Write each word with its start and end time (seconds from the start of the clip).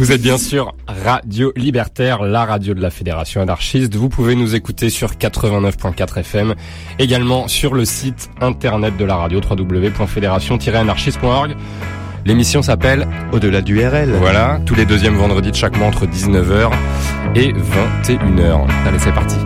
Vous 0.00 0.10
êtes 0.12 0.22
bien 0.22 0.38
sûr 0.38 0.74
Radio 0.86 1.52
Libertaire, 1.56 2.22
la 2.22 2.46
radio 2.46 2.72
de 2.72 2.80
la 2.80 2.88
Fédération 2.88 3.42
anarchiste. 3.42 3.94
Vous 3.96 4.08
pouvez 4.08 4.34
nous 4.34 4.54
écouter 4.54 4.88
sur 4.88 5.10
89.4 5.10 6.20
FM, 6.20 6.54
également 6.98 7.48
sur 7.48 7.74
le 7.74 7.84
site 7.84 8.30
internet 8.40 8.96
de 8.96 9.04
la 9.04 9.16
radio 9.16 9.42
www.fédération-anarchiste.org. 9.42 11.54
L'émission 12.24 12.62
s'appelle 12.62 13.06
Au-delà 13.32 13.60
du 13.60 13.86
RL. 13.86 14.12
Voilà, 14.12 14.58
tous 14.64 14.74
les 14.74 14.86
deuxièmes 14.86 15.16
vendredis 15.16 15.50
de 15.50 15.56
chaque 15.56 15.76
mois 15.76 15.88
entre 15.88 16.06
19h 16.06 16.70
et 17.34 17.52
21h. 17.52 18.68
Allez, 18.86 18.98
c'est 18.98 19.12
parti. 19.12 19.36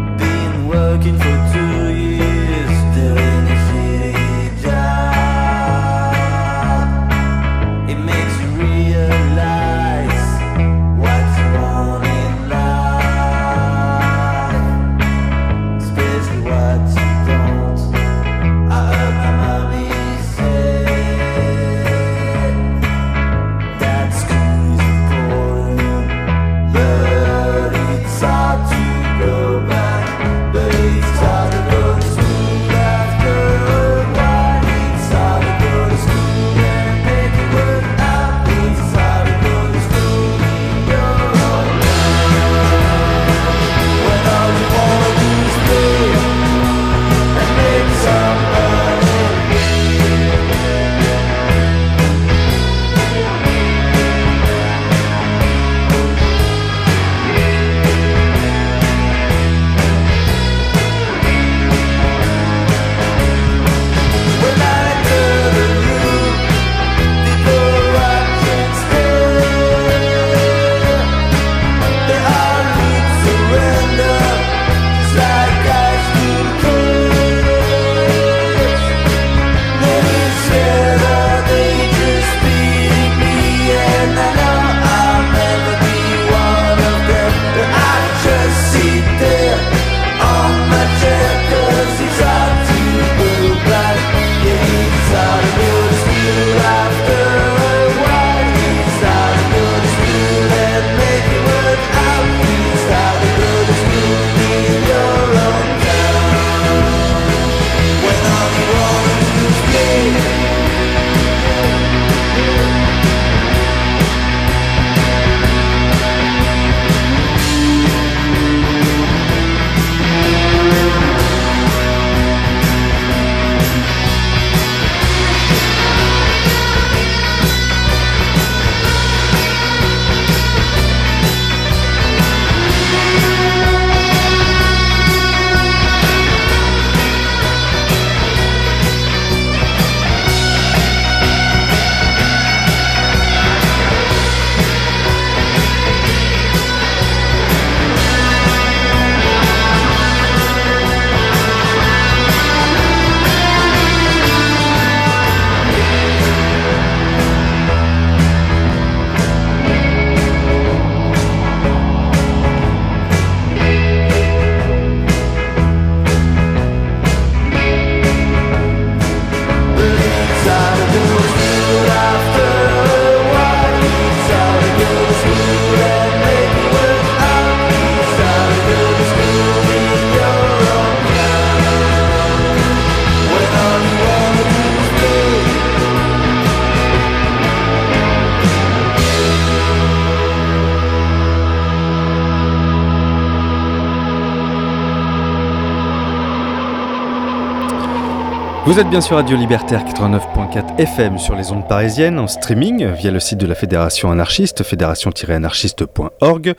Vous 198.74 198.80
êtes 198.80 198.90
bien 198.90 199.00
sur 199.00 199.14
Radio 199.14 199.36
Libertaire 199.36 199.84
89.4 199.84 200.80
FM 200.80 201.16
sur 201.16 201.36
les 201.36 201.52
ondes 201.52 201.68
parisiennes, 201.68 202.18
en 202.18 202.26
streaming 202.26 202.86
via 202.86 203.12
le 203.12 203.20
site 203.20 203.38
de 203.38 203.46
la 203.46 203.54
Fédération 203.54 204.10
anarchiste, 204.10 204.64
fédération-anarchiste.org, 204.64 206.54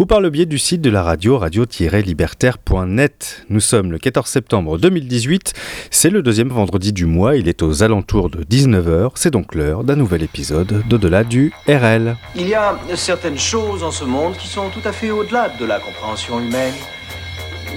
ou 0.00 0.04
par 0.04 0.20
le 0.20 0.30
biais 0.30 0.46
du 0.46 0.58
site 0.58 0.80
de 0.80 0.90
la 0.90 1.04
radio, 1.04 1.38
radio-libertaire.net. 1.38 3.44
Nous 3.48 3.60
sommes 3.60 3.92
le 3.92 3.98
14 3.98 4.28
septembre 4.28 4.76
2018, 4.76 5.52
c'est 5.92 6.10
le 6.10 6.24
deuxième 6.24 6.48
vendredi 6.48 6.92
du 6.92 7.06
mois, 7.06 7.36
il 7.36 7.46
est 7.46 7.62
aux 7.62 7.84
alentours 7.84 8.28
de 8.28 8.42
19h, 8.42 9.12
c'est 9.14 9.30
donc 9.30 9.54
l'heure 9.54 9.84
d'un 9.84 9.94
nouvel 9.94 10.24
épisode 10.24 10.82
d'Au-delà 10.88 11.22
du 11.22 11.52
RL. 11.68 12.16
Il 12.34 12.48
y 12.48 12.56
a 12.56 12.76
certaines 12.96 13.38
choses 13.38 13.84
en 13.84 13.92
ce 13.92 14.04
monde 14.04 14.36
qui 14.36 14.48
sont 14.48 14.68
tout 14.70 14.82
à 14.84 14.90
fait 14.90 15.12
au-delà 15.12 15.48
de 15.60 15.64
la 15.64 15.78
compréhension 15.78 16.40
humaine 16.40 16.74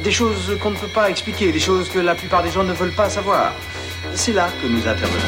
des 0.04 0.12
choses 0.12 0.58
qu'on 0.62 0.72
ne 0.72 0.76
peut 0.76 0.88
pas 0.88 1.10
expliquer, 1.10 1.52
des 1.52 1.60
choses 1.60 1.90
que 1.90 2.00
la 2.00 2.16
plupart 2.16 2.44
des 2.44 2.52
gens 2.52 2.64
ne 2.64 2.74
veulent 2.74 2.96
pas 2.96 3.10
savoir. 3.10 3.54
C'est 4.18 4.32
là 4.32 4.48
que 4.62 4.68
nous 4.68 4.80
intervenons. 4.80 5.20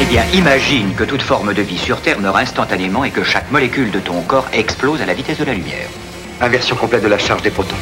Eh 0.00 0.04
bien, 0.06 0.24
imagine 0.32 0.94
que 0.94 1.04
toute 1.04 1.20
forme 1.20 1.52
de 1.52 1.62
vie 1.62 1.76
sur 1.76 2.00
Terre 2.00 2.18
meurt 2.18 2.36
instantanément 2.36 3.04
et 3.04 3.10
que 3.10 3.22
chaque 3.22 3.50
molécule 3.50 3.90
de 3.90 4.00
ton 4.00 4.22
corps 4.22 4.48
explose 4.54 5.02
à 5.02 5.06
la 5.06 5.12
vitesse 5.12 5.38
de 5.38 5.44
la 5.44 5.52
lumière. 5.52 5.88
Inversion 6.40 6.76
complète 6.76 7.02
de 7.02 7.08
la 7.08 7.18
charge 7.18 7.42
des 7.42 7.50
protons. 7.50 7.76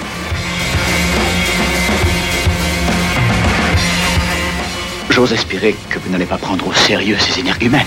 J'ose 5.15 5.33
espérer 5.33 5.77
que 5.91 6.01
vous 6.01 6.11
n'allez 6.11 6.27
pas 6.27 6.39
prendre 6.39 6.67
au 6.67 6.73
sérieux 6.73 7.17
ces 7.21 7.39
énergumènes. 7.39 7.87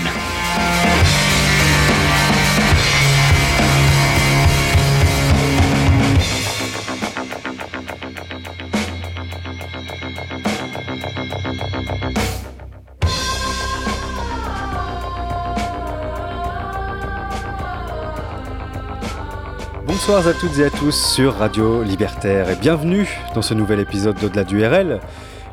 Bonsoir 19.86 20.26
à 20.26 20.32
toutes 20.32 20.58
et 20.58 20.64
à 20.64 20.70
tous 20.70 20.92
sur 20.92 21.34
Radio 21.34 21.82
Libertaire 21.82 22.48
et 22.48 22.56
bienvenue 22.56 23.06
dans 23.34 23.42
ce 23.42 23.52
nouvel 23.52 23.80
épisode 23.80 24.18
d'Au-delà 24.18 24.44
du 24.44 24.64
RL 24.64 25.02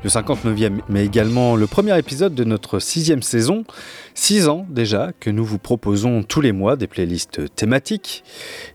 le 0.05 0.11
59e, 0.11 0.81
mais 0.87 1.03
également 1.03 1.55
le 1.55 1.65
premier 1.65 1.97
épisode 1.97 2.35
de 2.35 2.43
notre 2.43 2.77
sixième 2.77 3.23
saison. 3.23 3.63
Six 4.13 4.47
ans 4.47 4.67
déjà 4.69 5.13
que 5.19 5.31
nous 5.31 5.43
vous 5.43 5.57
proposons 5.57 6.21
tous 6.21 6.41
les 6.41 6.51
mois 6.51 6.75
des 6.75 6.85
playlists 6.85 7.41
thématiques. 7.55 8.23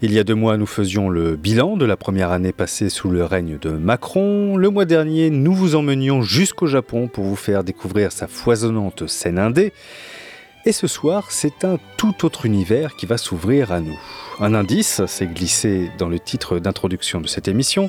Il 0.03 0.13
y 0.13 0.19
a 0.19 0.25
deux 0.25 0.35
mois, 0.35 0.57
nous 0.57 0.67
faisions 0.67 1.09
le 1.09 1.37
bilan 1.37 1.77
de 1.77 1.85
la 1.85 1.97
première 1.97 2.33
année 2.33 2.51
passée 2.51 2.89
sous 2.89 3.11
le 3.11 3.25
règne 3.25 3.59
de 3.59 3.71
Macron. 3.71 4.57
Le 4.57 4.71
mois 4.71 4.87
dernier, 4.87 5.31
nous 5.31 5.55
vous 5.55 5.77
emmenions 5.77 6.23
jusqu'au 6.23 6.67
Japon 6.67 7.07
pour 7.07 7.23
vous 7.23 7.37
faire 7.37 7.63
découvrir 7.63 8.11
sa 8.11 8.27
foisonnante 8.27 9.07
scène 9.07 9.39
indé. 9.39 9.73
Et 10.67 10.73
ce 10.73 10.89
soir, 10.89 11.31
c'est 11.31 11.65
un 11.65 11.79
tout 11.97 12.27
autre 12.27 12.45
univers 12.45 12.97
qui 12.97 13.07
va 13.07 13.19
s'ouvrir 13.19 13.71
à 13.71 13.81
nous. 13.81 13.99
Un 14.41 14.53
indice 14.53 15.07
s'est 15.07 15.27
glissé 15.27 15.91
dans 15.97 16.09
le 16.09 16.19
titre 16.19 16.59
d'introduction 16.59 17.21
de 17.21 17.29
cette 17.29 17.47
émission. 17.47 17.89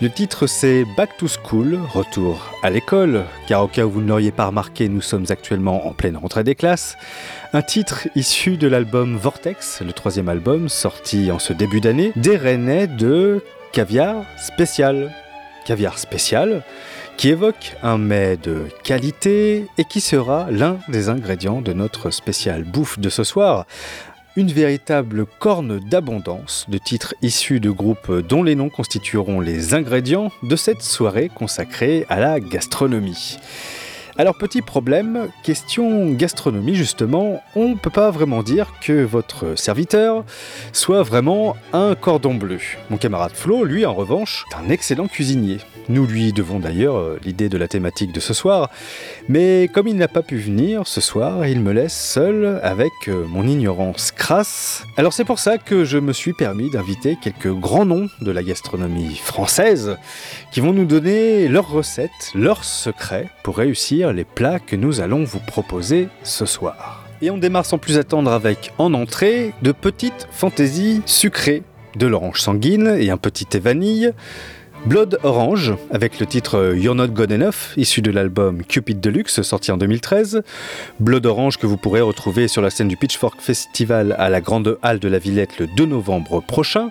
Le 0.00 0.08
titre 0.08 0.46
c'est 0.46 0.84
Back 0.96 1.16
to 1.16 1.26
School, 1.26 1.76
retour 1.92 2.54
à 2.62 2.70
l'école, 2.70 3.24
car 3.48 3.64
au 3.64 3.66
cas 3.66 3.84
où 3.84 3.90
vous 3.90 4.00
ne 4.00 4.06
l'auriez 4.06 4.30
pas 4.30 4.46
remarqué, 4.46 4.88
nous 4.88 5.00
sommes 5.00 5.26
actuellement 5.28 5.88
en 5.88 5.92
pleine 5.92 6.16
rentrée 6.16 6.44
des 6.44 6.54
classes. 6.54 6.96
Un 7.52 7.62
titre 7.62 8.06
issu 8.14 8.56
de 8.56 8.68
l'album 8.68 9.16
Vortex, 9.16 9.82
le 9.84 9.92
troisième 9.92 10.28
album 10.28 10.68
sorti 10.68 11.32
en 11.32 11.40
ce 11.40 11.52
début 11.52 11.80
d'année, 11.80 12.12
des 12.14 12.38
de 12.86 13.42
Caviar 13.72 14.22
Spécial. 14.40 15.12
Caviar 15.64 15.98
Spécial, 15.98 16.62
qui 17.16 17.30
évoque 17.30 17.74
un 17.82 17.98
mets 17.98 18.36
de 18.36 18.66
qualité 18.84 19.66
et 19.78 19.84
qui 19.84 20.00
sera 20.00 20.46
l'un 20.52 20.78
des 20.88 21.08
ingrédients 21.08 21.60
de 21.60 21.72
notre 21.72 22.10
spécial 22.10 22.62
bouffe 22.62 23.00
de 23.00 23.08
ce 23.08 23.24
soir. 23.24 23.66
Une 24.38 24.52
véritable 24.52 25.26
corne 25.40 25.80
d'abondance 25.80 26.64
de 26.68 26.78
titres 26.78 27.12
issus 27.22 27.58
de 27.58 27.70
groupes 27.70 28.12
dont 28.28 28.44
les 28.44 28.54
noms 28.54 28.68
constitueront 28.68 29.40
les 29.40 29.74
ingrédients 29.74 30.30
de 30.44 30.54
cette 30.54 30.82
soirée 30.82 31.28
consacrée 31.28 32.06
à 32.08 32.20
la 32.20 32.38
gastronomie. 32.38 33.36
Alors 34.20 34.34
petit 34.34 34.62
problème, 34.62 35.28
question 35.44 36.10
gastronomie 36.10 36.74
justement, 36.74 37.40
on 37.54 37.68
ne 37.68 37.74
peut 37.76 37.88
pas 37.88 38.10
vraiment 38.10 38.42
dire 38.42 38.72
que 38.80 39.04
votre 39.04 39.56
serviteur 39.56 40.24
soit 40.72 41.04
vraiment 41.04 41.54
un 41.72 41.94
cordon 41.94 42.34
bleu. 42.34 42.58
Mon 42.90 42.96
camarade 42.96 43.30
Flo, 43.32 43.62
lui 43.62 43.86
en 43.86 43.94
revanche, 43.94 44.44
est 44.50 44.56
un 44.56 44.70
excellent 44.70 45.06
cuisinier. 45.06 45.58
Nous 45.88 46.04
lui 46.04 46.32
devons 46.32 46.58
d'ailleurs 46.58 46.96
euh, 46.96 47.20
l'idée 47.24 47.48
de 47.48 47.56
la 47.56 47.68
thématique 47.68 48.10
de 48.10 48.18
ce 48.18 48.34
soir, 48.34 48.70
mais 49.28 49.70
comme 49.72 49.86
il 49.86 49.96
n'a 49.96 50.08
pas 50.08 50.22
pu 50.22 50.36
venir 50.36 50.86
ce 50.86 51.00
soir, 51.00 51.46
il 51.46 51.60
me 51.60 51.72
laisse 51.72 51.96
seul 51.96 52.60
avec 52.64 52.92
euh, 53.06 53.24
mon 53.28 53.46
ignorance 53.46 54.10
crasse. 54.10 54.82
Alors 54.96 55.12
c'est 55.12 55.24
pour 55.24 55.38
ça 55.38 55.58
que 55.58 55.84
je 55.84 55.96
me 55.96 56.12
suis 56.12 56.32
permis 56.32 56.70
d'inviter 56.70 57.16
quelques 57.22 57.52
grands 57.52 57.86
noms 57.86 58.08
de 58.20 58.32
la 58.32 58.42
gastronomie 58.42 59.14
française 59.14 59.96
qui 60.50 60.60
vont 60.60 60.72
nous 60.72 60.86
donner 60.86 61.46
leurs 61.46 61.70
recettes, 61.70 62.32
leurs 62.34 62.64
secrets 62.64 63.30
pour 63.44 63.56
réussir 63.56 64.07
les 64.12 64.24
plats 64.24 64.58
que 64.58 64.76
nous 64.76 65.00
allons 65.00 65.24
vous 65.24 65.40
proposer 65.40 66.08
ce 66.22 66.46
soir. 66.46 67.04
Et 67.20 67.30
on 67.30 67.38
démarre 67.38 67.66
sans 67.66 67.78
plus 67.78 67.98
attendre 67.98 68.30
avec 68.32 68.72
en 68.78 68.94
entrée 68.94 69.52
de 69.62 69.72
petites 69.72 70.28
fantaisies 70.30 71.02
sucrées, 71.06 71.62
de 71.96 72.06
l'orange 72.06 72.40
sanguine 72.40 72.96
et 72.98 73.10
un 73.10 73.16
petit 73.16 73.46
thé 73.46 73.58
vanille, 73.58 74.12
Blood 74.86 75.18
Orange, 75.24 75.74
avec 75.90 76.20
le 76.20 76.26
titre 76.26 76.74
You're 76.76 76.94
Not 76.94 77.08
Good 77.08 77.32
Enough, 77.32 77.76
issu 77.76 78.00
de 78.00 78.10
l'album 78.10 78.62
Cupid 78.62 79.00
Deluxe, 79.00 79.42
sorti 79.42 79.72
en 79.72 79.76
2013. 79.76 80.42
Blood 81.00 81.26
Orange 81.26 81.58
que 81.58 81.66
vous 81.66 81.76
pourrez 81.76 82.00
retrouver 82.00 82.46
sur 82.48 82.62
la 82.62 82.70
scène 82.70 82.88
du 82.88 82.96
Pitchfork 82.96 83.40
Festival 83.40 84.14
à 84.18 84.30
la 84.30 84.40
Grande 84.40 84.78
Halle 84.82 85.00
de 85.00 85.08
la 85.08 85.18
Villette 85.18 85.58
le 85.58 85.66
2 85.66 85.84
novembre 85.84 86.40
prochain. 86.40 86.90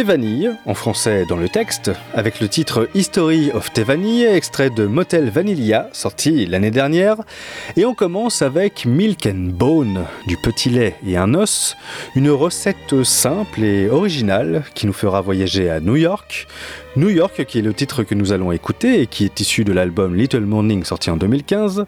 Vanille, 0.00 0.50
en 0.64 0.74
français 0.74 1.26
dans 1.28 1.36
le 1.36 1.50
texte, 1.50 1.92
avec 2.14 2.40
le 2.40 2.48
titre 2.48 2.88
History 2.94 3.50
of 3.52 3.70
Vanille, 3.76 4.24
extrait 4.24 4.70
de 4.70 4.86
Motel 4.86 5.28
Vanilla, 5.28 5.90
sorti 5.92 6.46
l'année 6.46 6.70
dernière. 6.70 7.16
Et 7.76 7.84
on 7.84 7.94
commence 7.94 8.40
avec 8.40 8.86
Milk 8.86 9.26
and 9.26 9.50
Bone, 9.52 10.06
du 10.26 10.36
petit 10.38 10.70
lait 10.70 10.96
et 11.06 11.16
un 11.16 11.34
os, 11.34 11.76
une 12.16 12.30
recette 12.30 13.04
simple 13.04 13.62
et 13.62 13.90
originale 13.90 14.64
qui 14.74 14.86
nous 14.86 14.92
fera 14.92 15.20
voyager 15.20 15.70
à 15.70 15.78
New 15.78 15.96
York, 15.96 16.48
New 16.94 17.08
York, 17.08 17.46
qui 17.46 17.58
est 17.58 17.62
le 17.62 17.72
titre 17.72 18.02
que 18.02 18.14
nous 18.14 18.32
allons 18.32 18.52
écouter 18.52 19.00
et 19.00 19.06
qui 19.06 19.24
est 19.24 19.40
issu 19.40 19.64
de 19.64 19.72
l'album 19.72 20.14
Little 20.14 20.44
Morning 20.44 20.84
sorti 20.84 21.08
en 21.08 21.16
2015. 21.16 21.86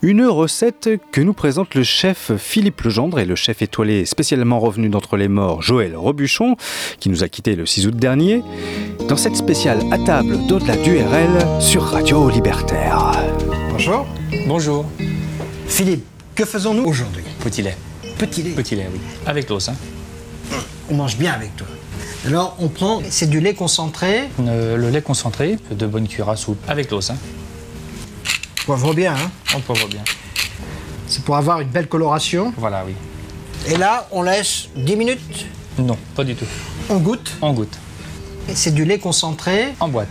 Une 0.00 0.24
recette 0.24 0.88
que 1.12 1.20
nous 1.20 1.34
présente 1.34 1.74
le 1.74 1.82
chef 1.82 2.32
Philippe 2.38 2.80
Legendre 2.80 3.18
et 3.18 3.26
le 3.26 3.34
chef 3.34 3.60
étoilé 3.60 4.06
spécialement 4.06 4.58
revenu 4.58 4.88
d'entre 4.88 5.18
les 5.18 5.28
morts 5.28 5.60
Joël 5.60 5.94
Robuchon, 5.94 6.56
qui 7.00 7.10
nous 7.10 7.22
a 7.22 7.28
quitté 7.28 7.54
le 7.54 7.66
6 7.66 7.88
août 7.88 7.96
dernier, 7.96 8.42
dans 9.08 9.16
cette 9.16 9.36
spéciale 9.36 9.80
à 9.90 9.98
table 9.98 10.38
d'au-delà 10.48 10.76
du 10.76 10.96
RL 10.96 11.60
sur 11.60 11.82
Radio 11.82 12.30
Libertaire. 12.30 13.12
Bonjour. 13.72 14.06
Bonjour. 14.46 14.86
Philippe, 15.66 16.04
que 16.34 16.46
faisons-nous 16.46 16.84
aujourd'hui? 16.84 17.24
Petit 17.44 17.60
lait. 17.60 17.76
Petit 18.18 18.42
lait. 18.42 18.50
Petit 18.50 18.74
lait, 18.74 18.88
oui. 18.90 19.00
Avec 19.26 19.50
l'os. 19.50 19.68
Hein. 19.68 19.74
On 20.88 20.94
mange 20.94 21.18
bien 21.18 21.32
avec 21.34 21.54
toi. 21.56 21.66
Alors 22.26 22.54
on 22.58 22.68
prend, 22.68 23.00
c'est 23.08 23.30
du 23.30 23.40
lait 23.40 23.54
concentré. 23.54 24.28
Euh, 24.40 24.76
le 24.76 24.90
lait 24.90 25.00
concentré, 25.00 25.58
de 25.70 25.86
bonne 25.86 26.06
cuillère 26.06 26.28
à 26.28 26.36
soupe, 26.36 26.58
avec 26.68 26.90
l'os. 26.90 27.10
Hein. 27.10 27.16
Poivre 28.66 28.92
bien, 28.92 29.14
hein 29.14 29.30
On 29.56 29.60
poivre 29.60 29.88
bien. 29.88 30.02
C'est 31.06 31.24
pour 31.24 31.36
avoir 31.36 31.60
une 31.60 31.68
belle 31.68 31.88
coloration. 31.88 32.52
Voilà, 32.58 32.84
oui. 32.86 32.92
Et 33.66 33.76
là, 33.76 34.06
on 34.12 34.22
laisse 34.22 34.68
10 34.76 34.96
minutes? 34.96 35.46
Non, 35.78 35.96
pas 36.14 36.24
du 36.24 36.34
tout. 36.34 36.44
On 36.90 36.98
goûte? 36.98 37.32
On 37.40 37.52
goûte. 37.52 37.78
C'est 38.52 38.74
du 38.74 38.84
lait 38.84 38.98
concentré. 38.98 39.68
En 39.80 39.88
boîte. 39.88 40.08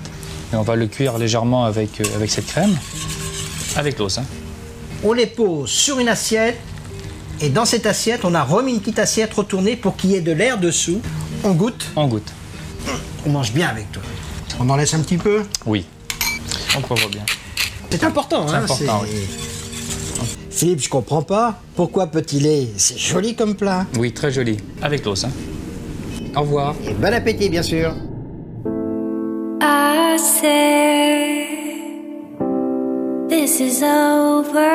Et 0.51 0.55
on 0.55 0.63
va 0.63 0.75
le 0.75 0.87
cuire 0.87 1.19
légèrement 1.19 1.65
avec, 1.65 2.01
euh, 2.01 2.15
avec 2.15 2.31
cette 2.31 2.47
crème, 2.47 2.75
avec 3.75 3.99
l'os. 3.99 4.17
Hein. 4.17 4.25
On 5.03 5.13
les 5.13 5.27
pose 5.27 5.69
sur 5.69 5.99
une 5.99 6.09
assiette. 6.09 6.57
Et 7.39 7.49
dans 7.49 7.65
cette 7.65 7.85
assiette, 7.85 8.25
on 8.25 8.33
a 8.33 8.43
remis 8.43 8.73
une 8.73 8.79
petite 8.79 8.99
assiette 8.99 9.33
retournée 9.33 9.75
pour 9.75 9.95
qu'il 9.95 10.09
y 10.09 10.15
ait 10.15 10.21
de 10.21 10.31
l'air 10.31 10.57
dessous. 10.57 11.01
On 11.43 11.51
goûte 11.53 11.85
On 11.95 12.07
goûte. 12.07 12.31
On 13.25 13.29
mange 13.29 13.53
bien 13.53 13.69
avec 13.69 13.91
toi. 13.91 14.03
On 14.59 14.69
en 14.69 14.75
laisse 14.75 14.93
un 14.93 14.99
petit 14.99 15.17
peu 15.17 15.43
Oui. 15.65 15.85
On 16.77 16.81
poivre 16.81 17.09
bien. 17.09 17.23
C'est 17.89 18.03
important, 18.03 18.47
C'est 18.47 18.55
hein 18.55 18.63
important, 18.63 19.01
oui. 19.03 19.09
Philippe, 20.51 20.81
je 20.81 20.89
comprends 20.89 21.21
pas. 21.21 21.61
Pourquoi 21.75 22.07
petit 22.07 22.39
lait 22.39 22.67
C'est 22.77 22.97
joli 22.97 23.35
comme 23.35 23.55
plat? 23.55 23.85
Oui, 23.97 24.13
très 24.13 24.31
joli. 24.31 24.57
Avec 24.81 25.05
l'os. 25.05 25.23
Hein. 25.23 25.31
Au 26.35 26.41
revoir. 26.41 26.75
Et 26.85 26.93
bon 26.93 27.13
appétit, 27.13 27.49
bien 27.49 27.63
sûr. 27.63 27.93
I 29.61 30.17
say 30.17 31.47
this 33.29 33.59
is 33.61 33.81
over. 33.83 34.67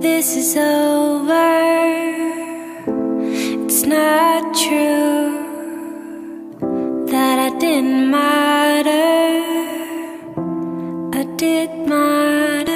This 0.00 0.36
is 0.36 0.56
over. 0.58 2.35
Not 3.86 4.52
true 4.52 5.30
that 7.06 7.38
I 7.38 7.56
didn't 7.56 8.10
matter. 8.10 8.90
I 11.16 11.22
did 11.36 11.70
matter. 11.86 12.75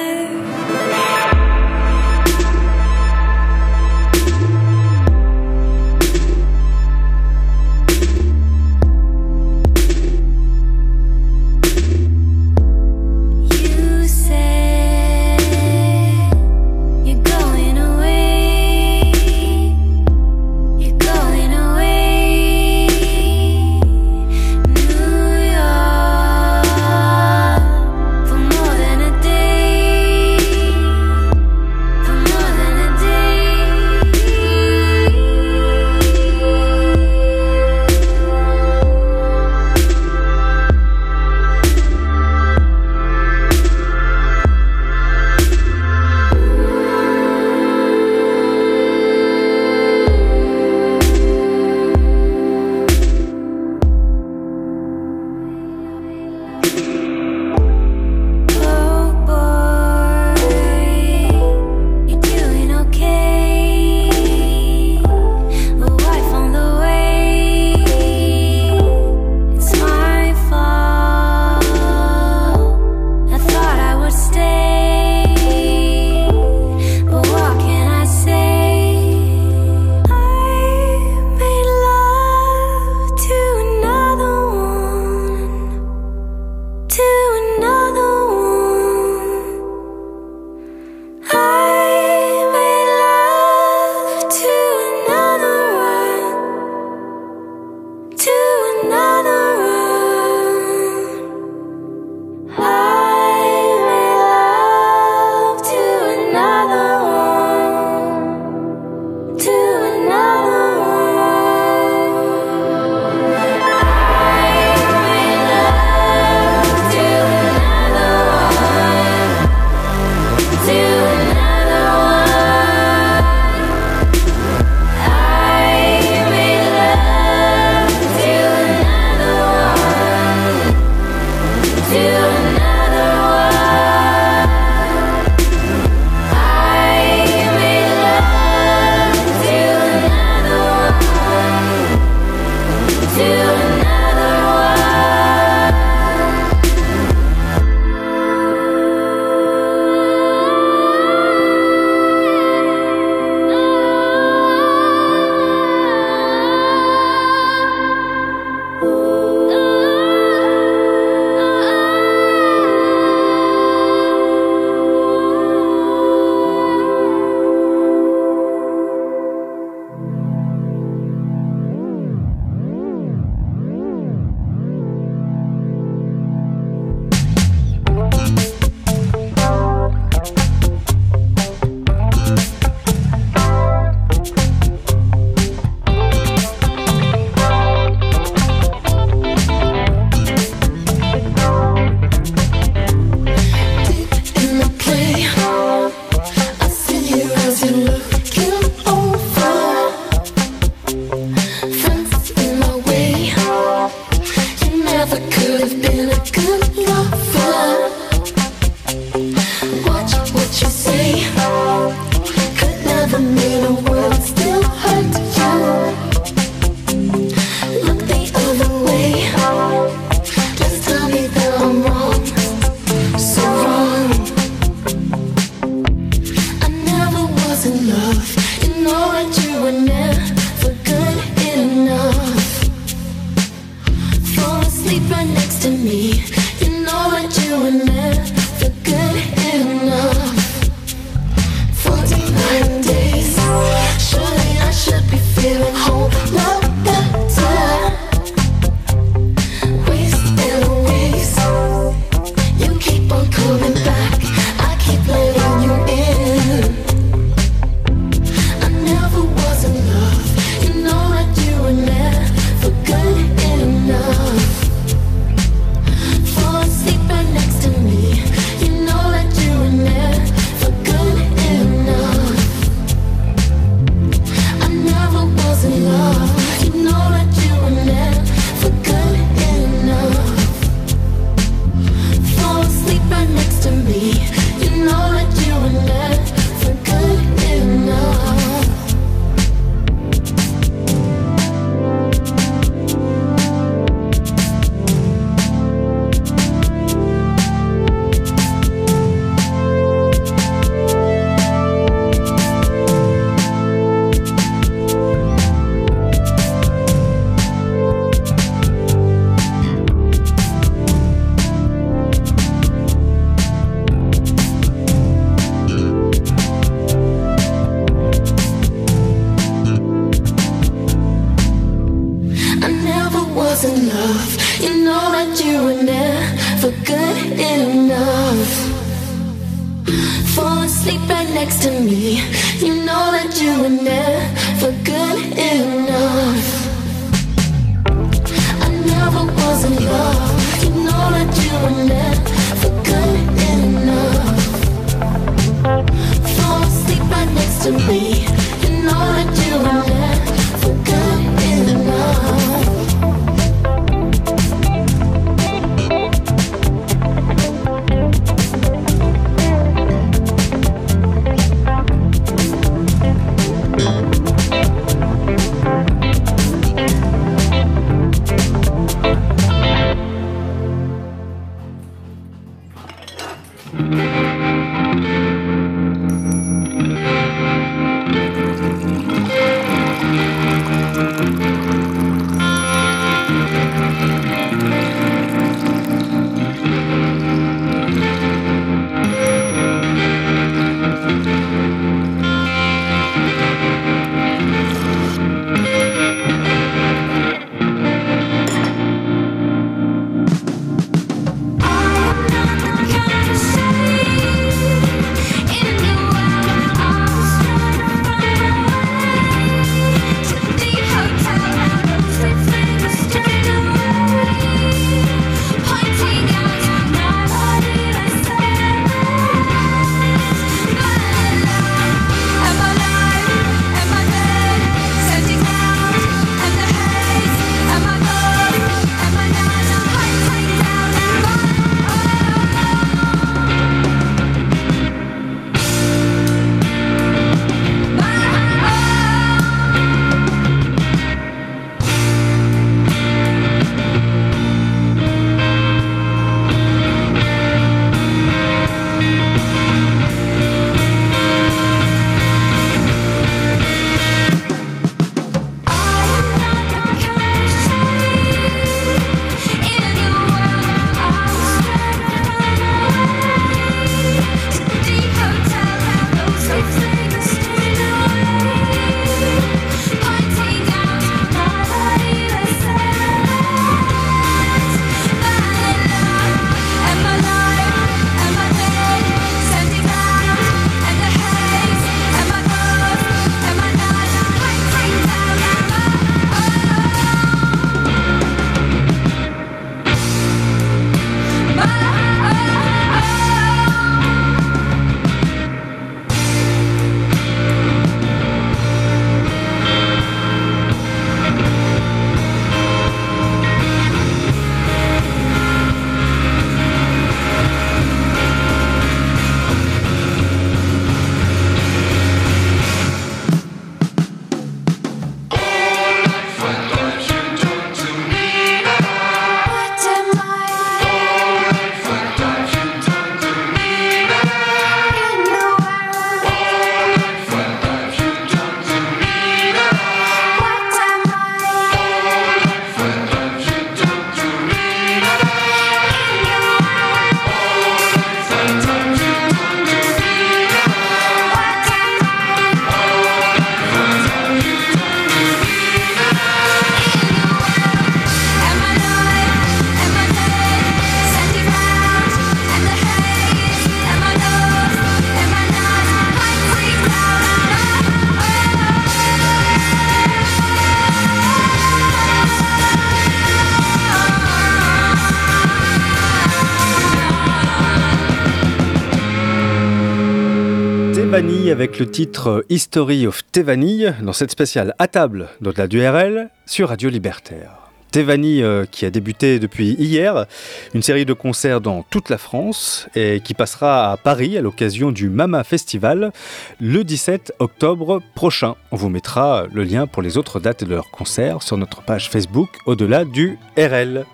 Avec 571.51 571.79
le 571.79 571.89
titre 571.89 572.45
History 572.49 573.05
of 573.07 573.29
Tevani 573.29 573.85
dans 574.01 574.13
cette 574.13 574.31
spéciale 574.31 574.73
à 574.79 574.87
table 574.87 575.27
d'au-delà 575.41 575.67
du 575.67 575.85
RL 575.85 576.29
sur 576.45 576.69
Radio 576.69 576.89
Libertaire. 576.89 577.57
Tevani 577.91 578.41
euh, 578.41 578.65
qui 578.65 578.85
a 578.85 578.89
débuté 578.89 579.37
depuis 579.37 579.73
hier, 579.73 580.27
une 580.73 580.81
série 580.81 581.05
de 581.05 581.11
concerts 581.11 581.59
dans 581.59 581.83
toute 581.89 582.09
la 582.09 582.17
France 582.17 582.87
et 582.95 583.19
qui 583.19 583.33
passera 583.33 583.91
à 583.91 583.97
Paris 583.97 584.37
à 584.37 584.41
l'occasion 584.41 584.91
du 584.91 585.09
Mama 585.09 585.43
Festival 585.43 586.13
le 586.61 586.85
17 586.85 587.33
octobre 587.39 588.01
prochain. 588.15 588.55
On 588.71 588.77
vous 588.77 588.89
mettra 588.89 589.45
le 589.51 589.63
lien 589.63 589.87
pour 589.87 590.01
les 590.01 590.17
autres 590.17 590.39
dates 590.39 590.63
de 590.63 590.73
leurs 590.73 590.89
concerts 590.89 591.43
sur 591.43 591.57
notre 591.57 591.81
page 591.81 592.09
Facebook 592.09 592.49
au-delà 592.65 593.03
du 593.03 593.37
RL. 593.57 594.05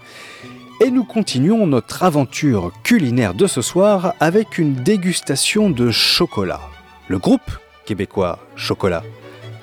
Et 0.83 0.89
nous 0.89 1.03
continuons 1.03 1.67
notre 1.67 2.03
aventure 2.03 2.71
culinaire 2.83 3.35
de 3.35 3.45
ce 3.45 3.61
soir 3.61 4.13
avec 4.19 4.57
une 4.57 4.73
dégustation 4.73 5.69
de 5.69 5.91
chocolat. 5.91 6.61
Le 7.09 7.19
groupe 7.19 7.49
québécois 7.85 8.39
Chocolat, 8.57 9.01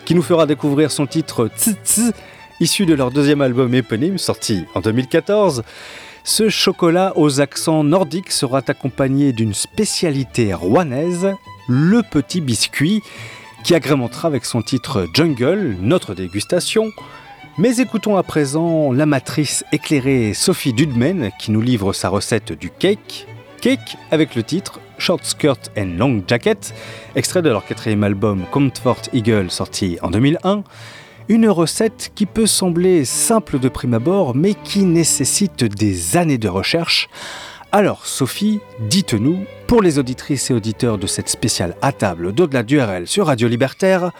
qui 0.06 0.14
nous 0.14 0.22
fera 0.22 0.46
découvrir 0.46 0.90
son 0.90 1.06
titre 1.06 1.48
Tz 1.54 1.76
Tz, 1.84 2.12
issu 2.58 2.86
de 2.86 2.94
leur 2.94 3.10
deuxième 3.10 3.42
album 3.42 3.74
éponyme 3.74 4.16
sorti 4.16 4.64
en 4.74 4.80
2014. 4.80 5.62
Ce 6.24 6.48
chocolat 6.48 7.12
aux 7.16 7.42
accents 7.42 7.84
nordiques 7.84 8.32
sera 8.32 8.62
accompagné 8.66 9.32
d'une 9.32 9.52
spécialité 9.52 10.54
rouennaise, 10.54 11.34
le 11.68 12.00
petit 12.02 12.40
biscuit, 12.40 13.02
qui 13.62 13.74
agrémentera 13.74 14.28
avec 14.28 14.46
son 14.46 14.62
titre 14.62 15.06
Jungle, 15.12 15.76
notre 15.80 16.14
dégustation. 16.14 16.92
Mais 17.58 17.76
écoutons 17.76 18.16
à 18.16 18.22
présent 18.22 18.90
l'amatrice 18.90 19.64
éclairée 19.70 20.32
Sophie 20.32 20.72
Dudmen 20.72 21.30
qui 21.38 21.50
nous 21.50 21.60
livre 21.60 21.92
sa 21.92 22.08
recette 22.08 22.52
du 22.52 22.70
cake. 22.70 23.26
Cake 23.64 23.96
avec 24.10 24.34
le 24.34 24.42
titre 24.42 24.78
Short 24.98 25.24
Skirt 25.24 25.70
and 25.78 25.96
Long 25.96 26.22
Jacket, 26.28 26.74
extrait 27.16 27.40
de 27.40 27.48
leur 27.48 27.64
quatrième 27.64 28.04
album 28.04 28.44
Comfort 28.50 29.00
Eagle 29.14 29.50
sorti 29.50 29.96
en 30.02 30.10
2001. 30.10 30.64
Une 31.30 31.48
recette 31.48 32.12
qui 32.14 32.26
peut 32.26 32.46
sembler 32.46 33.06
simple 33.06 33.58
de 33.58 33.70
prime 33.70 33.94
abord 33.94 34.34
mais 34.34 34.52
qui 34.52 34.84
nécessite 34.84 35.64
des 35.64 36.18
années 36.18 36.36
de 36.36 36.48
recherche. 36.48 37.08
Alors 37.72 38.04
Sophie, 38.04 38.60
dites-nous, 38.80 39.46
pour 39.66 39.80
les 39.80 39.98
auditrices 39.98 40.50
et 40.50 40.54
auditeurs 40.54 40.98
de 40.98 41.06
cette 41.06 41.30
spéciale 41.30 41.74
à 41.80 41.92
table 41.92 42.34
d'au-delà 42.34 42.64
du 42.64 42.78
RL 42.78 43.06
sur 43.06 43.28
Radio 43.28 43.48
Libertaire, 43.48 44.10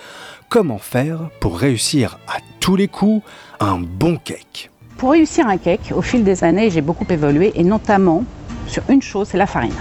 comment 0.49 0.79
faire 0.79 1.19
pour 1.41 1.59
réussir 1.59 2.19
à 2.29 2.39
tous 2.61 2.77
les 2.77 2.89
coups 2.89 3.23
un 3.61 3.77
bon 3.79 4.17
cake? 4.17 4.71
Pour 4.97 5.11
réussir 5.11 5.47
un 5.47 5.59
cake, 5.59 5.93
au 5.95 6.01
fil 6.01 6.25
des 6.25 6.45
années, 6.45 6.71
j'ai 6.71 6.81
beaucoup 6.81 7.07
évolué 7.11 7.53
et 7.57 7.63
notamment 7.63 8.25
sur 8.67 8.83
une 8.89 9.03
chose, 9.03 9.29
c'est 9.31 9.39
la 9.39 9.47
farine. 9.47 9.75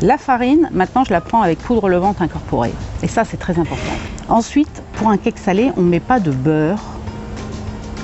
La 0.00 0.16
farine, 0.16 0.68
maintenant, 0.72 1.04
je 1.04 1.12
la 1.12 1.20
prends 1.20 1.42
avec 1.42 1.58
poudre 1.58 1.88
levante 1.88 2.20
incorporée. 2.20 2.72
Et 3.02 3.08
ça, 3.08 3.24
c'est 3.24 3.36
très 3.36 3.58
important. 3.58 3.96
Ensuite, 4.28 4.82
pour 4.94 5.08
un 5.08 5.16
cake 5.16 5.38
salé, 5.38 5.72
on 5.76 5.82
ne 5.82 5.88
met 5.88 6.00
pas 6.00 6.20
de 6.20 6.30
beurre, 6.30 6.82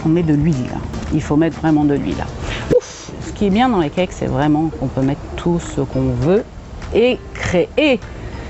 on 0.05 0.09
met 0.09 0.23
de 0.23 0.35
l'huile. 0.35 0.71
Il 1.13 1.23
faut 1.23 1.37
mettre 1.37 1.59
vraiment 1.61 1.85
de 1.85 1.95
l'huile. 1.95 2.25
Ouf 2.77 3.11
Ce 3.21 3.33
qui 3.33 3.47
est 3.47 3.51
bien 3.51 3.69
dans 3.69 3.79
les 3.81 3.91
cakes, 3.91 4.13
c'est 4.13 4.27
vraiment 4.27 4.71
qu'on 4.81 4.89
peut 4.89 5.03
mettre 5.03 5.21
tout 5.37 5.61
ce 5.61 5.83
qu'on 5.83 6.11
veut 6.21 6.45
et 6.95 7.19
créer 7.35 8.01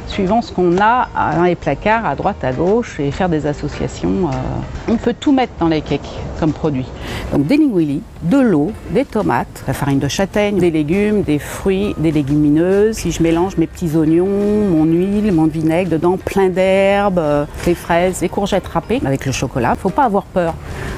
suivant 0.06 0.42
ce 0.42 0.52
qu'on 0.52 0.78
a 0.78 1.08
dans 1.34 1.42
les 1.42 1.54
placards, 1.54 2.06
à 2.06 2.14
droite, 2.14 2.44
à 2.44 2.52
gauche, 2.52 3.00
et 3.00 3.10
faire 3.10 3.28
des 3.28 3.46
associations. 3.46 4.28
euh. 4.28 4.92
On 4.92 4.96
peut 4.96 5.14
tout 5.18 5.32
mettre 5.32 5.52
dans 5.58 5.68
les 5.68 5.80
cakes 5.80 6.18
comme 6.38 6.52
produit. 6.52 6.86
Donc 7.34 7.48
des 7.48 7.56
linguini, 7.56 8.00
de 8.22 8.38
l'eau, 8.38 8.70
des 8.90 9.04
tomates, 9.04 9.64
la 9.66 9.72
farine 9.72 9.98
de 9.98 10.06
châtaigne, 10.06 10.56
des 10.58 10.70
légumes, 10.70 11.22
des 11.22 11.40
fruits, 11.40 11.92
des 11.98 12.12
légumineuses. 12.12 12.94
Si 12.94 13.10
je 13.10 13.24
mélange 13.24 13.56
mes 13.56 13.66
petits 13.66 13.96
oignons, 13.96 14.28
mon 14.70 14.84
huile, 14.84 15.32
mon 15.32 15.46
vinaigre 15.46 15.90
dedans, 15.90 16.16
plein 16.16 16.48
d'herbes, 16.48 17.18
euh, 17.18 17.44
des 17.64 17.74
fraises, 17.74 18.20
des 18.20 18.28
courgettes 18.28 18.68
râpées 18.68 19.00
avec 19.04 19.26
le 19.26 19.32
chocolat. 19.32 19.74
Faut 19.74 19.90
pas 19.90 20.04
avoir 20.04 20.22
peur. 20.26 20.54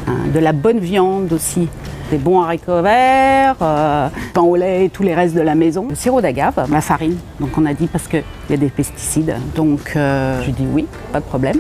hein. 0.07 0.13
De 0.35 0.39
la 0.39 0.53
bonne 0.53 0.79
viande 0.79 1.33
aussi 1.33 1.69
des 2.11 2.19
bons 2.19 2.41
haricots 2.43 2.83
verts, 2.83 3.57
euh, 3.63 4.09
pain 4.33 4.43
au 4.43 4.57
lait 4.57 4.85
et 4.85 4.89
tous 4.91 5.03
les 5.03 5.15
restes 5.15 5.35
de 5.35 5.41
la 5.41 5.55
maison. 5.55 5.87
Le 5.89 5.95
sirop 5.95 6.21
d'agave, 6.21 6.67
la 6.71 6.81
farine. 6.81 7.17
Donc 7.41 7.57
on 7.57 7.65
a 7.67 7.73
dit 7.75 7.87
parce 7.87 8.07
qu'il 8.09 8.23
y 8.51 8.53
a 8.53 8.57
des 8.59 8.69
pesticides. 8.69 9.35
Donc 9.55 9.95
euh, 9.97 10.43
je 10.45 10.51
dis 10.51 10.67
oui, 10.71 10.87
pas 11.13 11.21
de 11.21 11.25
problème. 11.25 11.59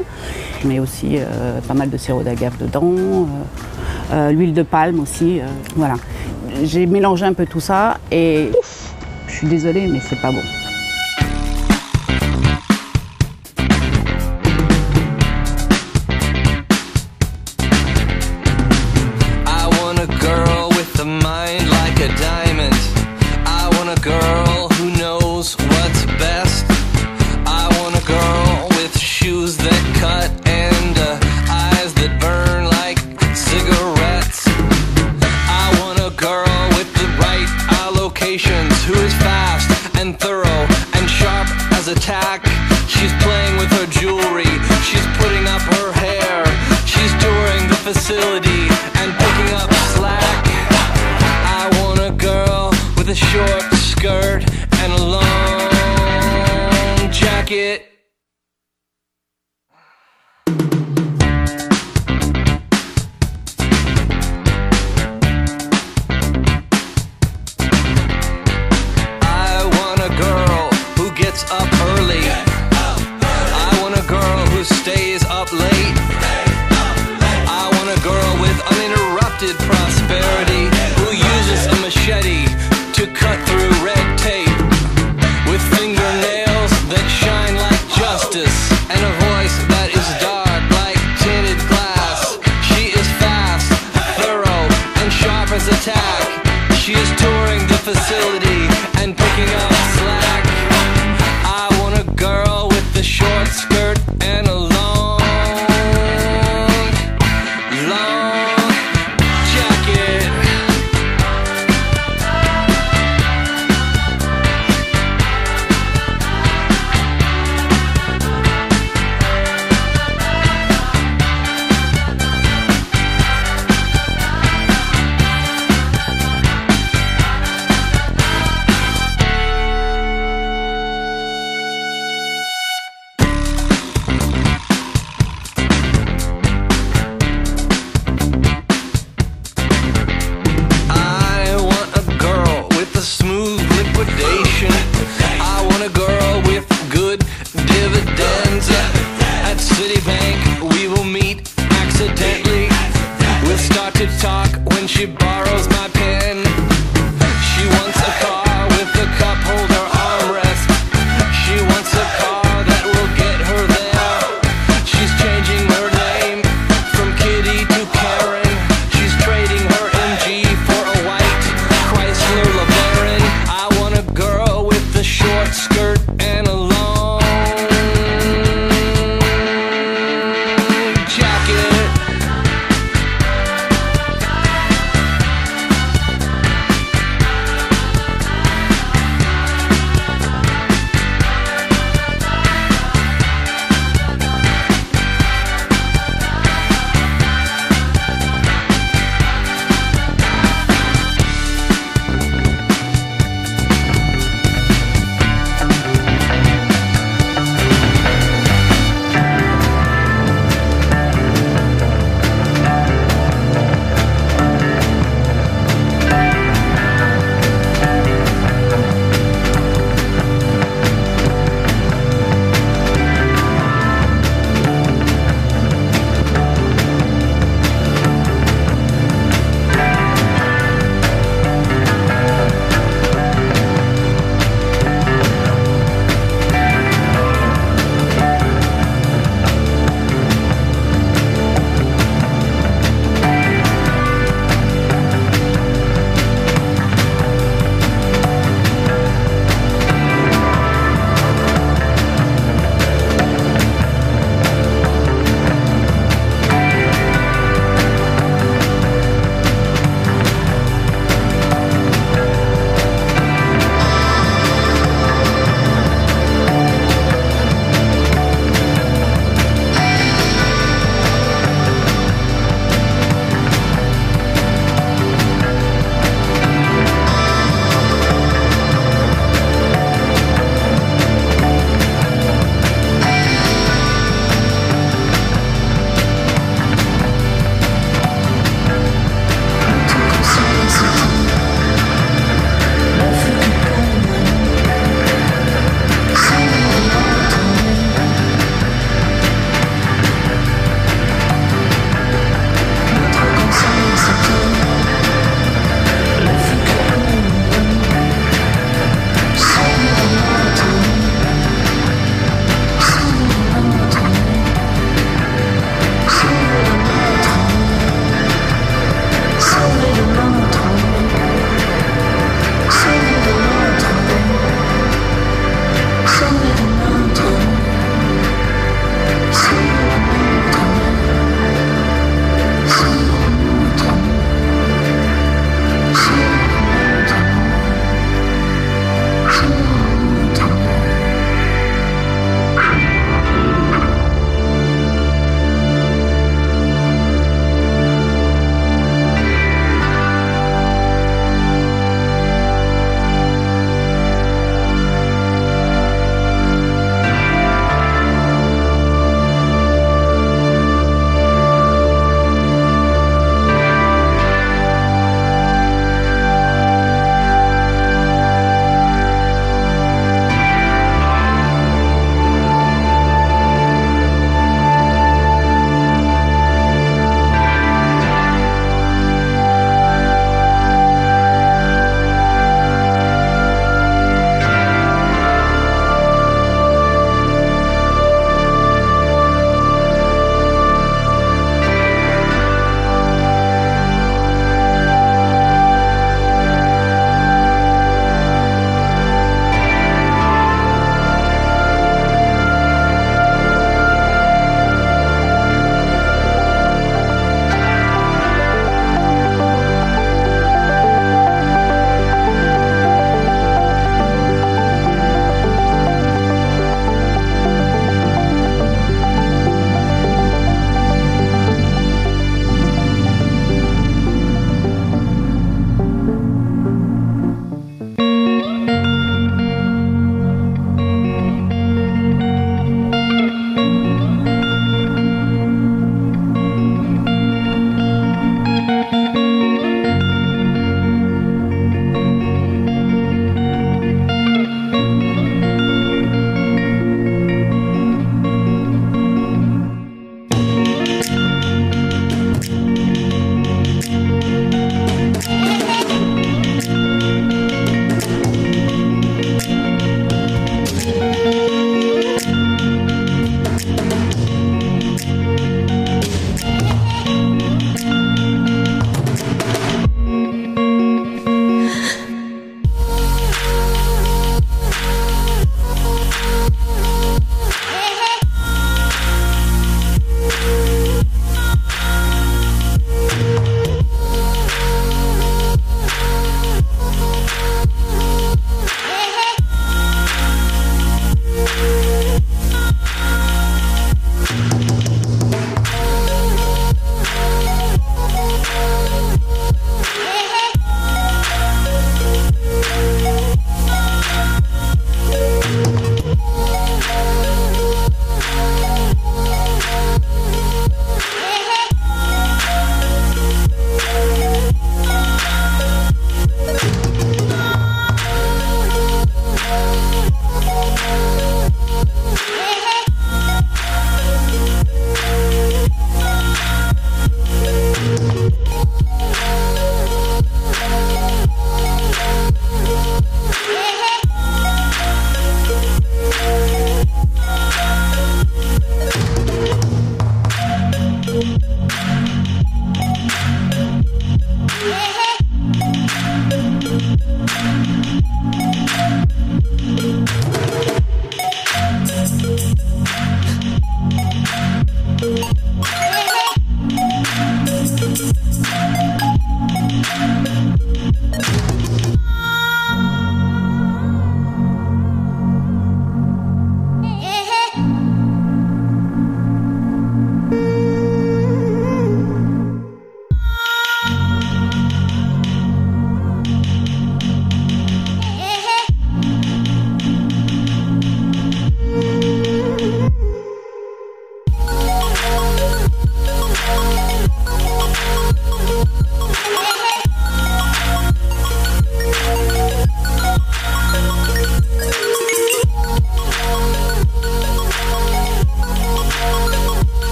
Je 0.62 0.68
mets 0.68 0.78
aussi 0.80 1.16
euh, 1.16 1.60
pas 1.66 1.74
mal 1.74 1.90
de 1.90 1.96
sirop 1.96 2.22
d'agave 2.22 2.58
dedans. 2.58 3.26
Euh, 4.12 4.30
L'huile 4.32 4.54
de 4.54 4.62
palme 4.62 5.00
aussi. 5.00 5.40
euh, 5.40 5.46
voilà. 5.76 5.94
J'ai 6.64 6.86
mélangé 6.86 7.26
un 7.26 7.32
peu 7.34 7.46
tout 7.46 7.60
ça 7.60 7.98
et 8.10 8.50
je 9.28 9.32
suis 9.34 9.46
désolée 9.46 9.86
mais 9.88 10.00
c'est 10.00 10.20
pas 10.20 10.30
bon. 10.32 10.40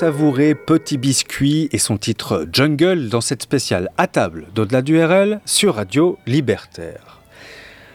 Savourez 0.00 0.54
Petit 0.54 0.96
Biscuit 0.96 1.68
et 1.72 1.78
son 1.78 1.98
titre 1.98 2.46
Jungle 2.50 3.10
dans 3.10 3.20
cette 3.20 3.42
spéciale 3.42 3.90
à 3.98 4.06
table 4.06 4.46
d'au-delà 4.54 4.80
du 4.80 4.98
RL 4.98 5.42
sur 5.44 5.74
Radio 5.74 6.16
Libertaire. 6.26 7.18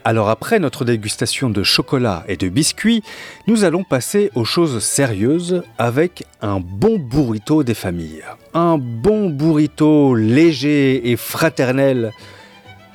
Alors 0.03 0.29
après 0.29 0.59
notre 0.59 0.85
dégustation 0.85 1.49
de 1.49 1.63
chocolat 1.63 2.23
et 2.27 2.37
de 2.37 2.47
biscuits, 2.47 3.01
nous 3.47 3.63
allons 3.63 3.83
passer 3.83 4.29
aux 4.35 4.45
choses 4.45 4.83
sérieuses 4.83 5.63
avec 5.79 6.27
un 6.43 6.59
bon 6.59 6.99
burrito 6.99 7.63
des 7.63 7.73
familles. 7.73 8.23
Un 8.53 8.77
bon 8.77 9.31
burrito 9.31 10.13
léger 10.13 11.09
et 11.09 11.15
fraternel. 11.15 12.11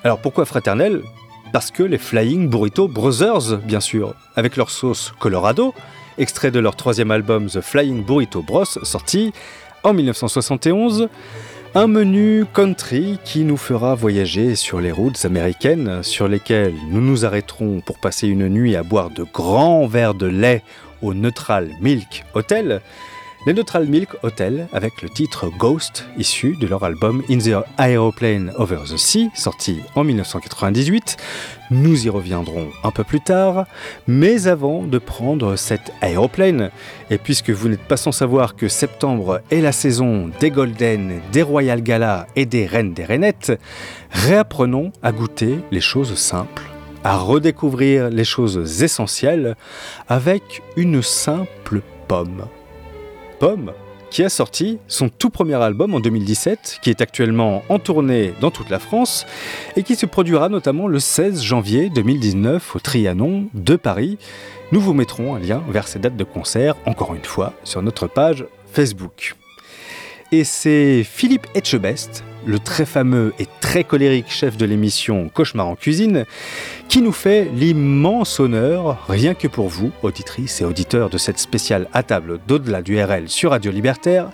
Alors 0.04 0.20
pourquoi 0.20 0.44
fraternel? 0.44 1.02
Parce 1.52 1.72
que 1.72 1.82
les 1.82 1.98
Flying 1.98 2.48
Burrito 2.48 2.86
Brothers, 2.86 3.56
bien 3.56 3.80
sûr, 3.80 4.14
avec 4.36 4.56
leur 4.56 4.70
sauce 4.70 5.12
Colorado, 5.18 5.74
extrait 6.20 6.50
de 6.50 6.60
leur 6.60 6.76
troisième 6.76 7.10
album 7.10 7.46
The 7.46 7.62
Flying 7.62 8.04
Burrito 8.04 8.42
Bros, 8.42 8.64
sorti 8.64 9.32
en 9.82 9.94
1971, 9.94 11.08
un 11.74 11.86
menu 11.86 12.44
country 12.52 13.18
qui 13.24 13.44
nous 13.44 13.56
fera 13.56 13.94
voyager 13.94 14.54
sur 14.54 14.80
les 14.80 14.92
routes 14.92 15.24
américaines 15.24 16.02
sur 16.02 16.28
lesquelles 16.28 16.74
nous 16.90 17.00
nous 17.00 17.24
arrêterons 17.24 17.80
pour 17.80 17.98
passer 17.98 18.28
une 18.28 18.48
nuit 18.48 18.76
à 18.76 18.82
boire 18.82 19.08
de 19.08 19.24
grands 19.24 19.86
verres 19.86 20.14
de 20.14 20.26
lait 20.26 20.62
au 21.00 21.14
Neutral 21.14 21.70
Milk 21.80 22.24
Hotel. 22.34 22.82
Les 23.46 23.54
Neutral 23.54 23.86
Milk 23.86 24.10
Hotel 24.22 24.68
avec 24.70 25.00
le 25.00 25.08
titre 25.08 25.48
Ghost 25.48 26.04
issu 26.18 26.56
de 26.60 26.66
leur 26.66 26.84
album 26.84 27.22
In 27.30 27.38
the 27.38 27.64
Aeroplane 27.78 28.52
Over 28.58 28.80
the 28.84 28.98
Sea 28.98 29.30
sorti 29.34 29.80
en 29.94 30.04
1998. 30.04 31.16
Nous 31.70 32.04
y 32.04 32.10
reviendrons 32.10 32.68
un 32.84 32.90
peu 32.90 33.02
plus 33.02 33.22
tard, 33.22 33.64
mais 34.06 34.46
avant 34.46 34.82
de 34.82 34.98
prendre 34.98 35.56
cet 35.56 35.90
aéroplane, 36.02 36.70
et 37.08 37.16
puisque 37.16 37.48
vous 37.48 37.70
n'êtes 37.70 37.80
pas 37.80 37.96
sans 37.96 38.12
savoir 38.12 38.56
que 38.56 38.68
septembre 38.68 39.40
est 39.50 39.62
la 39.62 39.72
saison 39.72 40.30
des 40.38 40.50
Golden, 40.50 41.22
des 41.32 41.42
Royal 41.42 41.82
Gala 41.82 42.26
et 42.36 42.44
des 42.44 42.66
Reines 42.66 42.92
des 42.92 43.04
Rainettes, 43.04 43.58
réapprenons 44.10 44.92
à 45.02 45.12
goûter 45.12 45.60
les 45.70 45.80
choses 45.80 46.14
simples, 46.14 46.68
à 47.04 47.16
redécouvrir 47.16 48.10
les 48.10 48.24
choses 48.24 48.82
essentielles 48.82 49.56
avec 50.08 50.60
une 50.76 51.00
simple 51.00 51.80
pomme. 52.06 52.44
Qui 54.10 54.22
a 54.22 54.28
sorti 54.28 54.78
son 54.86 55.08
tout 55.08 55.30
premier 55.30 55.54
album 55.54 55.94
en 55.94 56.00
2017, 56.00 56.80
qui 56.82 56.90
est 56.90 57.00
actuellement 57.00 57.62
en 57.70 57.78
tournée 57.78 58.34
dans 58.40 58.50
toute 58.50 58.68
la 58.68 58.78
France, 58.78 59.24
et 59.76 59.82
qui 59.82 59.96
se 59.96 60.04
produira 60.04 60.50
notamment 60.50 60.88
le 60.88 60.98
16 60.98 61.40
janvier 61.40 61.88
2019 61.88 62.76
au 62.76 62.78
Trianon 62.80 63.46
de 63.54 63.76
Paris. 63.76 64.18
Nous 64.72 64.80
vous 64.80 64.92
mettrons 64.92 65.34
un 65.36 65.38
lien 65.38 65.62
vers 65.70 65.88
ces 65.88 65.98
dates 65.98 66.16
de 66.16 66.24
concert, 66.24 66.74
encore 66.84 67.14
une 67.14 67.24
fois, 67.24 67.54
sur 67.64 67.80
notre 67.80 68.08
page 68.08 68.44
Facebook. 68.72 69.36
Et 70.32 70.44
c'est 70.44 71.02
Philippe 71.02 71.46
Etchebest, 71.54 72.22
le 72.44 72.58
très 72.58 72.86
fameux 72.86 73.32
et 73.38 73.46
très 73.60 73.84
colérique 73.84 74.30
chef 74.30 74.56
de 74.56 74.64
l'émission 74.64 75.28
Cauchemar 75.28 75.68
en 75.68 75.76
cuisine, 75.76 76.24
qui 76.88 77.02
nous 77.02 77.12
fait 77.12 77.48
l'immense 77.54 78.40
honneur, 78.40 79.04
rien 79.08 79.34
que 79.34 79.48
pour 79.48 79.68
vous, 79.68 79.92
auditrices 80.02 80.60
et 80.60 80.64
auditeurs 80.64 81.10
de 81.10 81.18
cette 81.18 81.38
spéciale 81.38 81.88
à 81.92 82.02
table 82.02 82.40
d'au-delà 82.46 82.82
du 82.82 83.02
RL 83.02 83.28
sur 83.28 83.50
Radio 83.50 83.70
Libertaire, 83.72 84.30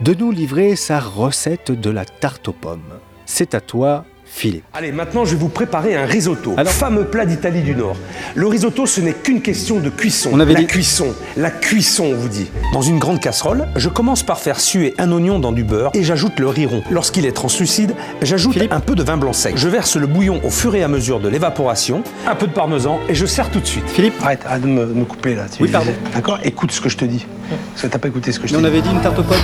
de 0.00 0.14
nous 0.14 0.30
livrer 0.30 0.76
sa 0.76 1.00
recette 1.00 1.70
de 1.70 1.90
la 1.90 2.04
tarte 2.04 2.48
aux 2.48 2.52
pommes. 2.52 2.80
C'est 3.26 3.54
à 3.54 3.60
toi, 3.60 4.04
Philippe. 4.34 4.64
Allez, 4.72 4.92
maintenant 4.92 5.26
je 5.26 5.32
vais 5.32 5.36
vous 5.40 5.50
préparer 5.50 5.94
un 5.94 6.06
risotto, 6.06 6.56
fameux 6.64 7.04
plat 7.04 7.26
d'Italie 7.26 7.60
du 7.60 7.74
Nord. 7.76 7.96
Le 8.34 8.46
risotto, 8.46 8.86
ce 8.86 9.02
n'est 9.02 9.12
qu'une 9.12 9.42
question 9.42 9.78
de 9.78 9.90
cuisson. 9.90 10.30
On 10.32 10.40
avait 10.40 10.54
la 10.54 10.60
dit- 10.60 10.66
cuisson, 10.66 11.08
la 11.36 11.50
cuisson, 11.50 12.04
on 12.12 12.14
vous 12.16 12.28
dit. 12.28 12.46
Dans 12.72 12.80
une 12.80 12.98
grande 12.98 13.20
casserole, 13.20 13.68
je 13.76 13.90
commence 13.90 14.22
par 14.22 14.38
faire 14.38 14.58
suer 14.58 14.94
un 14.96 15.12
oignon 15.12 15.38
dans 15.38 15.52
du 15.52 15.64
beurre 15.64 15.90
et 15.92 16.02
j'ajoute 16.02 16.40
le 16.40 16.48
riz 16.48 16.64
rond. 16.64 16.82
Lorsqu'il 16.90 17.26
est 17.26 17.32
translucide, 17.32 17.94
j'ajoute 18.22 18.56
un 18.70 18.80
peu 18.80 18.94
de 18.94 19.02
vin 19.02 19.18
blanc 19.18 19.34
sec. 19.34 19.52
Je 19.58 19.68
verse 19.68 19.96
le 19.96 20.06
bouillon 20.06 20.40
au 20.44 20.50
fur 20.50 20.74
et 20.74 20.82
à 20.82 20.88
mesure 20.88 21.20
de 21.20 21.28
l'évaporation, 21.28 22.02
un 22.26 22.34
peu 22.34 22.46
de 22.46 22.52
parmesan 22.52 23.00
et 23.10 23.14
je 23.14 23.26
sers 23.26 23.50
tout 23.50 23.60
de 23.60 23.66
suite. 23.66 23.84
Philippe 23.86 24.14
Arrête, 24.22 24.40
arrête 24.46 24.62
de 24.62 24.66
me, 24.66 25.04
couper 25.04 25.34
là. 25.34 25.44
Tu 25.54 25.62
Oui, 25.62 25.68
pardon. 25.68 25.92
D'accord 26.14 26.38
Écoute 26.42 26.72
ce 26.72 26.80
que 26.80 26.88
je 26.88 26.96
te 26.96 27.04
dis. 27.04 27.26
Parce 27.74 27.82
que 27.82 27.86
t'as 27.88 27.98
pas 27.98 28.08
écouté 28.08 28.32
ce 28.32 28.40
que 28.40 28.46
je 28.48 28.54
Mais 28.54 28.58
t'ai 28.60 28.64
on 28.64 28.66
avait 28.68 28.80
dit 28.80 28.88
une 28.90 29.00
tarte 29.02 29.18
aux 29.18 29.22
pommes 29.24 29.36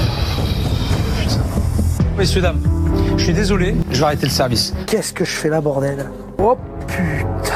Messieurs, 2.16 2.40
dames, 2.40 2.60
je 3.16 3.22
suis 3.24 3.32
désolé, 3.32 3.74
je 3.90 3.98
vais 3.98 4.04
arrêter 4.04 4.26
le 4.26 4.32
service. 4.32 4.74
Qu'est-ce 4.86 5.12
que 5.12 5.24
je 5.24 5.30
fais 5.30 5.48
là, 5.48 5.60
bordel 5.60 6.06
Oh 6.38 6.56
putain 6.86 7.54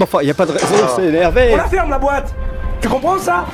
Enfin, 0.00 0.18
il 0.22 0.24
n'y 0.26 0.30
a 0.30 0.34
pas 0.34 0.46
de 0.46 0.52
raison 0.52 0.66
de 0.66 0.88
s'énerver 1.02 1.50
On 1.52 1.56
la 1.56 1.64
ferme 1.64 1.90
la 1.90 1.98
boîte 1.98 2.34
Tu 2.80 2.88
comprends 2.88 3.18
ça 3.18 3.44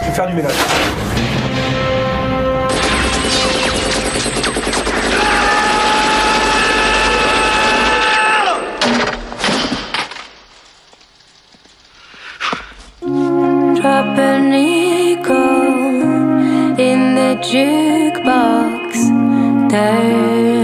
Je 0.00 0.06
vais 0.06 0.12
faire 0.12 0.28
du 0.28 0.34
ménage. 0.34 0.52
Drop 13.02 14.18
a 14.18 14.38
nickel 14.38 15.38
in 16.78 17.14
the 17.16 17.30
jukebox. 17.42 18.19
there 19.70 20.59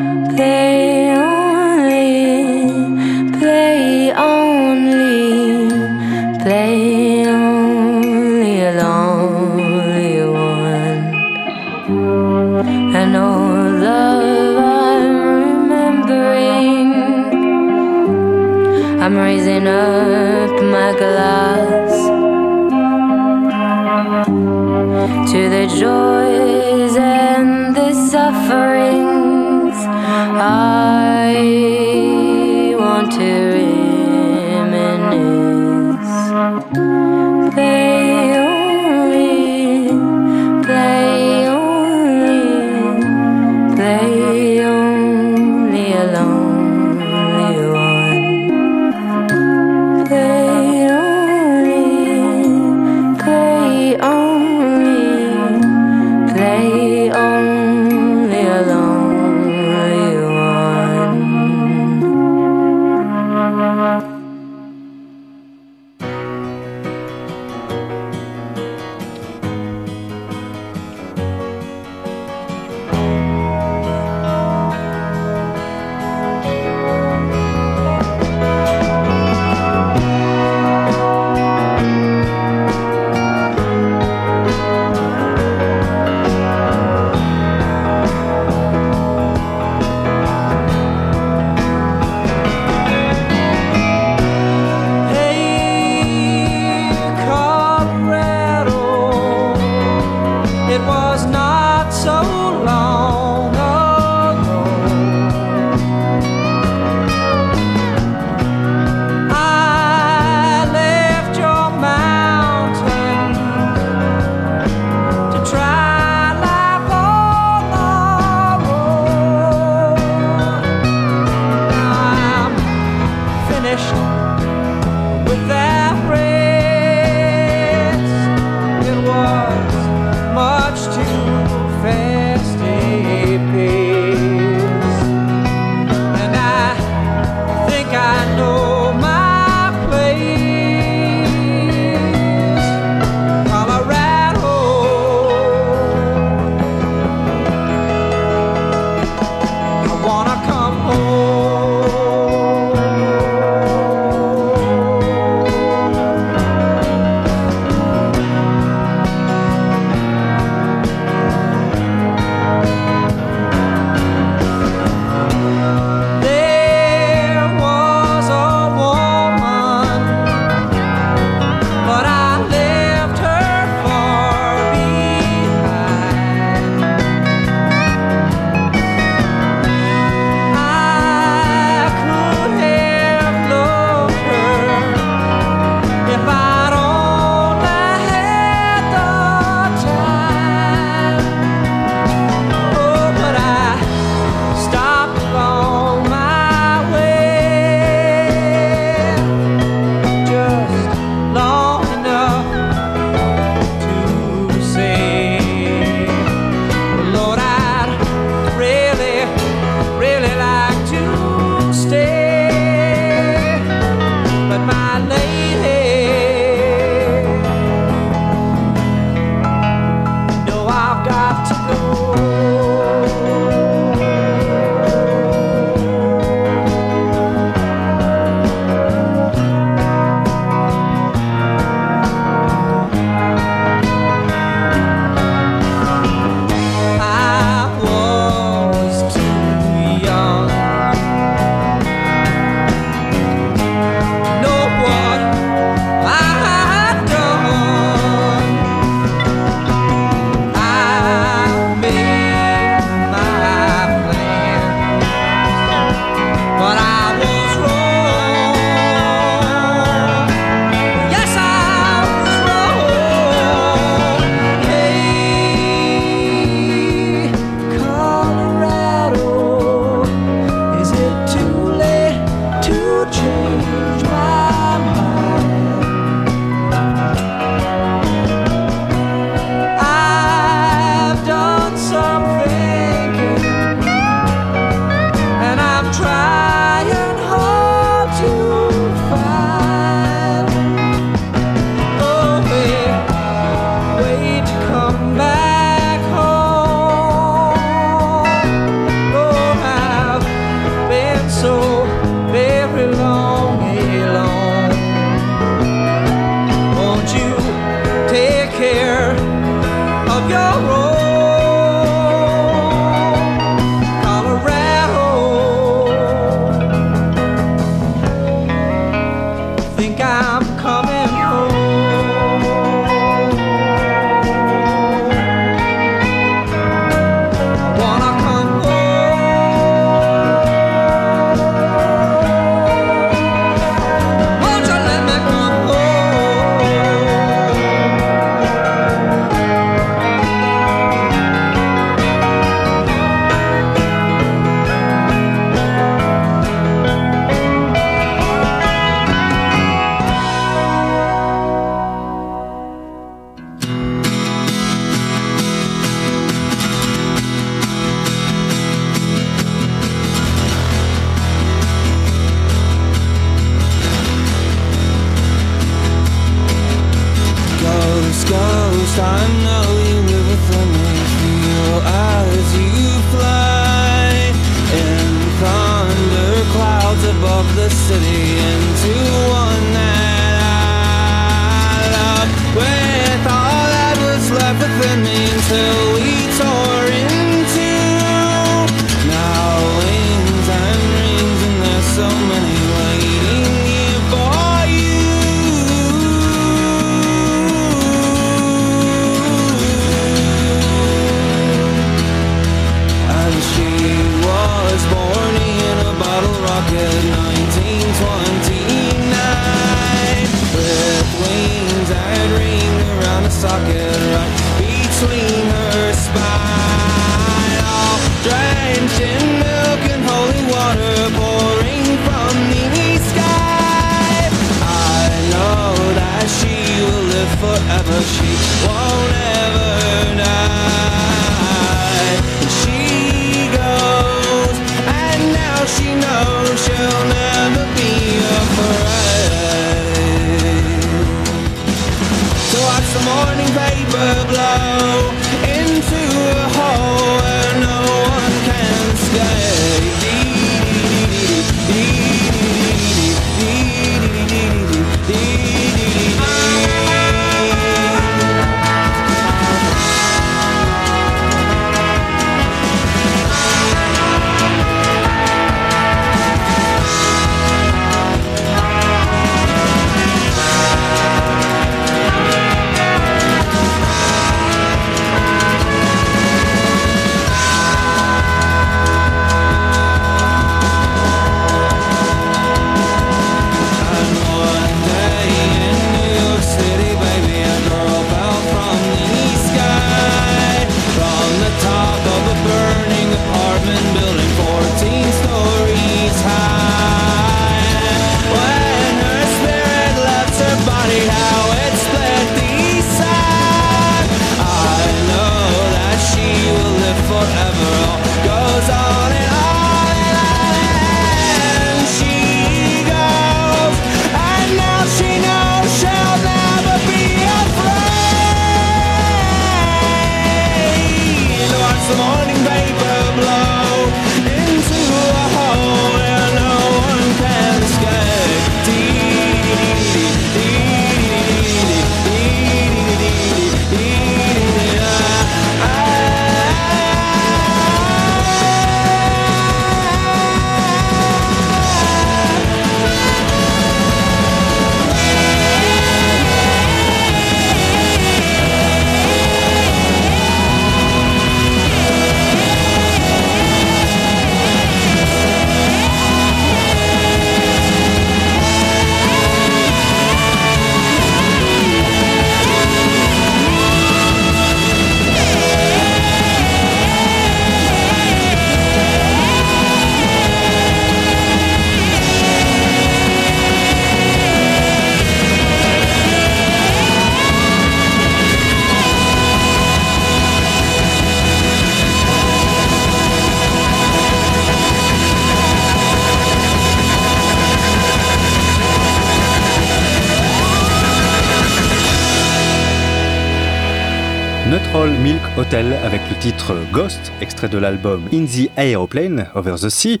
Avec 595.54 596.00
le 596.10 596.18
titre 596.18 596.56
Ghost, 596.72 597.12
extrait 597.20 597.48
de 597.48 597.58
l'album 597.58 598.02
In 598.12 598.24
the 598.24 598.50
Aeroplane 598.56 599.28
Over 599.36 599.54
the 599.54 599.68
Sea, 599.68 600.00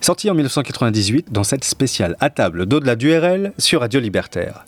sorti 0.00 0.30
en 0.30 0.34
1998 0.34 1.32
dans 1.32 1.42
cette 1.42 1.64
spéciale 1.64 2.14
à 2.20 2.30
table 2.30 2.66
d'au-delà 2.66 2.94
du 2.94 3.12
RL 3.12 3.52
sur 3.58 3.80
Radio 3.80 3.98
Libertaire. 3.98 4.64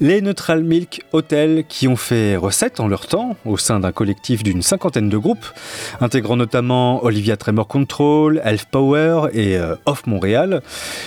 Les 0.00 0.20
Neutral 0.20 0.64
Milk 0.64 1.02
Hotel 1.12 1.64
qui 1.68 1.86
ont 1.86 1.94
fait 1.94 2.34
recette 2.34 2.80
en 2.80 2.88
leur 2.88 3.06
temps 3.06 3.36
au 3.44 3.56
sein 3.56 3.78
d'un 3.78 3.92
collectif 3.92 4.42
d'une 4.42 4.60
cinquantaine 4.60 5.08
de 5.08 5.16
groupes, 5.16 5.46
intégrant 6.00 6.36
notamment 6.36 7.04
Olivia 7.04 7.36
Tremor 7.36 7.68
Control, 7.68 8.42
Elf 8.44 8.64
Power 8.64 9.28
et 9.32 9.56
euh, 9.56 9.76
Off 9.86 10.06
Montréal. 10.08 10.62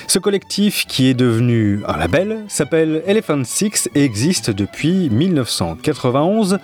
Ce 0.08 0.20
collectif 0.20 0.86
qui 0.88 1.08
est 1.08 1.14
devenu 1.14 1.82
un 1.86 1.98
label 1.98 2.46
s'appelle 2.48 3.04
Elephant 3.06 3.44
Six 3.44 3.90
et 3.94 4.06
existe 4.06 4.52
depuis 4.52 5.10
1991 5.10 6.58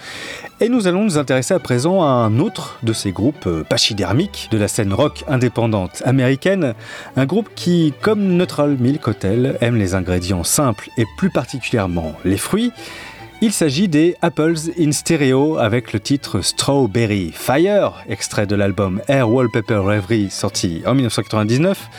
et 0.64 0.70
nous 0.70 0.88
allons 0.88 1.04
nous 1.04 1.18
intéresser 1.18 1.54
à 1.54 1.60
présent 1.60 2.04
à 2.04 2.08
un 2.08 2.40
autre 2.40 2.80
de 2.84 2.94
ces 2.94 3.12
groupes 3.12 3.48
euh, 3.48 3.66
pachydermiques 3.66 4.48
de 4.50 4.58
la 4.58 4.70
scène 4.70 4.94
rock 4.94 5.26
indépendante 5.28 6.02
américaine, 6.06 6.74
un 7.18 7.26
groupe 7.26 7.50
qui, 7.54 7.94
comme 8.02 8.38
Neutral 8.38 8.78
Milk 8.80 9.06
Hotel, 9.10 9.58
aime 9.60 9.76
les 9.76 9.94
ingrédients 9.94 10.46
simples 10.46 10.90
et 10.98 11.04
plus 11.18 11.30
particulièrement 11.30 12.14
les 12.24 12.38
fruits. 12.38 12.72
Il 13.42 13.52
s'agit 13.52 13.90
des 13.90 14.16
Apples 14.22 14.56
in 14.80 14.94
Stereo 14.94 15.58
avec 15.58 15.92
le 15.92 16.00
titre 16.00 16.40
Strawberry 16.40 17.34
Fire, 17.34 18.02
extrait 18.08 18.48
de 18.48 18.56
l'album 18.56 19.02
Air 19.10 19.30
Wallpaper 19.30 19.76
Reverie 19.76 20.30
sorti 20.30 20.82
en 20.86 20.94
1999, 20.94 21.90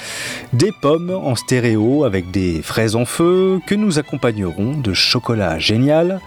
des 0.54 0.72
pommes 0.80 1.10
en 1.10 1.34
stéréo 1.34 2.04
avec 2.04 2.30
des 2.30 2.62
fraises 2.62 2.96
en 2.96 3.04
feu 3.04 3.60
que 3.66 3.74
nous 3.74 3.98
accompagnerons 3.98 4.72
de 4.72 4.94
chocolat 4.94 5.58
génial, 5.58 6.22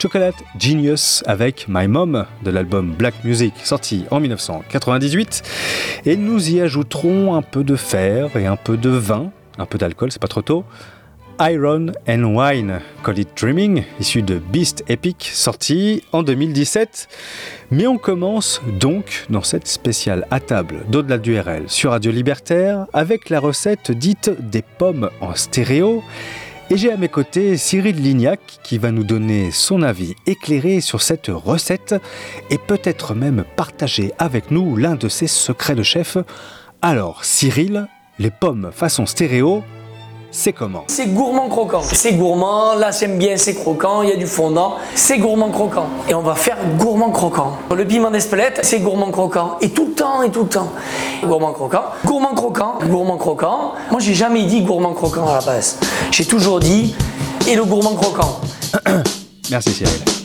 Chocolate 0.00 0.42
Genius 0.58 1.22
avec 1.26 1.66
My 1.68 1.88
Mom 1.88 2.26
de 2.42 2.50
l'album 2.50 2.92
Black 2.92 3.14
Music 3.24 3.54
sorti 3.64 4.04
en 4.10 4.20
1998 4.20 5.42
et 6.06 6.16
nous 6.16 6.50
y 6.50 6.60
ajouterons 6.60 7.34
un 7.34 7.42
peu 7.42 7.64
de 7.64 7.76
fer 7.76 8.36
et 8.36 8.46
un 8.46 8.56
peu 8.56 8.76
de 8.76 8.90
vin, 8.90 9.30
un 9.58 9.66
peu 9.66 9.78
d'alcool, 9.78 10.12
c'est 10.12 10.20
pas 10.20 10.28
trop 10.28 10.42
tôt, 10.42 10.64
Iron 11.40 11.86
and 12.08 12.24
Wine, 12.24 12.80
Call 13.02 13.18
It 13.18 13.28
Dreaming, 13.36 13.82
issu 13.98 14.22
de 14.22 14.38
Beast 14.38 14.84
Epic, 14.88 15.30
sorti 15.32 16.02
en 16.12 16.22
2017. 16.22 17.08
Mais 17.70 17.86
on 17.86 17.98
commence 17.98 18.60
donc 18.78 19.26
dans 19.30 19.42
cette 19.42 19.66
spéciale 19.66 20.26
à 20.30 20.38
table 20.38 20.84
d'au-delà 20.88 21.18
du 21.18 21.38
RL 21.38 21.64
sur 21.66 21.90
Radio 21.90 22.12
Libertaire 22.12 22.86
avec 22.92 23.30
la 23.30 23.40
recette 23.40 23.90
dite 23.90 24.30
des 24.38 24.62
pommes 24.62 25.10
en 25.20 25.34
stéréo. 25.34 26.04
Et 26.70 26.78
j'ai 26.78 26.90
à 26.90 26.96
mes 26.96 27.08
côtés 27.08 27.58
Cyril 27.58 27.96
Lignac 27.96 28.40
qui 28.62 28.78
va 28.78 28.90
nous 28.90 29.04
donner 29.04 29.50
son 29.50 29.82
avis 29.82 30.14
éclairé 30.26 30.80
sur 30.80 31.02
cette 31.02 31.28
recette 31.28 31.94
et 32.48 32.56
peut-être 32.56 33.14
même 33.14 33.44
partager 33.54 34.12
avec 34.18 34.50
nous 34.50 34.76
l'un 34.76 34.94
de 34.94 35.08
ses 35.08 35.26
secrets 35.26 35.74
de 35.74 35.82
chef. 35.82 36.16
Alors 36.80 37.24
Cyril, 37.24 37.86
les 38.18 38.30
pommes 38.30 38.70
façon 38.72 39.04
stéréo, 39.04 39.62
c'est 40.34 40.52
comment 40.52 40.84
C'est 40.88 41.06
gourmand 41.06 41.48
croquant. 41.48 41.80
C'est 41.80 42.14
gourmand, 42.14 42.74
là 42.74 42.90
j'aime 42.90 43.18
bien, 43.18 43.36
c'est 43.36 43.54
croquant, 43.54 44.02
il 44.02 44.10
y 44.10 44.12
a 44.12 44.16
du 44.16 44.26
fondant, 44.26 44.76
c'est 44.94 45.18
gourmand 45.18 45.50
croquant. 45.50 45.86
Et 46.08 46.14
on 46.14 46.22
va 46.22 46.34
faire 46.34 46.58
gourmand 46.76 47.10
croquant. 47.10 47.56
Le 47.74 47.86
piment 47.86 48.10
d'Espelette, 48.10 48.60
c'est 48.62 48.80
gourmand 48.80 49.12
croquant. 49.12 49.58
Et 49.60 49.70
tout 49.70 49.86
le 49.86 49.92
temps, 49.92 50.22
et 50.22 50.30
tout 50.30 50.42
le 50.42 50.48
temps. 50.48 50.72
Gourmand 51.22 51.52
croquant, 51.52 51.84
gourmand 52.04 52.34
croquant, 52.34 52.78
gourmand 52.84 53.16
croquant. 53.16 53.74
Moi 53.92 54.00
j'ai 54.00 54.14
jamais 54.14 54.42
dit 54.42 54.62
gourmand 54.62 54.92
croquant 54.92 55.28
à 55.28 55.34
la 55.34 55.40
base. 55.40 55.78
J'ai 56.10 56.24
toujours 56.24 56.58
dit 56.58 56.96
et 57.46 57.54
le 57.54 57.64
gourmand 57.64 57.94
croquant. 57.94 58.40
Merci 59.50 59.70
Cyril. 59.72 60.23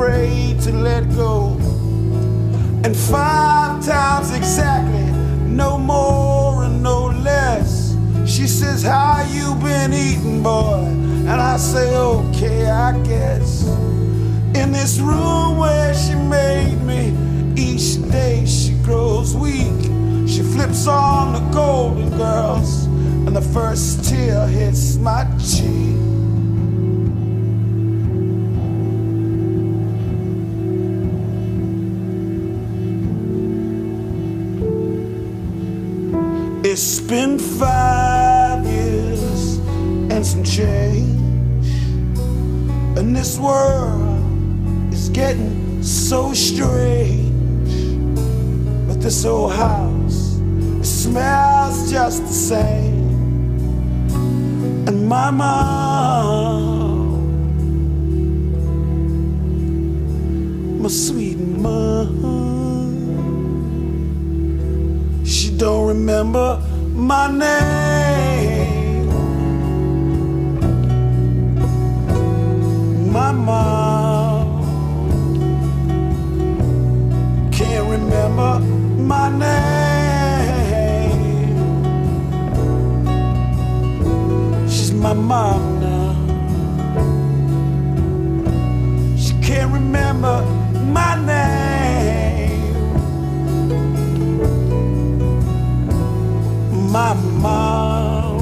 Afraid 0.00 0.58
to 0.58 0.72
let 0.72 1.04
go. 1.14 1.56
And 2.84 2.96
five 2.96 3.84
times 3.84 4.34
exactly, 4.34 5.12
no 5.46 5.76
more 5.76 6.64
and 6.64 6.82
no 6.82 7.08
less. 7.08 7.94
She 8.24 8.46
says, 8.46 8.82
How 8.82 9.26
you 9.30 9.54
been 9.56 9.92
eating, 9.92 10.42
boy? 10.42 10.84
And 11.28 11.32
I 11.32 11.58
say, 11.58 11.94
okay, 11.94 12.70
I 12.70 12.98
guess. 13.02 13.66
In 14.54 14.72
this 14.72 14.98
room 15.00 15.58
where 15.58 15.92
she 15.94 16.14
made 16.14 16.80
me, 16.82 17.14
each 17.56 18.00
day 18.10 18.46
she 18.46 18.72
grows 18.82 19.36
weak. 19.36 19.82
She 20.26 20.40
flips 20.40 20.86
on 20.86 21.34
the 21.34 21.52
Golden 21.52 22.08
Girls, 22.16 22.86
and 23.26 23.36
the 23.36 23.42
first 23.42 24.08
tear 24.08 24.46
hits 24.46 24.96
my 24.96 25.26
cheek. 25.38 25.99
It's 36.82 36.98
been 36.98 37.38
five 37.38 38.64
years 38.64 39.58
and 40.10 40.24
some 40.24 40.42
change. 40.42 41.66
And 42.96 43.14
this 43.14 43.38
world 43.38 44.90
is 44.90 45.10
getting 45.10 45.82
so 45.82 46.32
strange. 46.32 47.98
But 48.88 48.98
this 49.02 49.26
old 49.26 49.52
house 49.52 50.38
it 50.80 50.86
smells 50.86 51.90
just 51.92 52.22
the 52.22 52.32
same. 52.32 53.10
And 54.88 55.06
my 55.06 55.30
mom, 55.30 55.50
my 60.80 60.88
sweet 60.88 61.36
mom, 61.38 62.16
she 65.26 65.50
don't 65.58 65.86
remember 65.88 66.69
my 67.00 67.30
name. 67.30 67.80
my 73.10 73.32
mom 73.32 74.60
can't 77.50 77.88
remember 77.90 78.60
my 79.12 79.28
name. 79.30 79.88
She's 84.68 84.92
my 84.92 85.14
mom 85.14 85.80
now. 85.80 86.14
She 89.16 89.32
can't 89.40 89.72
remember 89.72 90.44
my 90.92 91.14
name. 91.26 91.69
My 96.90 97.14
mom 97.14 98.40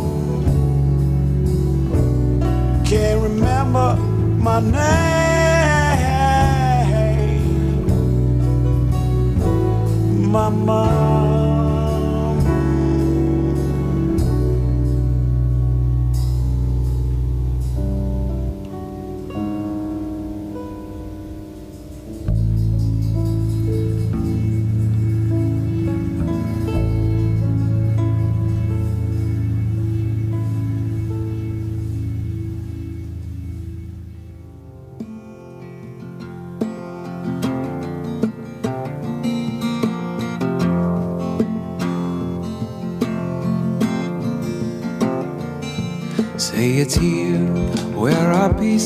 can't 2.82 3.20
remember 3.22 3.96
my 4.40 4.60
name. 4.60 4.78
My 10.32 10.48
mom. 10.48 11.17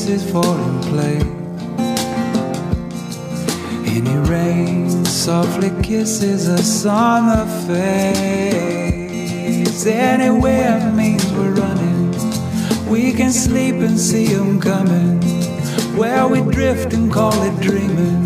pieces 0.05 0.29
fall 0.33 0.57
in 0.57 0.81
place. 0.81 1.23
Rain 4.29 5.05
softly 5.05 5.71
kisses 5.81 6.49
us 6.49 6.85
on 6.85 7.27
the 7.27 7.45
face. 7.67 9.05
Anywhere 9.85 10.91
means 10.91 11.25
we're 11.33 11.53
running. 11.53 12.11
We 12.89 13.13
can 13.13 13.31
sleep 13.31 13.75
and 13.75 13.97
see 13.99 14.33
'em 14.33 14.59
coming. 14.59 15.21
Where 15.95 16.27
we 16.27 16.41
drift 16.41 16.93
and 16.93 17.09
call 17.11 17.41
it 17.43 17.59
dreaming. 17.61 18.25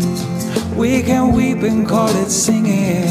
We 0.76 1.02
can 1.02 1.32
weep 1.32 1.62
and 1.62 1.86
call 1.86 2.10
it 2.22 2.30
singing. 2.30 3.07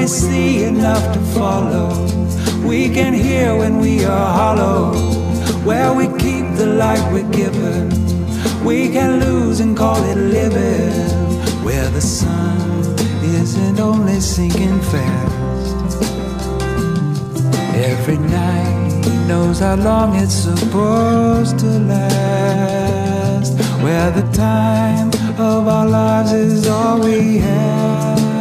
We 0.00 0.06
see 0.06 0.64
enough 0.64 1.12
to 1.12 1.20
follow. 1.38 1.88
We 2.66 2.88
can 2.88 3.12
hear 3.12 3.54
when 3.54 3.80
we 3.80 4.02
are 4.06 4.32
hollow. 4.40 4.94
Where 5.68 5.92
we 5.92 6.06
keep 6.18 6.46
the 6.54 6.68
light 6.82 7.04
we're 7.12 7.30
given. 7.30 7.90
We 8.64 8.88
can 8.88 9.20
lose 9.20 9.60
and 9.60 9.76
call 9.76 10.02
it 10.04 10.16
living. 10.16 10.90
Where 11.66 11.90
the 11.90 12.00
sun 12.00 12.96
isn't 13.40 13.78
only 13.78 14.20
sinking 14.20 14.80
fast. 14.92 16.02
Every 17.90 18.18
night 18.18 19.04
knows 19.28 19.58
how 19.60 19.76
long 19.76 20.16
it's 20.16 20.38
supposed 20.48 21.58
to 21.58 21.70
last. 21.92 23.52
Where 23.84 24.10
the 24.10 24.26
time 24.32 25.08
of 25.38 25.68
our 25.68 25.86
lives 25.86 26.32
is 26.32 26.66
all 26.66 27.00
we 27.00 27.36
have, 27.38 28.39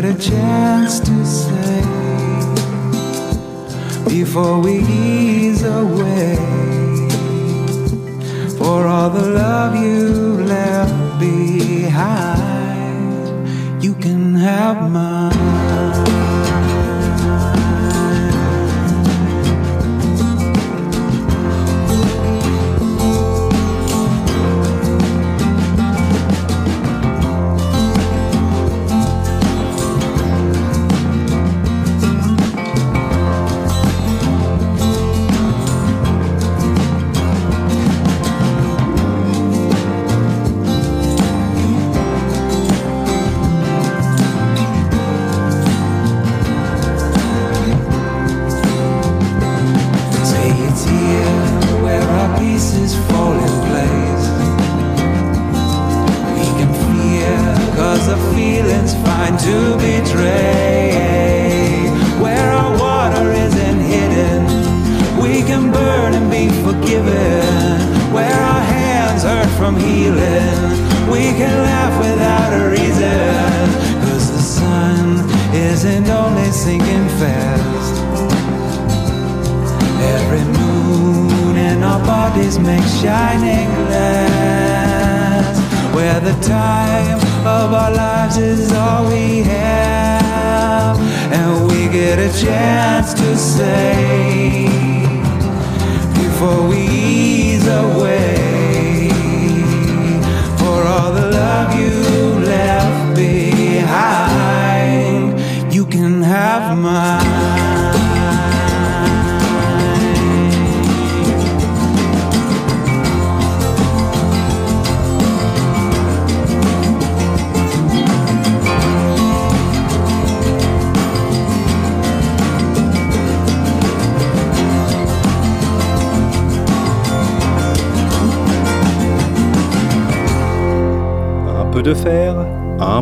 get 0.00 0.16
a 0.16 0.30
chance 0.30 1.00
to 1.00 1.26
say 1.26 1.80
before 4.08 4.60
we 4.60 4.78
ease 4.78 5.64
away 5.64 6.36
for 8.56 8.86
all 8.86 9.10
the 9.10 9.26
love 9.28 9.74
you've 9.74 10.46
left 10.46 11.18
behind. 11.18 12.44
You 13.82 13.94
can 13.94 14.36
have 14.36 14.88
mine. 14.88 16.27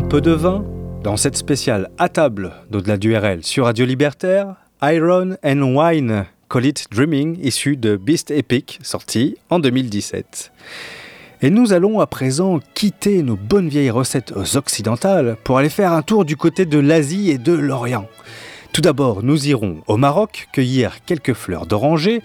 Peu 0.09 0.21
de 0.21 0.31
vin. 0.31 0.63
Dans 1.03 1.17
cette 1.17 1.35
spéciale 1.35 1.89
à 1.97 2.07
table 2.07 2.53
d'au-delà 2.71 2.97
du 2.97 3.15
RL 3.15 3.43
sur 3.43 3.65
Radio 3.65 3.85
Libertaire, 3.85 4.55
Iron 4.81 5.35
and 5.43 5.61
Wine, 5.61 6.25
Call 6.49 6.65
It 6.65 6.85
Dreaming, 6.91 7.37
issu 7.41 7.75
de 7.75 7.97
Beast 7.97 8.31
Epic, 8.31 8.79
sorti 8.83 9.35
en 9.49 9.59
2017. 9.59 10.53
Et 11.41 11.49
nous 11.49 11.73
allons 11.73 11.99
à 11.99 12.07
présent 12.07 12.59
quitter 12.73 13.21
nos 13.21 13.35
bonnes 13.35 13.67
vieilles 13.67 13.89
recettes 13.89 14.33
occidentales 14.55 15.35
pour 15.43 15.57
aller 15.57 15.69
faire 15.69 15.91
un 15.91 16.03
tour 16.03 16.23
du 16.23 16.37
côté 16.37 16.65
de 16.65 16.79
l'Asie 16.79 17.29
et 17.29 17.37
de 17.37 17.53
l'Orient. 17.53 18.07
Tout 18.71 18.81
d'abord, 18.81 19.23
nous 19.23 19.47
irons 19.47 19.81
au 19.87 19.97
Maroc 19.97 20.47
cueillir 20.53 21.03
quelques 21.05 21.33
fleurs 21.33 21.65
d'oranger, 21.65 22.21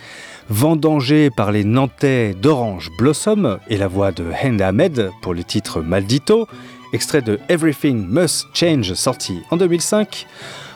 vendangées 0.49 1.31
par 1.31 1.51
les 1.51 1.65
Nantais 1.65 2.35
d'Orange 2.35 2.91
Blossom 2.97 3.59
et 3.69 3.77
la 3.77 3.89
voix 3.89 4.13
de 4.13 4.25
Hend 4.43 4.61
Ahmed 4.61 5.11
pour 5.21 5.35
le 5.35 5.43
titre 5.43 5.81
Maldito, 5.81 6.47
extrait 6.93 7.23
de 7.23 7.39
Everything 7.49 8.07
Must 8.07 8.47
Change 8.55 8.95
sorti 8.95 9.43
en 9.51 9.57
2005. 9.57 10.27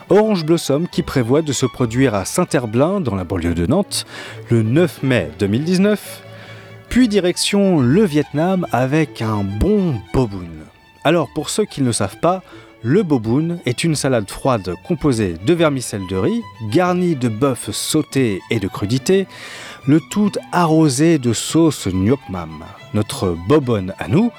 Orange 0.08 0.44
Blossom 0.44 0.86
qui 0.86 1.02
prévoit 1.02 1.42
de 1.42 1.52
se 1.52 1.66
produire 1.66 2.14
à 2.14 2.24
Saint-Herblain 2.24 3.00
dans 3.00 3.16
la 3.16 3.24
banlieue 3.24 3.54
de 3.54 3.66
Nantes 3.66 4.06
le 4.50 4.62
9 4.62 5.02
mai 5.02 5.30
2019, 5.38 6.22
puis 6.88 7.08
direction 7.08 7.80
le 7.80 8.04
Vietnam 8.04 8.66
avec 8.70 9.20
un 9.20 9.42
bon 9.42 10.00
boboon. 10.14 10.48
Alors 11.02 11.28
pour 11.34 11.50
ceux 11.50 11.64
qui 11.64 11.82
ne 11.82 11.90
savent 11.90 12.20
pas, 12.20 12.42
le 12.82 13.02
boboon 13.02 13.58
est 13.66 13.82
une 13.82 13.96
salade 13.96 14.30
froide 14.30 14.74
composée 14.86 15.34
de 15.44 15.54
vermicelle 15.54 16.06
de 16.08 16.16
riz, 16.16 16.42
garnie 16.70 17.16
de 17.16 17.28
bœuf 17.28 17.70
sauté 17.72 18.40
et 18.50 18.60
de 18.60 18.68
crudités, 18.68 19.26
le 19.88 20.00
tout 20.10 20.30
arrosé 20.52 21.18
de 21.18 21.32
sauce 21.32 21.88
Nuoc 21.88 22.20
Mam. 22.28 22.64
Notre 22.94 23.36
bobonne 23.48 23.92
à 23.98 24.06
nous 24.06 24.30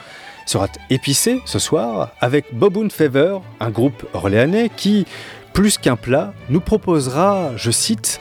sera 0.50 0.68
épicé 0.90 1.42
ce 1.46 1.60
soir 1.60 2.12
avec 2.20 2.54
Boboon 2.54 2.90
Fever, 2.90 3.40
un 3.60 3.70
groupe 3.70 4.06
orléanais 4.14 4.70
qui, 4.76 5.06
plus 5.54 5.78
qu'un 5.78 5.96
plat, 5.96 6.34
nous 6.50 6.62
proposera, 6.62 7.52
je 7.56 7.72
cite, 7.72 8.20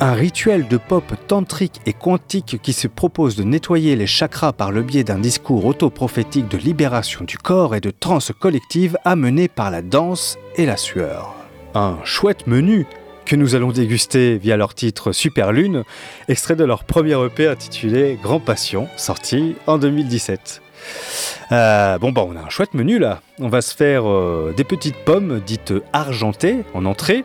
un 0.00 0.14
rituel 0.14 0.66
de 0.66 0.78
pop 0.78 1.04
tantrique 1.28 1.80
et 1.86 1.92
quantique 1.92 2.60
qui 2.60 2.72
se 2.72 2.88
propose 2.88 3.36
de 3.36 3.44
nettoyer 3.44 3.94
les 3.94 4.06
chakras 4.08 4.52
par 4.52 4.72
le 4.72 4.82
biais 4.82 5.04
d'un 5.04 5.18
discours 5.18 5.64
autoprophétique 5.64 6.48
de 6.48 6.58
libération 6.58 7.24
du 7.24 7.38
corps 7.38 7.76
et 7.76 7.80
de 7.80 7.90
transe 7.90 8.32
collective 8.32 8.98
amené 9.04 9.46
par 9.46 9.70
la 9.70 9.80
danse 9.80 10.38
et 10.56 10.66
la 10.66 10.76
sueur. 10.76 11.34
Un 11.74 11.98
chouette 12.02 12.46
menu 12.48 12.86
que 13.24 13.36
nous 13.36 13.54
allons 13.54 13.70
déguster 13.70 14.38
via 14.38 14.56
leur 14.56 14.74
titre 14.74 15.12
Super 15.12 15.52
Lune, 15.52 15.84
extrait 16.28 16.56
de 16.56 16.64
leur 16.64 16.84
premier 16.84 17.14
EP 17.24 17.46
intitulé 17.46 18.18
Grand 18.20 18.40
Passion, 18.40 18.88
sorti 18.96 19.54
en 19.66 19.78
2017. 19.78 20.62
Euh, 21.50 21.98
bon 21.98 22.12
bah 22.12 22.24
on 22.26 22.36
a 22.36 22.40
un 22.40 22.48
chouette 22.48 22.74
menu 22.74 22.98
là. 22.98 23.20
On 23.38 23.48
va 23.48 23.60
se 23.60 23.74
faire 23.74 24.08
euh, 24.08 24.54
des 24.56 24.64
petites 24.64 24.96
pommes 24.96 25.40
dites 25.44 25.74
argentées 25.92 26.64
en 26.72 26.86
entrée 26.86 27.24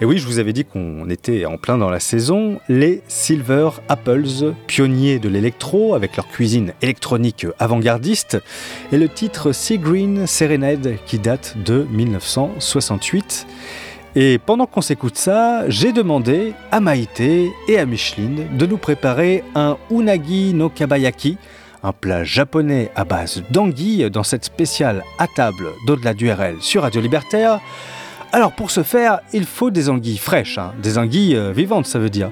Et 0.00 0.04
oui, 0.04 0.18
je 0.18 0.26
vous 0.26 0.38
avais 0.38 0.52
dit 0.52 0.64
qu'on 0.64 1.10
était 1.10 1.44
en 1.44 1.58
plein 1.58 1.76
dans 1.76 1.90
la 1.90 2.00
saison. 2.00 2.60
Les 2.68 3.02
Silver 3.08 3.70
Apples, 3.88 4.54
pionniers 4.66 5.18
de 5.18 5.28
l'électro 5.28 5.94
avec 5.94 6.16
leur 6.16 6.28
cuisine 6.28 6.72
électronique 6.80 7.46
avant-gardiste, 7.58 8.38
et 8.92 8.96
le 8.96 9.08
titre 9.08 9.52
Sea 9.52 9.78
Green 9.78 10.26
Serenade 10.26 10.96
qui 11.04 11.18
date 11.18 11.56
de 11.64 11.86
1968. 11.90 13.46
Et 14.16 14.38
pendant 14.38 14.66
qu'on 14.66 14.80
s'écoute 14.80 15.16
ça, 15.16 15.68
j'ai 15.68 15.92
demandé 15.92 16.54
à 16.70 16.80
Maïté 16.80 17.52
et 17.68 17.78
à 17.78 17.86
Micheline 17.86 18.56
de 18.56 18.66
nous 18.66 18.78
préparer 18.78 19.44
un 19.54 19.76
unagi 19.90 20.54
no 20.54 20.70
kabayaki, 20.70 21.36
un 21.82 21.92
plat 21.92 22.24
japonais 22.24 22.90
à 22.96 23.04
base 23.04 23.42
d'anguilles 23.50 24.10
dans 24.10 24.22
cette 24.22 24.44
spéciale 24.44 25.04
à 25.18 25.26
table 25.26 25.66
d'au-delà 25.86 26.14
du 26.14 26.30
RL 26.30 26.56
sur 26.60 26.82
Radio 26.82 27.00
Libertaire. 27.00 27.60
Alors 28.32 28.52
pour 28.52 28.70
ce 28.70 28.82
faire, 28.82 29.20
il 29.32 29.44
faut 29.46 29.70
des 29.70 29.88
anguilles 29.88 30.18
fraîches, 30.18 30.58
hein, 30.58 30.72
des 30.82 30.98
anguilles 30.98 31.36
euh, 31.36 31.52
vivantes 31.52 31.86
ça 31.86 31.98
veut 31.98 32.10
dire. 32.10 32.30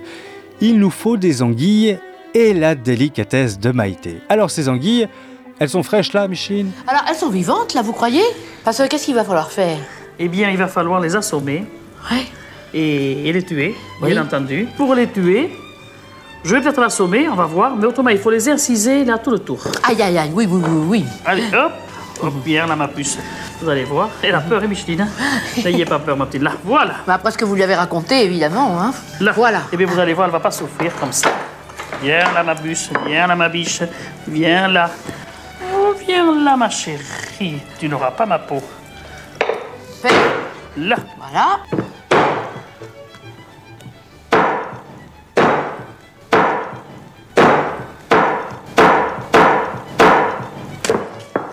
Il 0.61 0.79
nous 0.79 0.91
faut 0.91 1.17
des 1.17 1.43
anguilles 1.43 1.99
et 2.35 2.53
la 2.55 2.75
délicatesse 2.75 3.59
de 3.59 3.71
Maïté. 3.71 4.19
Alors 4.29 4.51
ces 4.51 4.69
anguilles, 4.69 5.09
elles 5.59 5.71
sont 5.71 5.83
fraîches 5.83 6.13
là, 6.13 6.29
Micheline? 6.29 6.71
Alors, 6.87 7.03
elles 7.09 7.17
sont 7.17 7.31
vivantes, 7.31 7.73
là, 7.73 7.81
vous 7.81 7.95
croyez? 7.95 8.21
Parce 8.63 8.77
que 8.77 8.87
qu'est-ce 8.89 9.07
qu'il 9.07 9.15
va 9.15 9.25
falloir 9.25 9.51
faire? 9.51 9.79
Eh 10.19 10.29
bien, 10.29 10.51
il 10.51 10.59
va 10.59 10.69
falloir 10.69 11.01
les 11.01 11.17
assommer 11.17 11.65
et, 12.75 13.27
et 13.27 13.33
les 13.33 13.43
tuer, 13.43 13.75
Oui. 14.03 14.11
bien 14.11 14.23
entendu. 14.23 14.69
Pour 14.77 14.95
les 14.95 15.07
tuer, 15.07 15.49
je 16.47 16.55
vais 16.55 16.61
peut-être 16.61 16.81
l'assommer, 16.81 17.29
on 17.29 17.35
va 17.35 17.45
voir, 17.45 17.75
mais 17.75 17.87
autrement, 17.87 18.11
il 18.11 18.19
faut 18.19 18.31
les 18.31 18.49
inciser 18.49 19.05
là 19.05 19.19
tout 19.19 19.33
le 19.33 19.41
tour. 19.41 19.59
Aïe, 19.83 20.01
aïe, 20.01 20.17
aïe, 20.17 20.31
oui, 20.33 20.47
oui, 20.49 20.63
oui, 20.65 20.87
oui. 20.89 21.05
Allez, 21.25 21.43
hop, 21.53 21.73
hop, 22.23 22.35
bien 22.45 22.67
là, 22.67 22.77
ma 22.77 22.87
puce. 22.87 23.19
Vous 23.61 23.69
allez 23.69 23.83
voir. 23.83 24.11
Elle 24.23 24.37
a 24.37 24.41
peur, 24.41 24.63
hein, 24.63 24.69
Micheline 24.69 25.01
hein 25.01 25.09
N'ayez 25.65 25.85
pas 25.85 25.99
peur, 25.99 26.17
ma 26.17 26.27
petite. 26.27 26.43
Là, 26.43 26.53
voilà. 26.63 26.95
Bah, 27.05 27.15
après 27.15 27.33
ce 27.33 27.39
que 27.39 27.45
vous 27.45 27.57
lui 27.57 27.65
avez 27.65 27.75
raconté, 27.75 28.23
évidemment, 28.23 28.81
hein. 28.81 28.93
Là. 29.21 29.33
Voilà. 29.33 29.63
Eh 29.73 29.77
bien, 29.77 29.89
vous 29.89 29.99
allez 29.99 30.15
voir, 30.15 30.29
elle 30.29 30.33
va 30.33 30.39
pas 30.39 30.53
souffrir 30.53 30.95
comme 30.95 31.11
ça. 31.11 31.31
Viens 32.01 32.33
là, 32.33 32.45
ma 32.45 32.55
bûche. 32.55 32.91
Viens 33.07 33.27
là, 33.27 33.35
ma 33.35 33.49
biche. 33.49 33.83
Viens 34.29 34.69
là. 34.69 34.89
Oh, 35.75 35.95
viens 36.07 36.33
là, 36.45 36.57
ma 36.57 36.71
chérie. 36.71 37.61
Tu 37.81 37.89
n'auras 37.89 38.13
pas 38.13 38.25
ma 38.25 38.39
peau. 38.39 38.63
Là. 40.77 40.97
Voilà. 41.19 41.59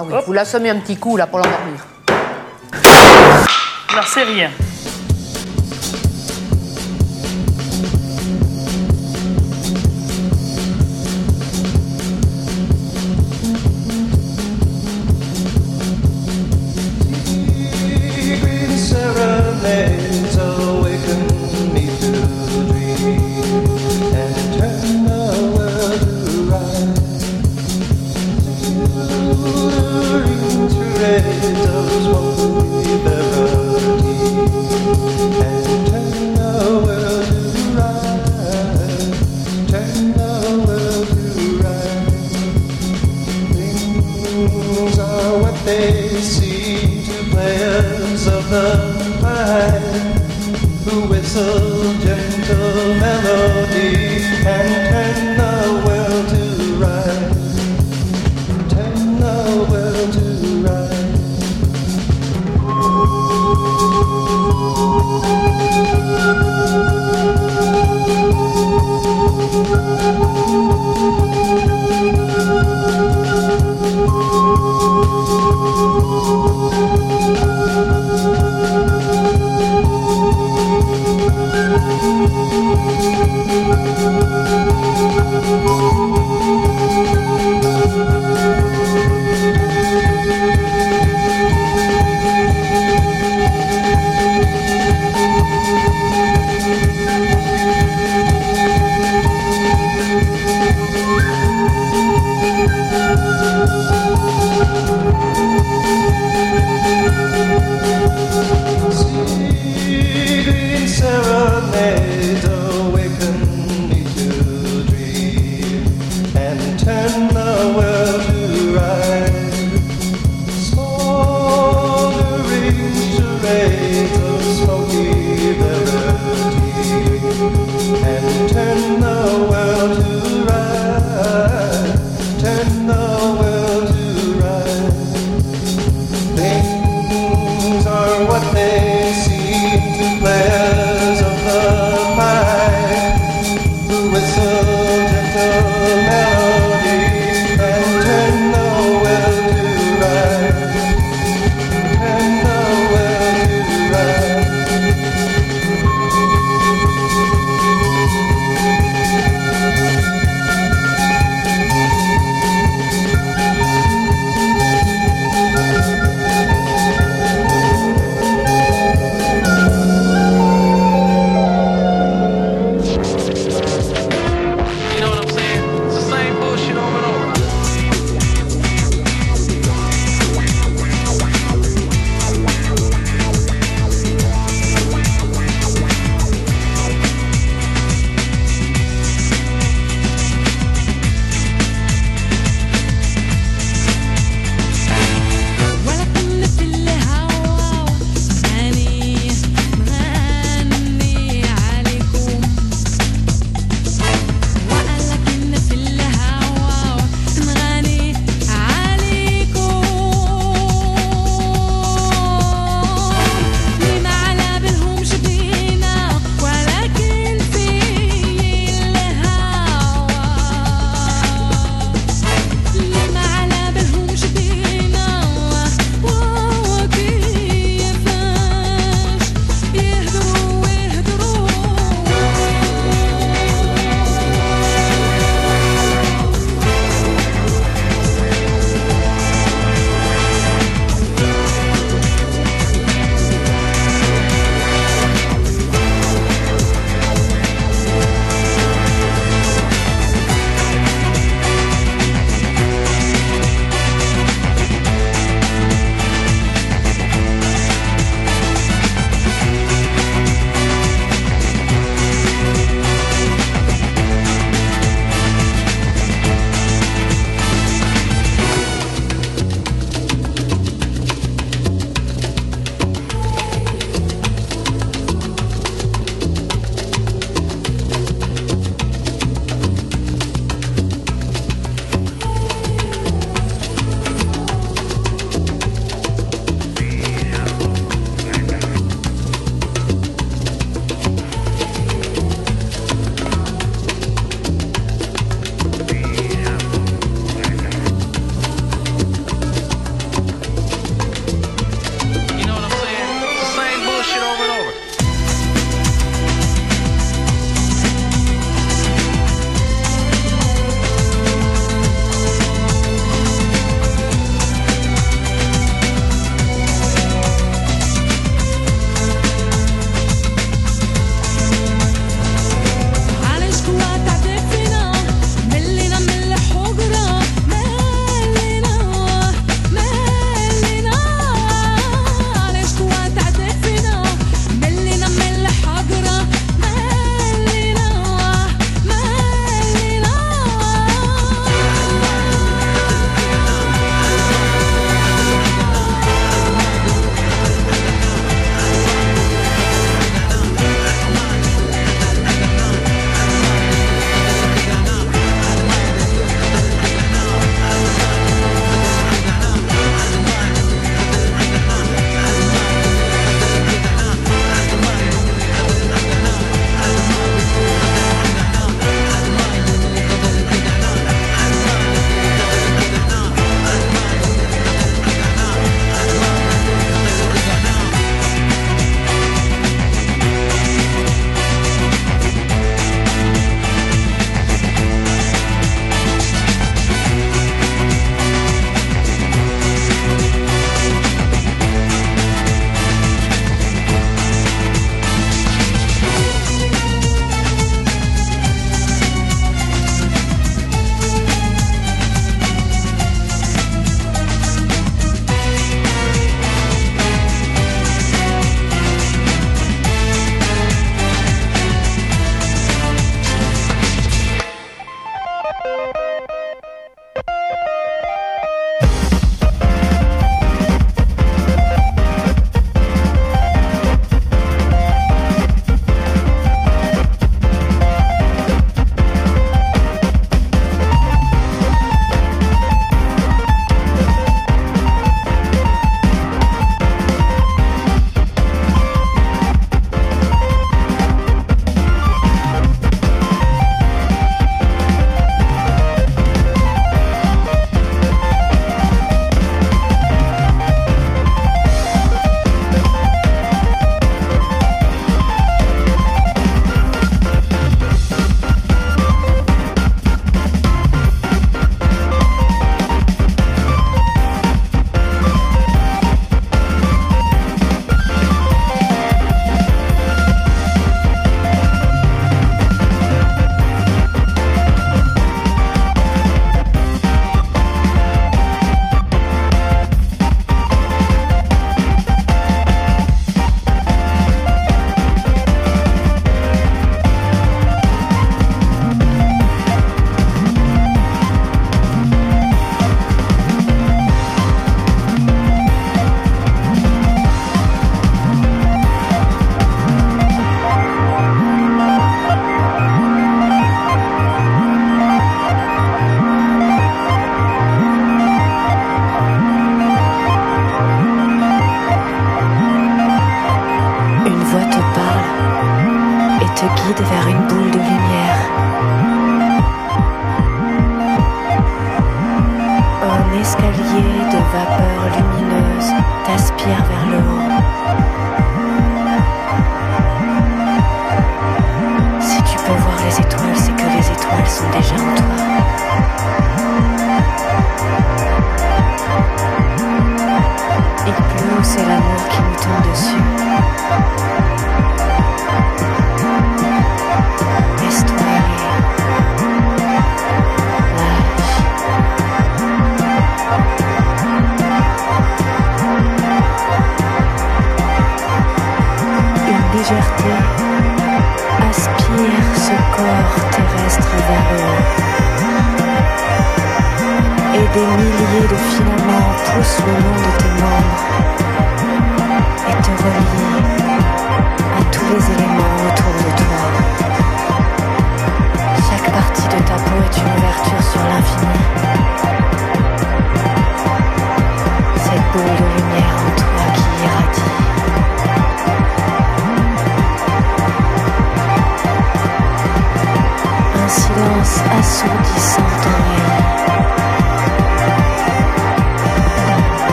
Ah 0.00 0.04
oui, 0.06 0.14
vous 0.26 0.32
l'assommez 0.32 0.70
un 0.70 0.78
petit 0.78 0.96
coup, 0.96 1.18
là, 1.18 1.26
pour 1.26 1.40
l'endormir. 1.40 1.84
Là, 3.94 4.00
c'est 4.06 4.24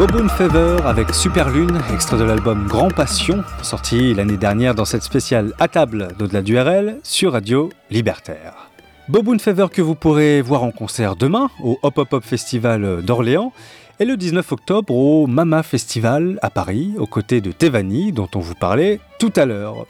Boboon 0.00 0.30
Fever 0.30 0.78
avec 0.86 1.12
Super 1.12 1.50
Lune, 1.50 1.78
extrait 1.92 2.16
de 2.16 2.24
l'album 2.24 2.66
Grand 2.66 2.88
Passion, 2.88 3.44
sorti 3.60 4.14
l'année 4.14 4.38
dernière 4.38 4.74
dans 4.74 4.86
cette 4.86 5.02
spéciale 5.02 5.52
à 5.58 5.68
table 5.68 6.08
d'au-delà 6.18 6.40
du 6.40 6.58
RL 6.58 6.96
sur 7.02 7.32
Radio 7.32 7.68
Libertaire. 7.90 8.70
Boboon 9.10 9.38
Fever 9.38 9.66
que 9.70 9.82
vous 9.82 9.94
pourrez 9.94 10.40
voir 10.40 10.62
en 10.62 10.70
concert 10.70 11.16
demain 11.16 11.50
au 11.62 11.78
Hop 11.82 11.98
Hop 11.98 12.14
Hop 12.14 12.24
Festival 12.24 13.02
d'Orléans 13.02 13.52
et 13.98 14.06
le 14.06 14.16
19 14.16 14.50
octobre 14.52 14.94
au 14.94 15.26
Mama 15.26 15.62
Festival 15.62 16.38
à 16.40 16.48
Paris, 16.48 16.94
aux 16.96 17.06
côtés 17.06 17.42
de 17.42 17.52
Tevani 17.52 18.10
dont 18.12 18.28
on 18.34 18.40
vous 18.40 18.54
parlait 18.54 19.00
tout 19.18 19.34
à 19.36 19.44
l'heure. 19.44 19.84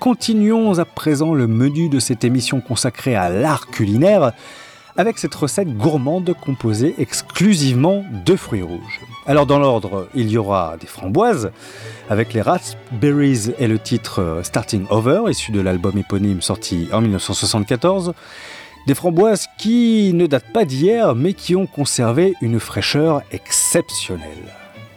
Continuons 0.00 0.80
à 0.80 0.84
présent 0.84 1.34
le 1.34 1.46
menu 1.46 1.88
de 1.88 2.00
cette 2.00 2.24
émission 2.24 2.60
consacrée 2.60 3.14
à 3.14 3.30
l'art 3.30 3.68
culinaire 3.68 4.32
avec 4.96 5.18
cette 5.18 5.36
recette 5.36 5.72
gourmande 5.76 6.34
composée 6.44 6.96
exclusivement 6.98 8.04
de 8.26 8.34
fruits 8.34 8.62
rouges. 8.62 9.00
Alors 9.24 9.46
dans 9.46 9.60
l'ordre, 9.60 10.08
il 10.16 10.30
y 10.30 10.36
aura 10.36 10.76
des 10.80 10.88
framboises 10.88 11.52
avec 12.10 12.32
les 12.34 12.40
raspberries 12.40 13.52
et 13.60 13.68
le 13.68 13.78
titre 13.78 14.20
euh, 14.20 14.42
Starting 14.42 14.84
Over 14.90 15.30
issu 15.30 15.52
de 15.52 15.60
l'album 15.60 15.96
éponyme 15.96 16.42
sorti 16.42 16.88
en 16.92 17.00
1974. 17.00 18.14
Des 18.88 18.94
framboises 18.96 19.46
qui 19.58 20.12
ne 20.12 20.26
datent 20.26 20.52
pas 20.52 20.64
d'hier 20.64 21.14
mais 21.14 21.34
qui 21.34 21.54
ont 21.54 21.66
conservé 21.66 22.34
une 22.42 22.58
fraîcheur 22.58 23.22
exceptionnelle. 23.30 24.52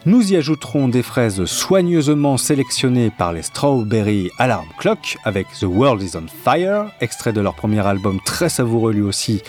Nous 0.08 0.34
y 0.34 0.36
ajouterons 0.36 0.88
des 0.88 1.04
fraises 1.04 1.46
soigneusement 1.46 2.38
sélectionnées 2.38 3.12
par 3.16 3.32
les 3.32 3.44
Strawberry 3.44 4.32
Alarm 4.40 4.68
Clock 4.80 5.18
avec 5.24 5.48
The 5.60 5.64
World 5.64 6.02
is 6.02 6.16
on 6.16 6.26
Fire, 6.28 6.92
extrait 7.00 7.34
de 7.34 7.42
leur 7.42 7.54
premier 7.54 7.86
album 7.86 8.20
très 8.26 8.50
savoureux 8.50 8.94
lui 8.94 9.02
aussi, 9.02 9.42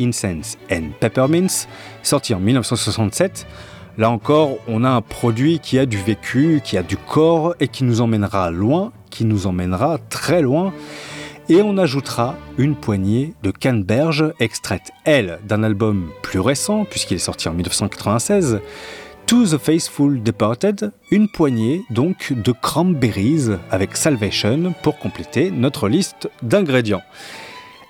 Incense 0.00 0.56
and 0.70 0.90
Peppermints, 1.00 1.66
sorti 2.02 2.32
en 2.34 2.40
1967. 2.40 3.46
Là 3.98 4.10
encore, 4.10 4.56
on 4.68 4.84
a 4.84 4.88
un 4.88 5.02
produit 5.02 5.58
qui 5.58 5.78
a 5.78 5.84
du 5.84 5.98
vécu, 5.98 6.62
qui 6.64 6.78
a 6.78 6.82
du 6.82 6.96
corps 6.96 7.54
et 7.60 7.68
qui 7.68 7.84
nous 7.84 8.00
emmènera 8.00 8.50
loin, 8.50 8.90
qui 9.10 9.26
nous 9.26 9.46
emmènera 9.46 9.98
très 10.08 10.40
loin. 10.40 10.72
Et 11.50 11.60
on 11.60 11.76
ajoutera 11.76 12.36
une 12.56 12.74
poignée 12.74 13.34
de 13.42 13.50
canneberge 13.50 14.32
extraite, 14.40 14.92
elle, 15.04 15.40
d'un 15.46 15.62
album 15.62 16.08
plus 16.22 16.40
récent, 16.40 16.86
puisqu'il 16.88 17.16
est 17.16 17.18
sorti 17.18 17.48
en 17.48 17.52
1996, 17.52 18.60
To 19.26 19.44
the 19.44 19.58
Faithful 19.58 20.22
Departed, 20.22 20.92
une 21.10 21.28
poignée 21.28 21.82
donc 21.90 22.32
de 22.32 22.52
cranberries 22.52 23.50
avec 23.70 23.96
Salvation 23.96 24.74
pour 24.82 24.98
compléter 24.98 25.50
notre 25.50 25.88
liste 25.88 26.30
d'ingrédients. 26.42 27.02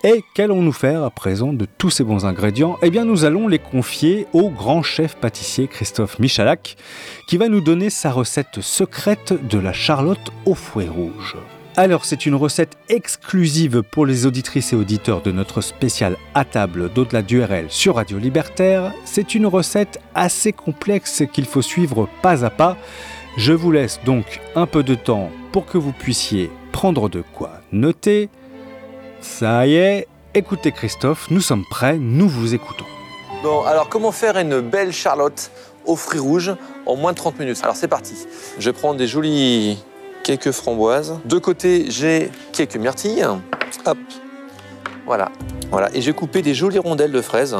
Et 0.05 0.25
qu'allons-nous 0.35 0.73
faire 0.73 1.05
à 1.05 1.11
présent 1.11 1.53
de 1.53 1.65
tous 1.79 1.91
ces 1.91 2.03
bons 2.03 2.27
ingrédients? 2.27 2.77
Eh 2.83 2.91
bien 2.91 3.05
nous 3.05 3.25
allons 3.25 3.47
les 3.47 3.61
confier 3.61 4.27
au 4.33 4.51
grand 4.51 4.83
chef 4.83 5.15
pâtissier 5.15 5.69
Christophe 5.69 6.19
Michalak 6.19 6.77
qui 7.29 7.37
va 7.37 7.49
nous 7.49 7.61
donner 7.61 7.89
sa 7.89 8.11
recette 8.11 8.61
secrète 8.61 9.33
de 9.49 9.59
la 9.59 9.73
charlotte 9.73 10.33
au 10.45 10.57
fouet 10.57 10.89
rouge. 10.89 11.37
Alors 11.77 12.05
c'est 12.05 12.27
une 12.27 12.35
recette 12.35 12.77
exclusive 12.89 13.85
pour 13.93 14.05
les 14.05 14.27
auditrices 14.27 14.73
et 14.73 14.77
auditeurs 14.77 15.23
de 15.23 15.31
notre 15.31 15.61
spécial 15.61 16.17
à 16.35 16.45
table 16.45 16.93
d'au-delà 16.93 17.23
du 17.23 17.41
RL 17.41 17.67
sur 17.69 17.95
Radio 17.95 18.19
Libertaire. 18.19 18.93
C'est 19.05 19.37
une 19.37 19.47
recette 19.47 20.01
assez 20.17 20.53
complexe 20.53 21.23
qu'il 21.33 21.47
faut 21.47 21.63
suivre 21.63 22.09
pas 22.23 22.45
à 22.45 22.51
pas. 22.51 22.77
Je 23.37 23.53
vous 23.53 23.71
laisse 23.71 24.01
donc 24.05 24.41
un 24.57 24.67
peu 24.67 24.83
de 24.83 24.97
temps 24.97 25.31
pour 25.53 25.65
que 25.65 25.79
vous 25.79 25.93
puissiez 25.93 26.51
prendre 26.73 27.09
de 27.09 27.23
quoi 27.35 27.61
noter. 27.71 28.31
Ça 29.23 29.67
y 29.67 29.77
est, 29.77 30.09
écoutez 30.35 30.73
Christophe, 30.73 31.31
nous 31.31 31.41
sommes 31.41 31.65
prêts, 31.71 31.97
nous 31.99 32.29
vous 32.29 32.55
écoutons. 32.55 32.85
Bon, 33.43 33.63
alors 33.63 33.89
comment 33.89 34.13
faire 34.13 34.37
une 34.37 34.61
belle 34.61 34.93
charlotte 34.93 35.51
aux 35.87 35.97
fruits 35.97 36.21
rouges 36.21 36.55
en 36.87 36.97
moins 36.97 37.13
de 37.13 37.17
30 37.17 37.39
minutes? 37.39 37.59
Alors 37.63 37.77
c'est 37.77 37.89
parti. 37.89 38.15
Je 38.59 38.71
prends 38.71 38.95
des 38.95 39.07
jolies 39.07 39.79
quelques 40.23 40.53
framboises. 40.53 41.19
De 41.25 41.39
côté, 41.39 41.87
j'ai 41.91 42.31
quelques 42.53 42.77
myrtilles. 42.77 43.27
Hop. 43.87 43.99
Voilà. 45.07 45.31
Voilà. 45.71 45.89
Et 45.95 46.03
j'ai 46.03 46.13
coupé 46.13 46.43
des 46.43 46.55
jolies 46.55 46.79
rondelles 46.79 47.13
de 47.13 47.23
fraises. 47.23 47.57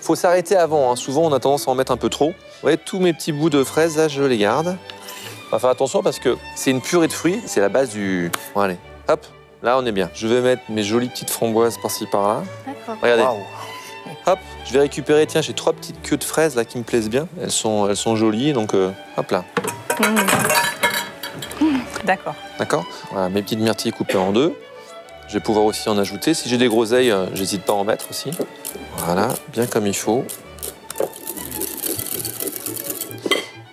Faut 0.00 0.14
s'arrêter 0.14 0.56
avant. 0.56 0.92
hein. 0.92 0.96
Souvent, 0.96 1.22
on 1.22 1.32
a 1.32 1.40
tendance 1.40 1.66
à 1.66 1.70
en 1.72 1.74
mettre 1.74 1.92
un 1.92 1.96
peu 1.96 2.08
trop. 2.08 2.28
Vous 2.30 2.62
voyez, 2.62 2.78
tous 2.78 3.00
mes 3.00 3.12
petits 3.12 3.32
bouts 3.32 3.50
de 3.50 3.64
fraises, 3.64 4.00
je 4.08 4.22
les 4.22 4.38
garde. 4.38 4.76
On 5.48 5.56
va 5.56 5.58
faire 5.58 5.70
attention 5.70 6.02
parce 6.02 6.20
que 6.20 6.36
c'est 6.54 6.70
une 6.70 6.80
purée 6.80 7.08
de 7.08 7.12
fruits. 7.12 7.40
C'est 7.46 7.60
la 7.60 7.68
base 7.68 7.90
du. 7.90 8.30
Bon, 8.54 8.60
allez. 8.60 8.76
Hop. 9.08 9.26
Là, 9.62 9.78
on 9.78 9.84
est 9.84 9.92
bien. 9.92 10.10
Je 10.14 10.26
vais 10.26 10.40
mettre 10.40 10.62
mes 10.70 10.82
jolies 10.82 11.08
petites 11.08 11.30
framboises 11.30 11.76
par-ci, 11.78 12.06
par-là. 12.06 12.42
D'accord. 12.66 12.96
Regardez. 13.02 13.24
Hop, 14.26 14.38
je 14.64 14.72
vais 14.72 14.80
récupérer, 14.80 15.26
tiens, 15.26 15.42
j'ai 15.42 15.52
trois 15.52 15.72
petites 15.72 16.00
queues 16.02 16.16
de 16.16 16.24
fraises 16.24 16.56
là 16.56 16.64
qui 16.64 16.78
me 16.78 16.82
plaisent 16.82 17.10
bien. 17.10 17.28
Elles 17.40 17.50
sont, 17.50 17.88
elles 17.88 17.96
sont 17.96 18.16
jolies, 18.16 18.52
donc 18.52 18.74
euh, 18.74 18.90
hop 19.16 19.30
là. 19.30 19.44
D'accord. 22.04 22.34
D'accord 22.58 22.84
Voilà, 23.12 23.28
mes 23.28 23.42
petites 23.42 23.60
myrtilles 23.60 23.92
coupées 23.92 24.16
en 24.16 24.32
deux. 24.32 24.54
Je 25.28 25.34
vais 25.34 25.40
pouvoir 25.40 25.64
aussi 25.64 25.88
en 25.88 25.96
ajouter. 25.98 26.34
Si 26.34 26.48
j'ai 26.48 26.56
des 26.58 26.66
groseilles, 26.68 27.10
euh, 27.10 27.26
j'hésite 27.34 27.62
pas 27.62 27.72
à 27.72 27.76
en 27.76 27.84
mettre 27.84 28.06
aussi. 28.10 28.30
Voilà, 28.96 29.28
bien 29.52 29.66
comme 29.66 29.86
il 29.86 29.94
faut. 29.96 30.24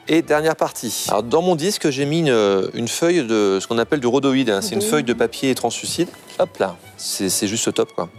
Et 0.10 0.22
dernière 0.22 0.56
partie. 0.56 1.06
Alors, 1.10 1.24
dans 1.24 1.42
mon 1.42 1.56
disque, 1.56 1.90
j'ai 1.90 2.06
mis 2.06 2.20
une, 2.20 2.30
euh, 2.30 2.88
feuille 2.88 3.26
de 3.26 3.60
ce 3.62 3.68
qu'on 3.68 3.78
appelle 3.78 4.00
du 4.00 4.08
rhodoïde. 4.08 4.50
Hein. 4.50 4.62
C'est 4.62 4.76
une 4.76 4.82
feuille 4.82 5.04
de 5.04 5.14
papier 5.14 5.54
translucide. 5.54 6.08
Hop 6.40 6.58
là, 6.60 6.78
c'est 6.98 7.48
juste 7.48 7.74
top 7.74 7.94
quoi. 7.94 8.10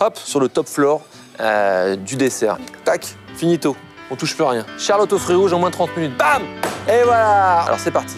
Hop, 0.00 0.18
sur 0.18 0.38
le 0.38 0.48
top 0.48 0.68
floor 0.68 1.02
euh, 1.40 1.96
du 1.96 2.16
dessert. 2.16 2.58
Tac, 2.84 3.16
finito. 3.36 3.76
On 4.10 4.16
touche 4.16 4.34
plus 4.34 4.44
rien. 4.44 4.64
Charlotte 4.78 5.12
au 5.12 5.18
fruits 5.18 5.36
rouges 5.36 5.52
en 5.52 5.58
moins 5.58 5.70
de 5.70 5.74
30 5.74 5.96
minutes. 5.96 6.18
Bam 6.18 6.42
Et 6.88 7.02
voilà 7.02 7.60
Alors 7.62 7.80
c'est 7.80 7.90
parti. 7.90 8.16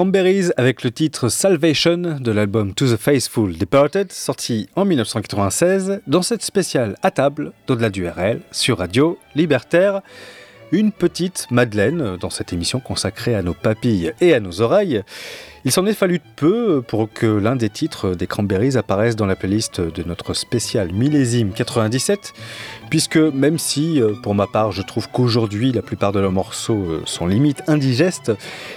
Cranberries 0.00 0.50
avec 0.56 0.82
le 0.82 0.90
titre 0.90 1.28
Salvation 1.28 1.98
de 1.98 2.30
l'album 2.32 2.72
To 2.72 2.86
the 2.86 2.96
Faithful 2.96 3.58
Departed, 3.58 4.10
sorti 4.10 4.66
en 4.74 4.86
1996, 4.86 6.00
dans 6.06 6.22
cette 6.22 6.40
spéciale 6.40 6.96
à 7.02 7.10
table 7.10 7.52
d'au-delà 7.66 7.90
du 7.90 8.08
RL 8.08 8.40
sur 8.50 8.78
Radio 8.78 9.18
Libertaire. 9.34 10.00
Une 10.72 10.92
petite 10.92 11.48
Madeleine 11.50 12.16
dans 12.16 12.30
cette 12.30 12.52
émission 12.52 12.78
consacrée 12.78 13.34
à 13.34 13.42
nos 13.42 13.54
papilles 13.54 14.12
et 14.20 14.34
à 14.34 14.40
nos 14.40 14.60
oreilles. 14.60 15.02
Il 15.64 15.72
s'en 15.72 15.84
est 15.84 15.94
fallu 15.94 16.20
peu 16.36 16.80
pour 16.80 17.12
que 17.12 17.26
l'un 17.26 17.56
des 17.56 17.68
titres 17.68 18.14
des 18.14 18.28
Cranberries 18.28 18.76
apparaisse 18.76 19.16
dans 19.16 19.26
la 19.26 19.34
playlist 19.34 19.80
de 19.80 20.02
notre 20.04 20.32
spécial 20.32 20.92
millésime 20.92 21.52
97, 21.52 22.32
puisque 22.88 23.16
même 23.16 23.58
si, 23.58 24.00
euh, 24.00 24.14
pour 24.22 24.34
ma 24.34 24.46
part, 24.46 24.70
je 24.70 24.82
trouve 24.82 25.10
qu'aujourd'hui 25.10 25.72
la 25.72 25.82
plupart 25.82 26.12
de 26.12 26.20
leurs 26.20 26.32
morceaux 26.32 26.86
euh, 26.88 27.02
sont 27.04 27.26
limite 27.26 27.62
indigestes, 27.66 28.32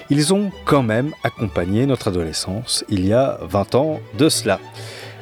ils 0.09 0.33
ont 0.33 0.51
quand 0.65 0.83
même 0.83 1.13
accompagné 1.23 1.85
notre 1.85 2.09
adolescence 2.09 2.83
il 2.89 3.05
y 3.05 3.13
a 3.13 3.37
20 3.43 3.75
ans 3.75 3.99
de 4.17 4.29
cela. 4.29 4.59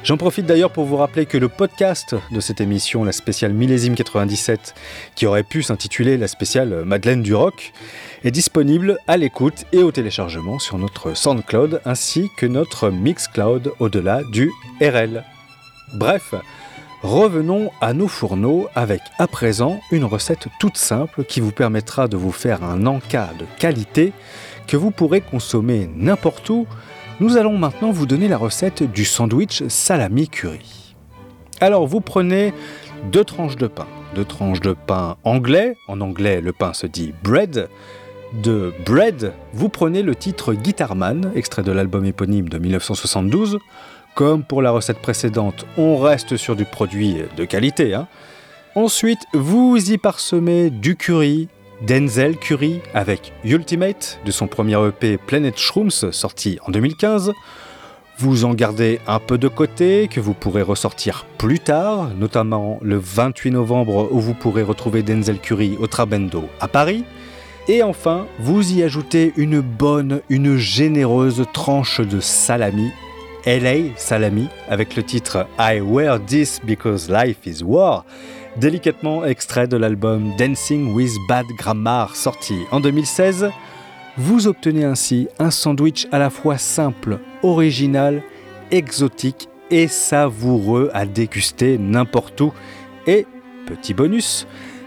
J'en 0.04 0.16
profite 0.16 0.46
d'ailleurs 0.46 0.72
pour 0.72 0.84
vous 0.84 0.96
rappeler 0.96 1.26
que 1.26 1.38
le 1.38 1.48
podcast 1.48 2.16
de 2.32 2.40
cette 2.40 2.60
émission, 2.60 3.04
la 3.04 3.12
spéciale 3.12 3.52
millésime 3.52 3.94
97, 3.94 4.74
qui 5.14 5.26
aurait 5.26 5.44
pu 5.44 5.62
s'intituler 5.62 6.16
la 6.16 6.26
spéciale 6.26 6.82
Madeleine 6.84 7.22
du 7.22 7.36
Rock, 7.36 7.72
est 8.24 8.32
disponible 8.32 8.98
à 9.06 9.16
l'écoute 9.16 9.64
et 9.70 9.84
au 9.84 9.92
téléchargement 9.92 10.58
sur 10.58 10.76
notre 10.76 11.14
SoundCloud 11.16 11.82
ainsi 11.84 12.30
que 12.36 12.46
notre 12.46 12.90
Mixcloud 12.90 13.74
au-delà 13.78 14.22
du 14.32 14.50
RL. 14.80 15.22
Bref, 15.94 16.34
revenons 17.04 17.70
à 17.80 17.92
nos 17.92 18.08
fourneaux 18.08 18.68
avec 18.74 19.02
à 19.18 19.28
présent 19.28 19.80
une 19.92 20.04
recette 20.04 20.48
toute 20.58 20.78
simple 20.78 21.22
qui 21.22 21.40
vous 21.40 21.52
permettra 21.52 22.08
de 22.08 22.16
vous 22.16 22.32
faire 22.32 22.64
un 22.64 22.86
encas 22.86 23.30
de 23.38 23.46
qualité 23.56 24.12
que 24.66 24.76
vous 24.76 24.90
pourrez 24.90 25.20
consommer 25.20 25.88
n'importe 25.94 26.50
où. 26.50 26.66
Nous 27.22 27.36
allons 27.36 27.56
maintenant 27.56 27.92
vous 27.92 28.04
donner 28.04 28.26
la 28.26 28.36
recette 28.36 28.82
du 28.82 29.04
sandwich 29.04 29.62
salami 29.68 30.26
curry. 30.28 30.96
Alors 31.60 31.86
vous 31.86 32.00
prenez 32.00 32.52
deux 33.12 33.22
tranches 33.22 33.54
de 33.54 33.68
pain, 33.68 33.86
deux 34.16 34.24
tranches 34.24 34.58
de 34.60 34.72
pain 34.72 35.16
anglais, 35.22 35.76
en 35.86 36.00
anglais 36.00 36.40
le 36.40 36.52
pain 36.52 36.72
se 36.72 36.88
dit 36.88 37.14
bread, 37.22 37.68
de 38.42 38.74
Bread, 38.84 39.34
vous 39.52 39.68
prenez 39.68 40.02
le 40.02 40.16
titre 40.16 40.52
Guitarman, 40.52 41.30
extrait 41.36 41.62
de 41.62 41.70
l'album 41.70 42.04
éponyme 42.04 42.48
de 42.48 42.58
1972. 42.58 43.60
Comme 44.16 44.42
pour 44.42 44.60
la 44.60 44.72
recette 44.72 44.98
précédente, 44.98 45.64
on 45.78 45.98
reste 45.98 46.36
sur 46.36 46.56
du 46.56 46.64
produit 46.64 47.18
de 47.36 47.44
qualité. 47.44 47.94
hein. 47.94 48.08
Ensuite, 48.74 49.20
vous 49.32 49.92
y 49.92 49.96
parsemez 49.96 50.70
du 50.70 50.96
curry, 50.96 51.46
Denzel 51.86 52.36
Curry 52.36 52.80
avec 52.94 53.32
Ultimate 53.44 54.20
de 54.24 54.30
son 54.30 54.46
premier 54.46 54.78
EP 54.86 55.16
Planet 55.18 55.58
Shrooms 55.58 56.12
sorti 56.12 56.58
en 56.64 56.70
2015. 56.70 57.32
Vous 58.18 58.44
en 58.44 58.54
gardez 58.54 59.00
un 59.08 59.18
peu 59.18 59.36
de 59.36 59.48
côté 59.48 60.06
que 60.06 60.20
vous 60.20 60.32
pourrez 60.32 60.62
ressortir 60.62 61.26
plus 61.38 61.58
tard, 61.58 62.10
notamment 62.16 62.78
le 62.82 62.98
28 62.98 63.50
novembre 63.50 64.08
où 64.12 64.20
vous 64.20 64.34
pourrez 64.34 64.62
retrouver 64.62 65.02
Denzel 65.02 65.40
Curry 65.40 65.76
au 65.80 65.88
Trabendo 65.88 66.44
à 66.60 66.68
Paris. 66.68 67.04
Et 67.66 67.82
enfin, 67.82 68.26
vous 68.38 68.74
y 68.74 68.84
ajoutez 68.84 69.32
une 69.36 69.60
bonne, 69.60 70.20
une 70.28 70.56
généreuse 70.58 71.44
tranche 71.52 72.00
de 72.00 72.20
salami, 72.20 72.92
LA 73.44 73.96
salami, 73.96 74.48
avec 74.68 74.94
le 74.94 75.02
titre 75.02 75.46
I 75.58 75.80
wear 75.80 76.24
this 76.24 76.60
because 76.64 77.10
life 77.10 77.44
is 77.44 77.64
war, 77.64 78.04
délicatement 78.56 79.24
extrait 79.24 79.66
de 79.66 79.76
l'album 79.76 80.32
Dancing 80.36 80.92
with 80.94 81.12
Bad 81.28 81.46
Grammar 81.56 82.16
sorti 82.16 82.56
en 82.70 82.80
2016. 82.80 83.50
Vous 84.16 84.46
obtenez 84.46 84.84
ainsi 84.84 85.28
un 85.38 85.50
sandwich 85.50 86.06
à 86.12 86.18
la 86.18 86.30
fois 86.30 86.58
simple, 86.58 87.18
original, 87.42 88.22
exotique 88.70 89.48
et 89.70 89.88
savoureux 89.88 90.90
à 90.92 91.06
déguster 91.06 91.78
n'importe 91.78 92.40
où. 92.40 92.52
Et, 93.06 93.26
petit 93.66 93.94
bonus, 93.94 94.46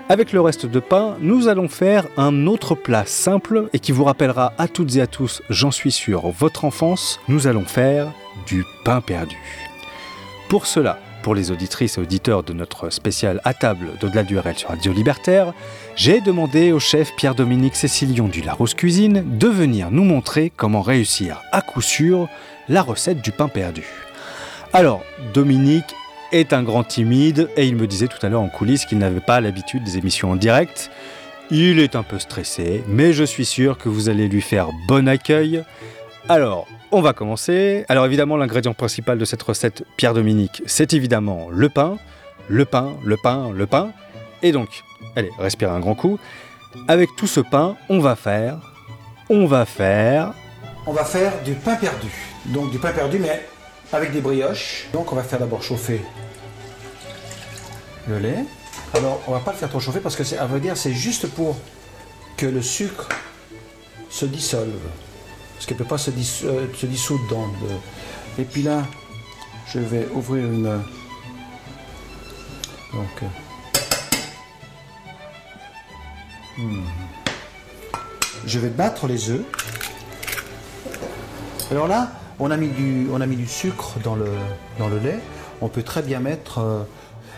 avec 0.09 0.31
le 0.31 0.41
reste 0.41 0.67
de 0.67 0.79
pain, 0.79 1.15
nous 1.19 1.47
allons 1.47 1.67
faire 1.67 2.05
un 2.17 2.45
autre 2.45 2.75
plat 2.75 3.05
simple 3.05 3.69
et 3.73 3.79
qui 3.79 3.91
vous 3.91 4.03
rappellera 4.03 4.53
à 4.59 4.67
toutes 4.67 4.95
et 4.95 5.01
à 5.01 5.07
tous, 5.07 5.41
j'en 5.49 5.71
suis 5.71 5.91
sûr, 5.91 6.29
votre 6.29 6.63
enfance. 6.65 7.19
Nous 7.27 7.47
allons 7.47 7.65
faire 7.65 8.11
du 8.45 8.63
pain 8.83 9.01
perdu. 9.01 9.37
Pour 10.47 10.67
cela, 10.67 10.99
pour 11.25 11.33
les 11.33 11.49
auditrices 11.49 11.97
et 11.97 12.01
auditeurs 12.01 12.43
de 12.43 12.53
notre 12.53 12.91
spécial 12.91 13.41
à 13.45 13.55
table 13.55 13.87
d'au-delà 13.99 14.21
du 14.21 14.37
RL 14.37 14.55
sur 14.55 14.69
Radio 14.69 14.93
Libertaire, 14.93 15.53
j'ai 15.95 16.21
demandé 16.21 16.71
au 16.71 16.79
chef 16.79 17.15
Pierre-Dominique 17.15 17.75
Cécilion 17.75 18.27
du 18.27 18.41
Larousse 18.41 18.75
Cuisine 18.75 19.23
de 19.39 19.47
venir 19.47 19.89
nous 19.89 20.03
montrer 20.03 20.51
comment 20.55 20.83
réussir 20.83 21.41
à 21.51 21.61
coup 21.61 21.81
sûr 21.81 22.29
la 22.69 22.83
recette 22.83 23.23
du 23.23 23.31
pain 23.31 23.47
perdu. 23.47 23.87
Alors, 24.71 25.03
Dominique 25.33 25.95
est 26.31 26.53
un 26.53 26.61
grand 26.61 26.83
timide 26.83 27.49
et 27.57 27.65
il 27.65 27.75
me 27.75 27.87
disait 27.87 28.07
tout 28.07 28.23
à 28.23 28.29
l'heure 28.29 28.41
en 28.41 28.49
coulisses 28.49 28.85
qu'il 28.85 28.99
n'avait 28.99 29.19
pas 29.19 29.41
l'habitude 29.41 29.83
des 29.83 29.97
émissions 29.97 30.29
en 30.29 30.35
direct. 30.35 30.91
Il 31.49 31.79
est 31.79 31.95
un 31.95 32.03
peu 32.03 32.19
stressé, 32.19 32.83
mais 32.87 33.13
je 33.13 33.23
suis 33.23 33.45
sûr 33.45 33.79
que 33.79 33.89
vous 33.89 34.09
allez 34.09 34.27
lui 34.27 34.41
faire 34.41 34.69
bon 34.87 35.07
accueil. 35.07 35.63
Alors, 36.27 36.67
on 36.91 37.01
va 37.01 37.13
commencer. 37.13 37.85
Alors 37.87 38.05
évidemment, 38.07 38.35
l'ingrédient 38.35 38.73
principal 38.73 39.19
de 39.19 39.25
cette 39.25 39.43
recette, 39.43 39.83
Pierre-Dominique, 39.95 40.63
c'est 40.65 40.93
évidemment 40.93 41.49
le 41.51 41.69
pain. 41.69 41.97
Le 42.47 42.65
pain, 42.65 42.95
le 43.03 43.15
pain, 43.15 43.51
le 43.51 43.67
pain. 43.67 43.91
Et 44.41 44.51
donc, 44.51 44.83
allez, 45.15 45.29
respirez 45.37 45.71
un 45.71 45.79
grand 45.79 45.93
coup. 45.93 46.17
Avec 46.87 47.09
tout 47.15 47.27
ce 47.27 47.41
pain, 47.41 47.75
on 47.89 47.99
va 47.99 48.15
faire... 48.15 48.57
On 49.29 49.45
va 49.45 49.65
faire... 49.65 50.33
On 50.87 50.93
va 50.93 51.03
faire 51.03 51.31
du 51.43 51.53
pain 51.53 51.75
perdu. 51.75 52.11
Donc 52.45 52.71
du 52.71 52.79
pain 52.79 52.91
perdu, 52.91 53.19
mais 53.19 53.45
avec 53.93 54.11
des 54.11 54.21
brioches. 54.21 54.87
Donc 54.93 55.11
on 55.11 55.15
va 55.15 55.23
faire 55.23 55.39
d'abord 55.39 55.61
chauffer 55.61 56.01
le 58.07 58.19
lait. 58.19 58.45
Alors 58.95 59.21
on 59.27 59.31
va 59.31 59.39
pas 59.39 59.51
le 59.51 59.57
faire 59.57 59.69
trop 59.69 59.79
chauffer 59.79 59.99
parce 59.99 60.15
que 60.15 60.23
c'est, 60.23 60.37
à 60.37 60.45
vrai 60.45 60.59
dire, 60.59 60.75
c'est 60.75 60.93
juste 60.93 61.27
pour 61.27 61.55
que 62.35 62.45
le 62.47 62.61
sucre 62.63 63.09
se 64.09 64.25
dissolve. 64.25 64.79
Parce 65.55 65.65
qu'il 65.65 65.75
ne 65.75 65.79
peut 65.83 65.87
pas 65.87 65.95
euh, 65.95 66.67
se 66.75 66.85
dissoudre 66.85 67.27
dans 67.29 67.47
le... 67.47 68.41
Et 68.41 68.45
puis 68.45 68.61
là, 68.61 68.83
je 69.67 69.79
vais 69.79 70.07
ouvrir 70.13 70.45
une... 70.45 70.81
Donc... 72.93 73.23
euh, 73.23 73.25
hmm. 76.61 76.83
Je 78.45 78.59
vais 78.59 78.69
battre 78.69 79.07
les 79.07 79.31
œufs. 79.31 79.43
Alors 81.71 81.87
là, 81.87 82.11
on 82.37 82.51
a 82.51 82.57
mis 82.57 82.67
du, 82.67 83.07
on 83.11 83.19
a 83.21 83.25
mis 83.25 83.37
du 83.37 83.47
sucre 83.47 83.95
dans 84.03 84.15
le, 84.15 84.29
dans 84.77 84.87
le 84.87 84.99
lait. 84.99 85.19
On 85.61 85.67
peut 85.67 85.83
très 85.83 86.03
bien 86.03 86.19
mettre. 86.19 86.59
euh, 86.59 86.83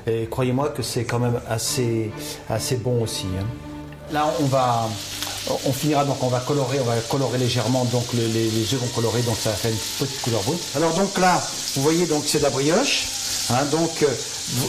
et 0.06 0.28
croyez-moi 0.28 0.70
que 0.70 0.82
c'est 0.84 1.04
quand 1.06 1.20
même 1.20 1.40
assez, 1.50 2.12
assez 2.50 2.78
bon 2.78 3.04
aussi. 3.04 3.28
hein. 3.40 3.46
Là, 4.12 4.26
on 4.40 4.46
va, 4.46 4.90
on 5.66 5.74
finira 5.74 6.04
donc, 6.06 6.22
on 6.24 6.28
va 6.28 6.40
colorer, 6.40 6.80
on 6.80 6.86
va 6.86 6.96
colorer 7.10 7.38
légèrement. 7.38 7.86
Donc 7.86 8.06
le- 8.14 8.28
les, 8.28 8.50
les 8.50 8.74
œufs 8.74 8.80
vont 8.80 8.88
colorer, 8.88 9.22
donc 9.22 9.38
ça 9.42 9.50
va 9.52 9.56
faire 9.56 9.72
une 9.72 9.78
petite 10.06 10.22
couleur 10.22 10.42
brune. 10.44 10.58
Alors 10.76 10.94
donc 10.94 11.18
là, 11.18 11.42
vous 11.76 11.82
voyez 11.84 12.06
donc 12.06 12.24
c'est 12.28 12.40
de 12.40 12.44
la 12.44 12.50
brioche. 12.50 13.06
hein, 13.52 13.66
donc 13.72 13.92
euh, 14.04 14.08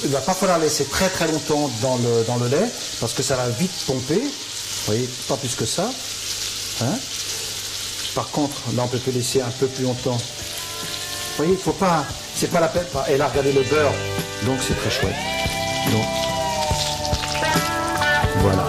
il 0.04 0.10
va 0.10 0.20
pas 0.20 0.34
falloir 0.34 0.58
laisser 0.58 0.84
très 0.86 1.08
très 1.08 1.26
longtemps 1.28 1.70
dans 1.82 1.96
le, 2.38 2.48
lait 2.48 2.66
parce 3.00 3.12
que 3.12 3.22
ça 3.22 3.36
va 3.36 3.48
vite 3.48 3.70
pomper. 3.86 4.20
Vous 4.20 4.86
voyez, 4.86 5.08
pas 5.28 5.36
plus 5.36 5.54
que 5.54 5.66
ça. 5.66 5.90
hein. 6.82 6.94
Par 8.14 8.28
contre, 8.30 8.56
là, 8.74 8.82
on 8.84 8.88
peut 8.88 8.98
le 9.06 9.12
laisser 9.12 9.40
un 9.40 9.50
peu 9.60 9.66
plus 9.66 9.84
longtemps. 9.84 10.16
Vous 10.16 11.36
voyez, 11.44 11.52
il 11.52 11.58
faut 11.58 11.72
pas, 11.72 12.04
c'est 12.34 12.50
pas 12.50 12.58
la 12.60 12.68
peine. 12.68 12.86
Et 13.08 13.16
là, 13.16 13.28
regardez 13.28 13.52
le 13.52 13.62
beurre. 13.62 13.92
Donc, 14.44 14.58
c'est 14.66 14.74
très 14.74 14.90
chouette. 14.90 15.14
Donc, 15.92 16.04
voilà. 18.40 18.66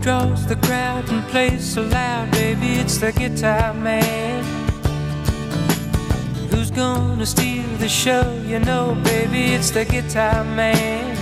Draws 0.00 0.46
the 0.46 0.56
crowd 0.56 1.10
and 1.10 1.22
plays 1.28 1.62
so 1.62 1.82
loud, 1.82 2.30
baby? 2.30 2.76
It's 2.76 2.96
the 2.96 3.12
guitar 3.12 3.74
man. 3.74 4.42
Who's 6.50 6.70
gonna 6.70 7.26
steal 7.26 7.68
the 7.76 7.88
show? 7.88 8.32
You 8.46 8.60
know, 8.60 8.96
baby, 9.04 9.52
it's 9.52 9.70
the 9.70 9.84
guitar 9.84 10.42
man. 10.42 11.14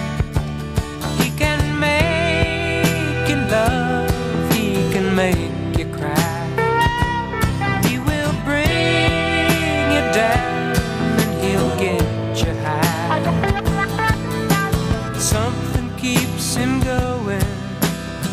He 1.21 1.31
can 1.37 1.61
make 1.81 3.29
you 3.29 3.37
love, 3.51 4.53
he 4.55 4.75
can 4.93 5.13
make 5.13 5.58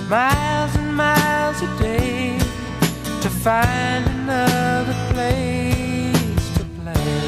miles 0.09 0.75
and 0.75 0.95
miles 0.95 1.61
a 1.61 1.77
day 1.77 2.37
to 3.21 3.29
find 3.29 4.05
another 4.17 4.95
place 5.11 6.45
to 6.57 6.63
play. 6.77 7.21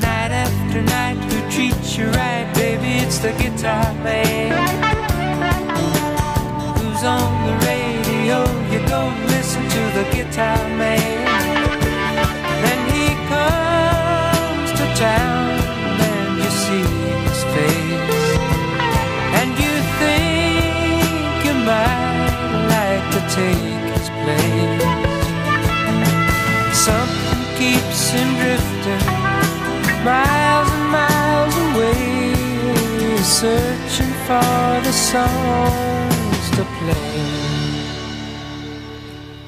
Night 0.00 0.32
after 0.44 0.82
night, 0.82 1.18
who 1.28 1.38
treats 1.50 1.96
you 1.96 2.06
right, 2.10 2.50
baby? 2.54 3.04
It's 3.04 3.18
the 3.18 3.32
guitar 3.32 3.92
man 4.04 4.52
who's 6.78 7.04
on 7.04 7.46
the 7.46 7.66
radio. 7.66 8.58
town 10.38 10.78
man. 10.78 11.00
Then 12.64 12.80
he 12.92 13.06
comes 13.28 14.70
to 14.78 14.86
town 14.94 15.37
take 23.38 23.86
his 23.94 24.08
place. 24.22 24.84
Something 26.86 27.42
keeps 27.60 28.00
him 28.14 28.28
drifting 28.40 29.06
miles 30.08 30.70
and 30.76 30.88
miles 30.98 31.54
away, 31.66 32.34
searching 33.40 34.14
for 34.26 34.70
the 34.86 34.94
songs 35.12 36.44
to 36.56 36.62
play. 36.78 37.18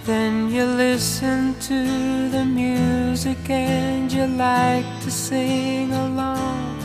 Then 0.05 0.35
you 0.55 0.65
listen 0.87 1.55
to 1.69 1.81
the 2.35 2.45
music 2.45 3.43
and 3.49 4.13
you 4.13 4.27
like 4.27 4.89
to 5.05 5.11
sing 5.11 5.93
along. 5.93 6.77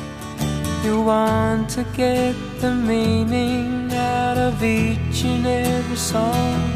You 0.84 1.02
want 1.02 1.69
to 1.77 1.84
get 1.98 2.36
the 2.61 2.73
meaning 2.91 3.91
out 3.94 4.38
of 4.38 4.64
each 4.64 5.23
and 5.23 5.45
every 5.48 5.98
song. 5.98 6.74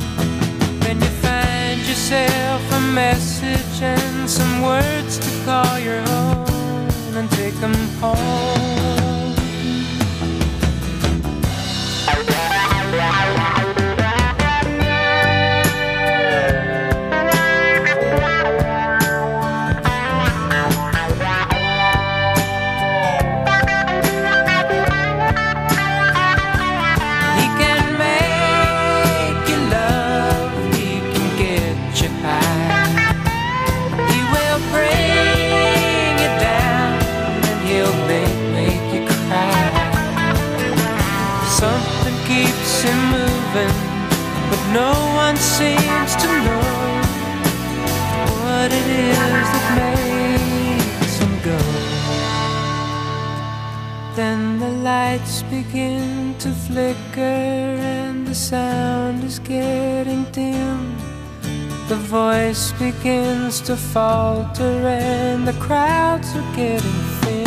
Yourself 2.10 2.72
a 2.72 2.80
message 2.80 3.84
and 3.84 4.28
some 4.28 4.64
words 4.64 5.20
to 5.20 5.46
call 5.46 5.78
your 5.78 6.00
own 6.10 7.16
and 7.16 7.30
take 7.34 7.54
them 7.62 7.76
home. 8.02 8.89
Voice 62.50 62.72
begins 62.80 63.62
to 63.62 63.76
falter 63.76 64.88
and 64.88 65.48
the 65.48 65.54
crowds 65.54 66.36
are 66.36 66.56
getting 66.56 67.00
thin. 67.22 67.46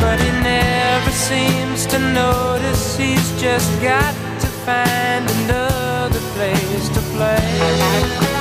But 0.00 0.18
he 0.20 0.30
never 0.42 1.10
seems 1.12 1.86
to 1.86 1.98
notice 1.98 2.96
he's 2.96 3.40
just 3.40 3.70
got 3.80 4.14
to 4.40 4.46
find 4.66 5.30
another 5.42 6.20
place 6.34 6.88
to 6.88 7.00
play. 7.14 8.37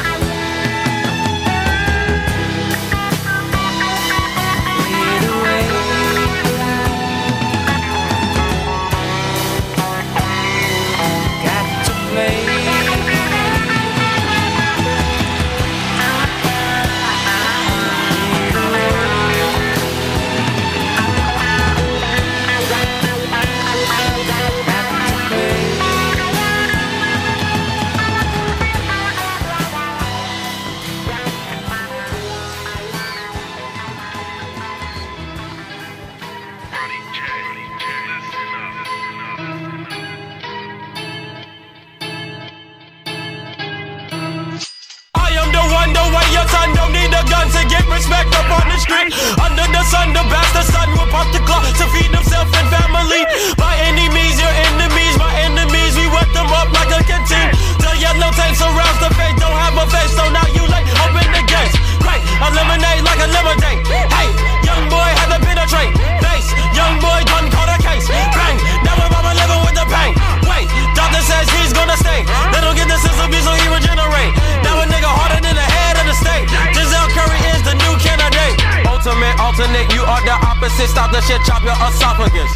Shit, 81.27 81.43
chop 81.43 81.59
your 81.61 81.75
esophagus. 81.75 82.47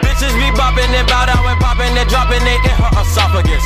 Bitches 0.00 0.32
be 0.40 0.48
bopping 0.56 0.88
and 0.96 1.04
bow 1.04 1.28
down 1.28 1.44
and 1.44 1.60
popping 1.60 1.92
and 1.92 2.08
dropping 2.08 2.40
it 2.40 2.60
in 2.64 2.74
her 2.80 2.92
esophagus. 2.96 3.62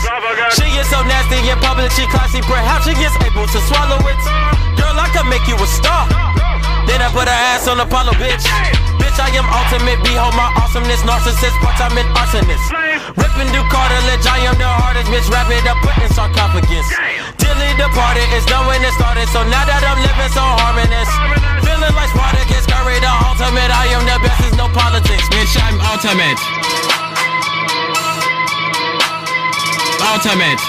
She 0.58 0.66
is 0.74 0.86
so 0.90 0.98
nasty 1.06 1.38
in 1.46 1.58
public, 1.62 1.94
she 1.94 2.04
classy. 2.10 2.42
Perhaps 2.42 2.90
she 2.90 2.94
gets 2.98 3.14
able 3.22 3.46
to 3.46 3.58
swallow 3.70 4.02
it. 4.02 4.20
Girl, 4.74 4.98
I 4.98 5.06
could 5.14 5.30
make 5.30 5.46
you 5.46 5.54
a 5.54 5.68
star. 5.70 6.10
Then 6.90 6.98
I 6.98 7.08
put 7.14 7.30
her 7.30 7.40
ass 7.54 7.70
on 7.70 7.78
Apollo, 7.78 8.18
bitch. 8.18 8.42
Bitch, 8.98 9.18
I 9.20 9.30
am 9.38 9.46
ultimate. 9.46 10.02
Behold 10.02 10.34
my 10.34 10.50
awesomeness, 10.58 11.06
narcissist, 11.06 11.54
part-time 11.62 11.94
an 11.94 12.08
arsonist. 12.18 12.66
Ripping 13.14 13.48
through 13.54 13.68
cartilage, 13.70 14.26
I 14.26 14.48
am 14.48 14.56
the 14.58 14.66
hardest 14.66 15.06
bitch. 15.12 15.28
Wrap 15.30 15.46
it 15.54 15.68
up, 15.70 15.78
put 15.84 15.94
in 16.02 16.10
sarcophagus. 16.16 16.88
Dilly 17.38 17.70
departed, 17.78 18.26
it's 18.34 18.48
done 18.48 18.66
when 18.66 18.82
it 18.82 18.90
started. 18.96 19.28
So 19.30 19.44
now 19.46 19.62
that 19.68 19.84
I'm 19.84 20.00
living 20.00 20.32
so 20.32 20.42
harmonious, 20.42 21.12
feeling 21.60 21.94
like 21.94 22.10
Spartacus, 22.10 22.47
Curry 22.78 23.02
the 23.02 23.10
ultimate. 23.10 23.70
I 23.74 23.90
am 23.90 24.06
the 24.06 24.16
best, 24.22 24.38
there's 24.38 24.54
no 24.54 24.70
politics. 24.70 25.26
Bitch, 25.34 25.54
I'm 25.58 25.82
ultimate. 25.82 26.38
Ultimate. 29.98 30.62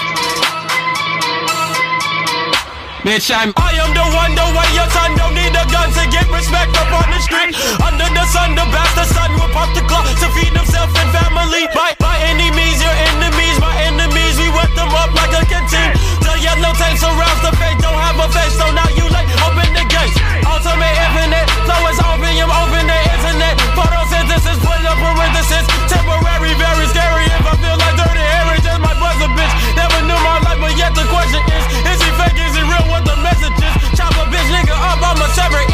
Bitch, 3.06 3.30
I'm 3.30 3.54
I 3.54 3.78
am 3.78 3.94
the 3.94 4.06
one, 4.10 4.34
the 4.34 4.42
way 4.42 4.68
your 4.74 4.90
son 4.90 5.14
don't 5.14 5.38
need 5.38 5.54
a 5.54 5.64
gun 5.70 5.88
to 5.94 6.04
get 6.10 6.26
respect 6.34 6.74
up 6.82 6.90
on 6.90 7.06
the 7.14 7.20
street. 7.22 7.54
Under 7.78 8.10
the 8.10 8.26
sun, 8.34 8.58
the 8.58 8.66
bastard 8.74 9.06
son 9.14 9.30
will 9.38 9.52
pop 9.54 9.70
the 9.78 9.86
clock 9.86 10.10
to 10.10 10.28
feed 10.34 10.50
himself 10.50 10.90
and 10.90 11.08
family. 11.14 11.70
By, 11.70 11.94
by 12.02 12.18
any 12.26 12.50
means, 12.50 12.82
your 12.82 12.96
enemies, 13.14 13.56
my 13.62 13.72
enemies, 13.86 14.34
we 14.34 14.50
wet 14.50 14.74
them 14.74 14.90
up 14.98 15.14
like 15.14 15.30
a 15.30 15.46
canteen. 15.46 15.94
The 16.40 16.48
yellow 16.48 16.72
tape 16.72 16.96
surrounds 16.96 17.44
the 17.44 17.52
face, 17.60 17.76
don't 17.84 18.00
have 18.00 18.16
a 18.16 18.24
face, 18.32 18.56
so 18.56 18.64
now 18.72 18.88
you 18.96 19.04
late. 19.12 19.28
Open 19.44 19.68
the 19.76 19.84
gates, 19.92 20.16
ultimate 20.48 20.96
infinite. 20.96 21.44
Flow 21.68 21.84
is 21.92 22.00
opium, 22.00 22.48
open 22.48 22.88
the 22.88 22.96
internet. 23.12 23.60
Photosynthesis, 23.76 24.56
put 24.64 24.80
up 24.88 24.96
parenthesis. 25.04 25.68
Temporary, 25.92 26.56
very 26.56 26.88
scary. 26.88 27.28
If 27.28 27.44
I 27.44 27.60
feel 27.60 27.76
like 27.76 27.92
dirty 27.92 28.24
Harry, 28.24 28.56
just 28.64 28.80
my 28.80 28.96
buzzer, 28.96 29.28
bitch. 29.36 29.52
Never 29.76 30.00
knew 30.08 30.16
my 30.16 30.40
life, 30.40 30.56
but 30.64 30.72
yet 30.80 30.96
the 30.96 31.04
question 31.12 31.44
is, 31.44 31.64
is 31.92 32.00
he 32.00 32.08
fake, 32.16 32.40
is 32.40 32.56
he 32.56 32.64
real? 32.64 32.88
What 32.88 33.04
the 33.04 33.20
message 33.20 33.60
is? 33.60 34.00
Chop 34.00 34.16
a 34.16 34.24
bitch 34.32 34.48
nigga 34.48 34.72
up, 34.72 34.96
I'ma 34.96 35.28
sever 35.36 35.60
it. 35.60 35.70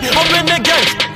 I'm 0.00 0.34
in 0.38 0.46
the 0.46 0.62
game. 0.62 1.07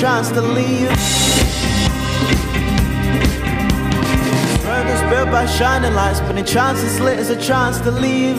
tries 0.00 0.32
to 0.32 0.40
leave. 0.40 0.88
Burgers 4.64 5.10
built 5.10 5.30
by 5.30 5.44
shining 5.44 5.92
lights, 5.92 6.20
but 6.20 6.38
it 6.38 6.46
chance 6.46 6.78
is 6.82 6.98
lit 7.00 7.18
as 7.18 7.28
a 7.28 7.36
chance 7.38 7.78
to 7.80 7.90
leave. 7.90 8.38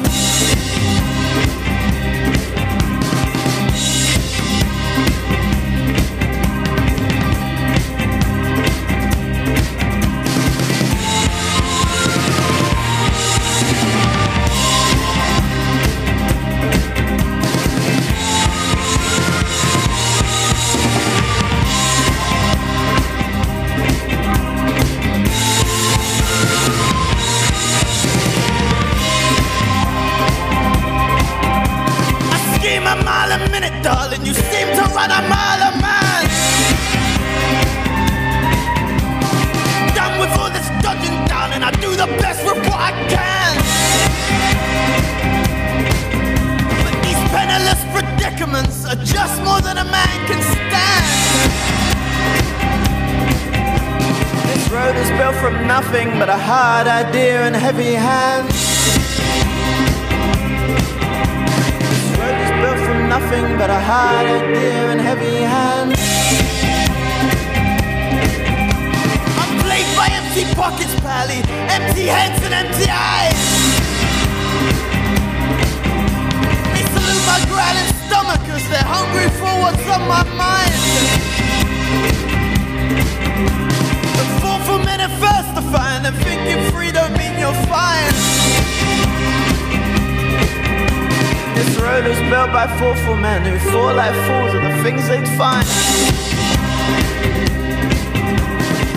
Women 92.02 92.18
who's 92.18 92.30
built 92.32 92.52
by 92.52 92.66
thoughtful 92.80 93.16
men 93.16 93.46
who 93.46 93.60
fall 93.70 93.94
like 93.94 94.16
fools 94.26 94.56
at 94.56 94.62
the 94.66 94.74
things 94.82 95.08
they'd 95.08 95.28
find. 95.38 95.62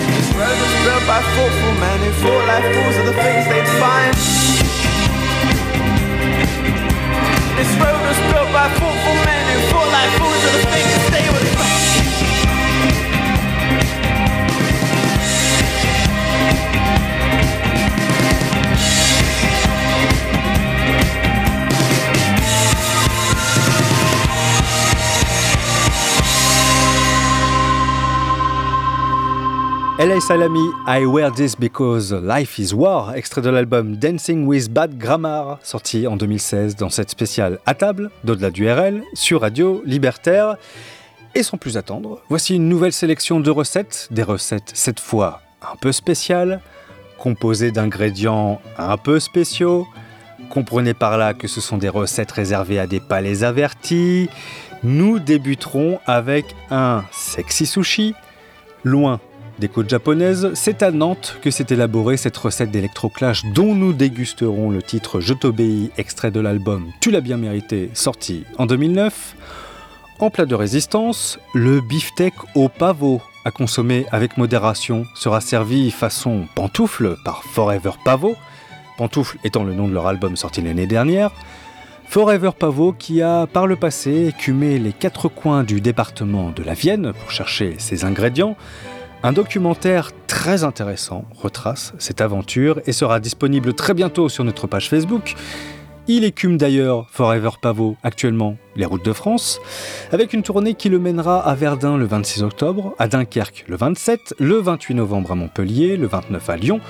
This 0.08 0.28
road 0.32 0.56
was 0.56 0.72
built 0.88 1.04
by 1.04 1.20
thoughtful 1.36 1.74
men 1.84 2.00
who 2.00 2.12
fall 2.24 2.40
like 2.48 2.64
fools 2.64 2.96
at 2.96 3.04
the 3.04 3.12
things 3.12 3.44
they'd 3.52 3.68
find. 3.76 4.14
This 7.60 7.72
road 7.76 8.00
was 8.08 8.18
built 8.32 8.50
by 8.56 8.72
thoughtful 8.72 9.16
men 9.28 9.44
who 9.52 9.58
fall 9.68 9.84
like 9.84 10.10
fools 10.16 10.40
of 10.48 10.52
the 10.56 10.64
things 10.72 10.96
they 11.12 11.28
would 11.28 11.43
L.A. 30.04 30.20
Salami, 30.20 30.68
I 30.86 31.06
Wear 31.06 31.32
This 31.32 31.56
Because 31.58 32.12
Life 32.12 32.58
is 32.58 32.74
War, 32.74 33.14
extrait 33.16 33.40
de 33.40 33.48
l'album 33.48 33.96
Dancing 33.96 34.44
with 34.44 34.68
Bad 34.68 34.98
Grammar, 34.98 35.58
sorti 35.62 36.06
en 36.06 36.16
2016 36.16 36.76
dans 36.76 36.90
cette 36.90 37.08
spéciale 37.08 37.58
à 37.64 37.72
table 37.72 38.10
d'au-delà 38.22 38.50
du 38.50 38.70
RL 38.70 39.02
sur 39.14 39.40
Radio 39.40 39.82
Libertaire. 39.86 40.56
Et 41.34 41.42
sans 41.42 41.56
plus 41.56 41.78
attendre, 41.78 42.20
voici 42.28 42.56
une 42.56 42.68
nouvelle 42.68 42.92
sélection 42.92 43.40
de 43.40 43.50
recettes, 43.50 44.08
des 44.10 44.22
recettes 44.22 44.72
cette 44.74 45.00
fois 45.00 45.40
un 45.62 45.76
peu 45.76 45.90
spéciales, 45.90 46.60
composées 47.16 47.70
d'ingrédients 47.70 48.60
un 48.76 48.98
peu 48.98 49.18
spéciaux. 49.18 49.86
Comprenez 50.50 50.92
par 50.92 51.16
là 51.16 51.32
que 51.32 51.48
ce 51.48 51.62
sont 51.62 51.78
des 51.78 51.88
recettes 51.88 52.32
réservées 52.32 52.78
à 52.78 52.86
des 52.86 53.00
palais 53.00 53.42
avertis. 53.42 54.28
Nous 54.82 55.18
débuterons 55.18 55.98
avec 56.04 56.54
un 56.70 57.04
sexy 57.10 57.64
sushi, 57.64 58.14
loin 58.82 59.18
des 59.58 59.68
côtes 59.68 59.88
japonaises, 59.88 60.50
c'est 60.54 60.82
à 60.82 60.90
Nantes 60.90 61.38
que 61.42 61.50
s'est 61.50 61.66
élaborée 61.70 62.16
cette 62.16 62.36
recette 62.36 62.70
d'électroclash 62.70 63.44
dont 63.54 63.74
nous 63.74 63.92
dégusterons 63.92 64.70
le 64.70 64.82
titre 64.82 65.20
Je 65.20 65.34
t'obéis, 65.34 65.90
extrait 65.96 66.30
de 66.30 66.40
l'album 66.40 66.90
Tu 67.00 67.10
l'as 67.10 67.20
bien 67.20 67.36
mérité, 67.36 67.90
sorti 67.94 68.44
en 68.58 68.66
2009. 68.66 69.36
En 70.20 70.30
plat 70.30 70.46
de 70.46 70.54
résistance, 70.54 71.38
le 71.54 71.80
beefsteak 71.80 72.34
au 72.54 72.68
pavot, 72.68 73.20
à 73.44 73.50
consommer 73.50 74.06
avec 74.10 74.36
modération, 74.36 75.06
sera 75.14 75.40
servi 75.40 75.90
façon 75.90 76.46
pantoufle 76.54 77.16
par 77.24 77.42
Forever 77.44 77.92
Pavot, 78.04 78.36
pantoufle 78.96 79.38
étant 79.44 79.64
le 79.64 79.74
nom 79.74 79.88
de 79.88 79.94
leur 79.94 80.06
album 80.06 80.36
sorti 80.36 80.62
l'année 80.62 80.86
dernière. 80.86 81.30
Forever 82.06 82.50
Pavot 82.58 82.92
qui 82.92 83.22
a 83.22 83.46
par 83.46 83.66
le 83.66 83.76
passé 83.76 84.26
écumé 84.26 84.78
les 84.78 84.92
quatre 84.92 85.28
coins 85.28 85.64
du 85.64 85.80
département 85.80 86.50
de 86.50 86.62
la 86.62 86.74
Vienne 86.74 87.12
pour 87.12 87.30
chercher 87.30 87.74
ses 87.78 88.04
ingrédients. 88.04 88.56
Un 89.24 89.32
documentaire 89.32 90.10
très 90.26 90.64
intéressant 90.64 91.24
retrace 91.34 91.94
cette 91.98 92.20
aventure 92.20 92.82
et 92.84 92.92
sera 92.92 93.20
disponible 93.20 93.72
très 93.72 93.94
bientôt 93.94 94.28
sur 94.28 94.44
notre 94.44 94.66
page 94.66 94.90
Facebook. 94.90 95.34
Il 96.08 96.24
écume 96.24 96.58
d'ailleurs 96.58 97.06
Forever 97.10 97.48
Pavot 97.62 97.96
actuellement 98.02 98.58
les 98.76 98.84
routes 98.84 99.02
de 99.02 99.14
France, 99.14 99.62
avec 100.12 100.34
une 100.34 100.42
tournée 100.42 100.74
qui 100.74 100.90
le 100.90 100.98
mènera 100.98 101.40
à 101.40 101.54
Verdun 101.54 101.96
le 101.96 102.04
26 102.04 102.42
octobre, 102.42 102.94
à 102.98 103.08
Dunkerque 103.08 103.64
le 103.66 103.76
27, 103.76 104.34
le 104.38 104.56
28 104.56 104.94
novembre 104.94 105.32
à 105.32 105.36
Montpellier, 105.36 105.96
le 105.96 106.06
29 106.06 106.50
à 106.50 106.56
Lyon, 106.58 106.80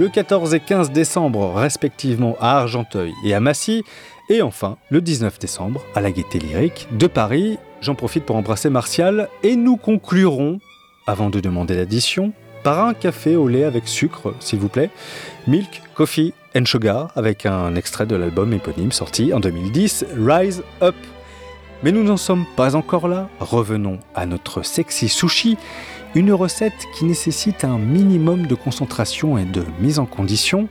le 0.00 0.08
14 0.08 0.52
et 0.52 0.58
15 0.58 0.90
décembre 0.90 1.54
respectivement 1.54 2.36
à 2.40 2.58
Argenteuil 2.58 3.12
et 3.24 3.34
à 3.34 3.38
Massy, 3.38 3.84
et 4.28 4.42
enfin 4.42 4.78
le 4.90 5.00
19 5.00 5.38
décembre 5.38 5.84
à 5.94 6.00
la 6.00 6.10
Gaîté 6.10 6.40
Lyrique 6.40 6.88
de 6.90 7.06
Paris. 7.06 7.56
J'en 7.80 7.94
profite 7.94 8.24
pour 8.24 8.34
embrasser 8.34 8.68
Martial 8.68 9.28
et 9.44 9.54
nous 9.54 9.76
conclurons, 9.76 10.58
avant 11.06 11.30
de 11.30 11.40
demander 11.40 11.74
l'addition, 11.74 12.32
par 12.62 12.86
un 12.86 12.94
café 12.94 13.36
au 13.36 13.46
lait 13.46 13.64
avec 13.64 13.86
sucre, 13.86 14.34
s'il 14.40 14.58
vous 14.58 14.68
plaît, 14.68 14.90
Milk, 15.46 15.82
Coffee 15.94 16.32
and 16.56 16.64
Sugar, 16.64 17.12
avec 17.14 17.46
un 17.46 17.74
extrait 17.76 18.06
de 18.06 18.16
l'album 18.16 18.52
éponyme 18.52 18.90
sorti 18.90 19.32
en 19.34 19.40
2010, 19.40 20.06
Rise 20.18 20.62
Up. 20.82 20.94
Mais 21.82 21.92
nous 21.92 22.02
n'en 22.02 22.16
sommes 22.16 22.46
pas 22.56 22.74
encore 22.74 23.08
là. 23.08 23.28
Revenons 23.40 23.98
à 24.14 24.24
notre 24.24 24.64
sexy 24.64 25.08
sushi, 25.08 25.58
une 26.14 26.32
recette 26.32 26.72
qui 26.96 27.04
nécessite 27.04 27.64
un 27.64 27.76
minimum 27.76 28.46
de 28.46 28.54
concentration 28.54 29.36
et 29.36 29.44
de 29.44 29.64
mise 29.80 29.98
en 29.98 30.06
condition. 30.06 30.68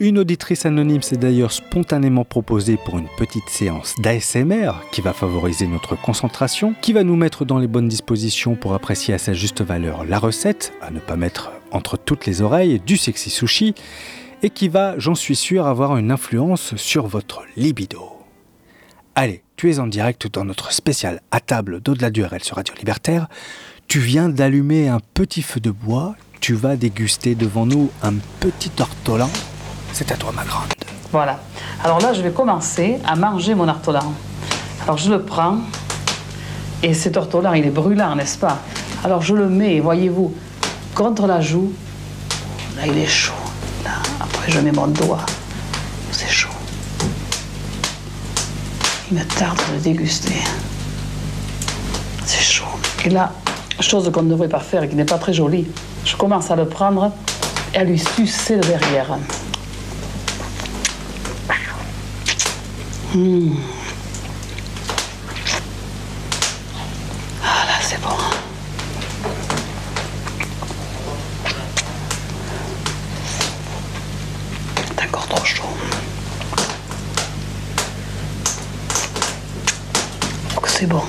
Une 0.00 0.18
auditrice 0.18 0.66
anonyme 0.66 1.02
s'est 1.02 1.16
d'ailleurs 1.16 1.52
spontanément 1.52 2.24
proposée 2.24 2.76
pour 2.76 2.98
une 2.98 3.06
petite 3.16 3.48
séance 3.48 3.94
d'ASMR 4.00 4.72
qui 4.90 5.00
va 5.00 5.12
favoriser 5.12 5.68
notre 5.68 5.94
concentration, 5.94 6.74
qui 6.80 6.92
va 6.92 7.04
nous 7.04 7.14
mettre 7.14 7.44
dans 7.44 7.58
les 7.58 7.68
bonnes 7.68 7.86
dispositions 7.86 8.56
pour 8.56 8.74
apprécier 8.74 9.14
à 9.14 9.18
sa 9.18 9.34
juste 9.34 9.62
valeur 9.62 10.04
la 10.04 10.18
recette, 10.18 10.72
à 10.82 10.90
ne 10.90 10.98
pas 10.98 11.14
mettre 11.14 11.52
entre 11.70 11.96
toutes 11.96 12.26
les 12.26 12.42
oreilles 12.42 12.80
du 12.80 12.96
sexy 12.96 13.30
sushi, 13.30 13.74
et 14.42 14.50
qui 14.50 14.66
va, 14.66 14.98
j'en 14.98 15.14
suis 15.14 15.36
sûr, 15.36 15.66
avoir 15.66 15.96
une 15.96 16.10
influence 16.10 16.74
sur 16.74 17.06
votre 17.06 17.44
libido. 17.56 18.02
Allez, 19.14 19.44
tu 19.56 19.70
es 19.70 19.78
en 19.78 19.86
direct 19.86 20.26
dans 20.26 20.44
notre 20.44 20.72
spécial 20.72 21.20
à 21.30 21.38
table 21.38 21.80
d'au-delà 21.80 22.10
du 22.10 22.24
RL 22.24 22.42
sur 22.42 22.56
Radio 22.56 22.74
Libertaire. 22.76 23.28
Tu 23.86 24.00
viens 24.00 24.28
d'allumer 24.28 24.88
un 24.88 24.98
petit 25.14 25.42
feu 25.42 25.60
de 25.60 25.70
bois. 25.70 26.16
Tu 26.40 26.54
vas 26.54 26.74
déguster 26.74 27.36
devant 27.36 27.64
nous 27.64 27.90
un 28.02 28.14
petit 28.40 28.72
ortolan. 28.80 29.30
C'est 29.94 30.10
à 30.10 30.16
toi, 30.16 30.32
ma 30.32 30.42
grande. 30.42 30.66
Voilà. 31.12 31.38
Alors 31.84 32.00
là, 32.00 32.12
je 32.12 32.20
vais 32.20 32.32
commencer 32.32 32.98
à 33.06 33.14
manger 33.14 33.54
mon 33.54 33.68
ortolan. 33.68 34.12
Alors 34.82 34.98
je 34.98 35.08
le 35.08 35.22
prends. 35.22 35.58
Et 36.82 36.94
cet 36.94 37.16
ortolan, 37.16 37.52
il 37.52 37.64
est 37.64 37.70
brûlant, 37.70 38.16
n'est-ce 38.16 38.36
pas? 38.36 38.58
Alors 39.04 39.22
je 39.22 39.36
le 39.36 39.48
mets, 39.48 39.78
voyez-vous, 39.78 40.34
contre 40.96 41.28
la 41.28 41.40
joue. 41.40 41.72
Là, 42.76 42.88
il 42.88 42.98
est 42.98 43.06
chaud. 43.06 43.32
Là, 43.84 43.92
après, 44.20 44.50
je 44.50 44.58
mets 44.58 44.72
mon 44.72 44.88
doigt. 44.88 45.24
C'est 46.10 46.28
chaud. 46.28 46.50
Il 49.12 49.18
me 49.18 49.24
tarde 49.24 49.60
de 49.68 49.74
le 49.74 49.80
déguster. 49.80 50.42
C'est 52.26 52.42
chaud. 52.42 52.64
Et 53.04 53.10
là, 53.10 53.32
chose 53.78 54.10
qu'on 54.12 54.24
ne 54.24 54.30
devrait 54.30 54.48
pas 54.48 54.58
faire 54.58 54.82
et 54.82 54.88
qui 54.88 54.96
n'est 54.96 55.04
pas 55.04 55.18
très 55.18 55.32
jolie, 55.32 55.68
je 56.04 56.16
commence 56.16 56.50
à 56.50 56.56
le 56.56 56.66
prendre 56.66 57.12
et 57.72 57.78
à 57.78 57.84
lui 57.84 58.00
sucer 58.00 58.56
le 58.56 58.62
derrière. 58.62 59.18
Mmh. 63.14 63.54
Ah 67.44 67.64
là, 67.64 67.78
c'est 67.80 68.00
bon. 68.00 68.08
C'est 74.98 75.04
encore 75.04 75.28
trop 75.28 75.44
chaud. 75.44 75.62
Oh, 80.56 80.60
c'est 80.66 80.86
bon. 80.86 81.02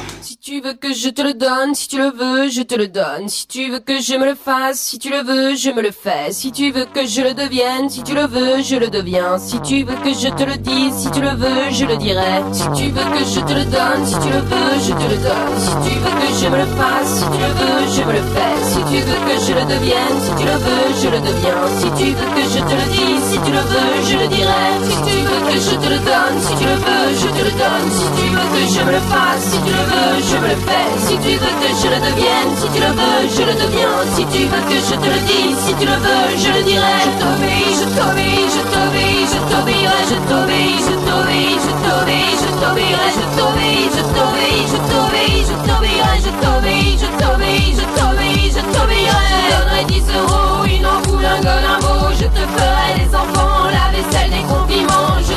Si 0.46 0.52
tu 0.52 0.62
veux 0.62 0.76
que 0.76 0.94
je 0.94 1.10
te 1.10 1.24
le 1.24 1.34
donne, 1.34 1.74
si 1.74 1.88
tu 1.88 1.98
le 1.98 2.12
veux, 2.12 2.52
je 2.52 2.62
te 2.62 2.76
le 2.76 2.88
donne. 2.88 3.28
Si 3.30 3.48
tu 3.48 3.72
veux 3.72 3.80
que 3.80 4.00
je 4.00 4.14
me 4.14 4.26
le 4.26 4.36
fasse, 4.36 4.80
si 4.80 5.00
tu 5.00 5.10
le 5.10 5.24
veux, 5.24 5.56
je 5.56 5.72
me 5.72 5.82
le 5.82 5.90
fais. 5.90 6.32
Si 6.32 6.52
tu 6.52 6.70
veux 6.70 6.86
que 6.86 7.04
je 7.08 7.22
le 7.22 7.34
devienne, 7.34 7.90
si 7.90 8.04
tu 8.04 8.14
le 8.14 8.28
veux, 8.28 8.62
je 8.62 8.76
le 8.76 8.92
deviens. 8.92 9.40
Si 9.40 9.60
tu 9.62 9.84
veux 9.84 9.96
que 9.96 10.14
je 10.14 10.30
te 10.30 10.44
le 10.44 10.58
dise, 10.58 10.94
si 10.94 11.10
tu 11.10 11.20
le 11.20 11.34
veux, 11.34 11.72
je 11.72 11.86
le 11.86 11.98
dirai. 11.98 12.44
Si 12.54 12.62
tu 12.78 12.92
veux 12.94 13.08
que 13.18 13.26
je 13.26 13.40
te 13.42 13.54
le 13.58 13.66
donne, 13.74 14.06
si 14.06 14.14
tu 14.22 14.30
le 14.30 14.42
veux, 14.46 14.74
je 14.86 14.94
te 14.94 15.08
le 15.10 15.18
donne. 15.18 15.56
Si 15.66 15.74
tu 15.82 15.94
veux 15.98 16.14
que 16.14 16.30
je 16.38 16.48
me 16.54 16.58
le 16.62 16.70
fasse, 16.78 17.10
si 17.18 17.26
tu 17.26 17.40
le 17.42 17.52
veux, 17.58 17.82
je 17.90 18.02
me 18.06 18.14
le 18.14 18.24
fais. 18.38 18.58
Si 18.70 18.82
tu 18.86 18.98
veux 19.02 19.22
que 19.26 19.36
je 19.42 19.54
le 19.58 19.66
devienne, 19.66 20.18
si 20.22 20.32
tu 20.38 20.46
le 20.46 20.58
veux, 20.62 20.88
je 21.02 21.10
le 21.10 21.20
deviens. 21.26 21.66
Si 21.82 21.90
tu 21.98 22.08
veux 22.14 22.30
que 22.38 22.44
je 22.54 22.62
te 22.62 22.76
le 22.78 22.88
dise, 22.94 23.24
si 23.34 23.38
tu 23.42 23.50
le 23.50 23.64
veux, 23.66 23.94
je 24.06 24.16
le 24.22 24.28
dirai. 24.30 24.70
Si 24.94 24.98
tu 25.10 25.18
veux 25.26 25.42
que 25.50 25.58
je 25.58 25.74
te 25.74 25.90
le 25.90 26.00
donne, 26.06 26.38
si 26.38 26.54
tu 26.54 26.66
le 26.70 26.78
veux, 26.86 27.08
je 27.18 27.30
te 27.34 27.42
le 27.50 27.54
donne. 27.58 27.88
Si 27.98 28.06
tu 28.14 28.26
veux 28.30 28.48
que 28.54 28.62
je 28.70 28.82
me 28.86 28.92
le 28.94 29.02
fasse, 29.10 29.42
si 29.50 29.58
tu 29.66 29.74
le 29.74 29.86
veux, 29.90 30.14
je 30.22 30.35
me 30.40 30.48
le 30.48 30.58
fais. 30.66 30.88
Si 31.08 31.16
tu 31.18 31.34
veux 31.38 31.56
que 31.62 31.70
je 31.82 31.88
le 31.88 32.00
devienne, 32.08 32.52
si 32.58 32.68
tu 32.74 32.80
le 32.80 32.92
veux, 32.98 33.22
je 33.36 33.44
le 33.50 33.54
deviens. 33.54 33.98
Si 34.16 34.24
tu 34.26 34.42
veux 34.52 34.64
que 34.70 34.78
je 34.88 34.96
te 34.96 35.10
le 35.16 35.22
dise, 35.30 35.58
si 35.66 35.74
tu 35.80 35.86
le 35.86 35.98
veux, 36.06 36.28
je 36.38 36.50
le 36.56 36.62
dirai. 36.64 36.98
Je 37.06 37.12
t'obéis, 37.22 37.74
je 37.80 37.88
t'obéis, 37.98 38.48
je 38.56 38.62
t'obéis, 38.74 39.28
je 39.32 39.40
t'obéirai, 39.52 40.02
je 40.12 40.18
t'obéis, 40.30 40.80
je 40.88 40.96
t'obéis, 41.08 41.58
je 41.66 41.74
t'obéis, 41.86 42.36
je 42.42 42.50
t'obéirai, 42.62 43.10
je 43.18 43.26
t'obéis, 43.38 43.90
je 43.96 44.04
t'obéis, 44.16 44.66
je 44.72 44.80
t'obéis, 44.92 45.44
je 45.50 45.56
t'obéirai, 45.68 46.16
je 46.26 46.32
t'obéis, 46.44 46.98
je 47.02 47.10
t'obéis, 47.22 47.72
je 47.80 47.86
t'obéis, 47.98 48.52
je 48.56 48.64
t'obéirai. 48.76 49.26
Je 49.32 49.52
donnerai 49.54 49.84
10 49.86 50.04
euros, 50.20 50.66
une 50.66 50.86
ampoule, 50.86 51.26
un 51.26 51.80
mot. 51.86 52.12
Je 52.20 52.28
te 52.28 52.44
ferai 52.56 52.90
les 53.00 53.10
enfants, 53.16 53.68
la 53.72 53.86
vaisselle, 53.94 54.32
des 54.32 54.44
compliments. 54.44 54.65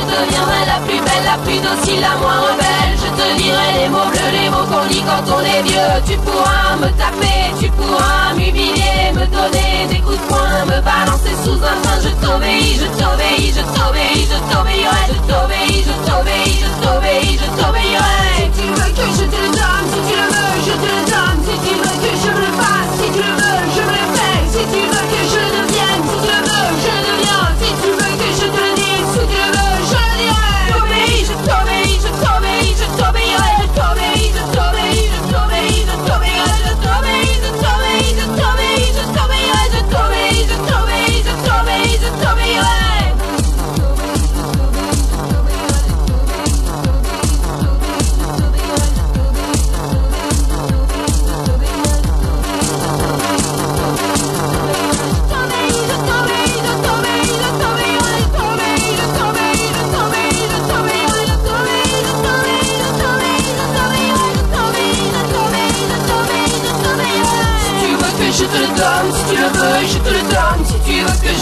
Deviendrai 0.09 0.65
la 0.65 0.79
plus 0.85 1.01
belle, 1.05 1.25
la 1.25 1.37
plus 1.45 1.59
docile, 1.59 2.01
la 2.01 2.15
moins 2.17 2.41
rebelle. 2.41 2.93
Je 2.97 3.09
te 3.17 3.25
dirai 3.37 3.69
les 3.77 3.89
mots 3.89 4.09
bleus, 4.09 4.31
les 4.33 4.49
mots 4.49 4.67
qu'on 4.69 4.85
dit 4.87 5.03
quand 5.05 5.25
on 5.37 5.41
est 5.41 5.61
vieux. 5.61 5.95
Tu 6.07 6.17
pourras 6.25 6.75
me 6.81 6.89
taper, 6.97 7.53
tu 7.59 7.69
pourras 7.77 8.33
m'humilier, 8.35 9.13
me 9.13 9.25
donner 9.27 9.85
des 9.89 9.99
coups 10.01 10.17
de 10.17 10.27
poing, 10.27 10.65
me 10.65 10.81
balancer 10.81 11.35
sous 11.43 11.59
un 11.61 11.77
train. 11.83 11.99
Je 12.01 12.09
t'obéis, 12.25 12.79
je 12.81 12.87
t'obéis, 12.97 13.53
je 13.53 13.63
t'obéis, 13.77 14.27
je 14.31 14.37
t'obéirai. 14.51 15.03
Je 15.13 15.17
t'obéis, 15.29 15.85
je 15.87 15.95
t'obéis, 16.09 16.57
je 16.63 16.69
t'obéis, 16.83 17.39
je 17.41 17.47
t'obéirai. 17.61 18.49
Tu 18.57 18.65
veux 18.65 18.91
que 18.97 19.05
je 19.17 19.25
te 19.29 19.39
le 19.45 19.49
donne, 19.53 19.85
si 19.93 19.99
tu 20.07 20.15
le 20.17 20.27
veux, 20.33 20.57
je 20.65 20.73
te 20.73 20.91
donne. 21.05 21.08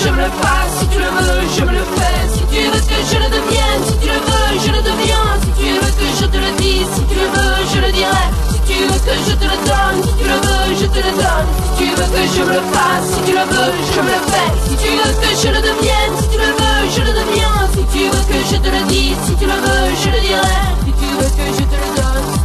je 0.07 0.11
me 0.13 0.17
le 0.23 0.31
fasse 0.39 0.73
Si 0.79 0.87
tu 0.87 0.99
le 0.99 1.09
veux, 1.17 1.41
je 1.57 1.63
me 1.67 1.71
le 1.71 1.85
fais. 1.97 2.19
Si 2.31 2.43
tu 2.47 2.61
veux 2.71 2.79
que 2.79 2.99
je 3.11 3.17
le 3.19 3.27
devienne 3.27 3.81
Si 3.87 3.95
tu 3.99 4.07
le 4.07 4.19
veux, 4.27 4.49
je 4.63 4.71
le 4.71 4.81
deviens. 4.81 5.27
Si 5.43 5.51
tu 5.59 5.67
veux 5.75 5.93
que 5.99 6.07
je 6.19 6.25
te 6.25 6.37
le 6.37 6.51
dise 6.63 6.87
Si 6.95 7.03
tu 7.09 7.15
le 7.15 7.27
veux, 7.35 7.57
je 7.73 7.79
le 7.85 7.91
dirai. 7.91 8.27
Si 8.47 8.59
tu 8.67 8.77
veux 8.87 9.01
que 9.03 9.15
je 9.27 9.33
te 9.35 9.45
le 9.51 9.57
donne 9.67 9.99
Si 10.07 10.13
tu 10.19 10.25
le 10.31 10.37
veux, 10.47 10.67
je 10.79 10.87
te 10.87 10.99
le 11.03 11.11
donne. 11.11 11.47
Si 11.59 11.83
tu 11.83 11.87
veux 11.97 12.09
que 12.15 12.23
je 12.35 12.43
me 12.47 12.53
le 12.55 12.63
fasse 12.71 13.07
Si 13.11 13.19
tu 13.27 13.33
le 13.35 13.45
veux, 13.51 13.73
je 13.93 14.01
me 14.05 14.11
le 14.15 14.21
fais. 14.31 14.49
Si 14.67 14.75
tu 14.79 14.89
veux 14.95 15.15
que 15.21 15.29
je 15.43 15.49
le 15.51 15.61
devienne 15.67 16.13
Si 16.19 16.27
tu 16.31 16.37
le 16.39 16.51
veux, 16.55 16.79
je 16.95 17.01
le 17.03 17.13
deviens. 17.19 17.57
Si 17.75 17.83
tu 17.91 18.03
veux 18.07 18.25
que 18.31 18.39
je 18.47 18.57
te 18.63 18.69
le 18.75 18.81
dise 18.87 19.19
Si 19.27 19.35
tu 19.35 19.45
le 19.45 19.57
veux, 19.59 19.87
je 20.03 20.09
le 20.15 20.19
dirai. 20.23 20.57
Si 20.85 20.91
tu 20.95 21.07
veux 21.19 21.31
que 21.35 21.45
je 21.51 21.63
te 21.67 21.75
le 21.75 21.89
donne. 21.99 22.36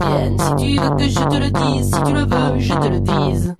Si 0.00 0.56
tu 0.56 0.80
veux 0.80 0.96
que 0.96 1.08
je 1.08 1.28
te 1.28 1.36
le 1.36 1.50
dise, 1.50 1.94
si 1.94 2.02
tu 2.04 2.12
le 2.14 2.20
veux, 2.20 2.58
je 2.58 2.72
te 2.72 2.88
le 2.88 3.00
dise. 3.00 3.54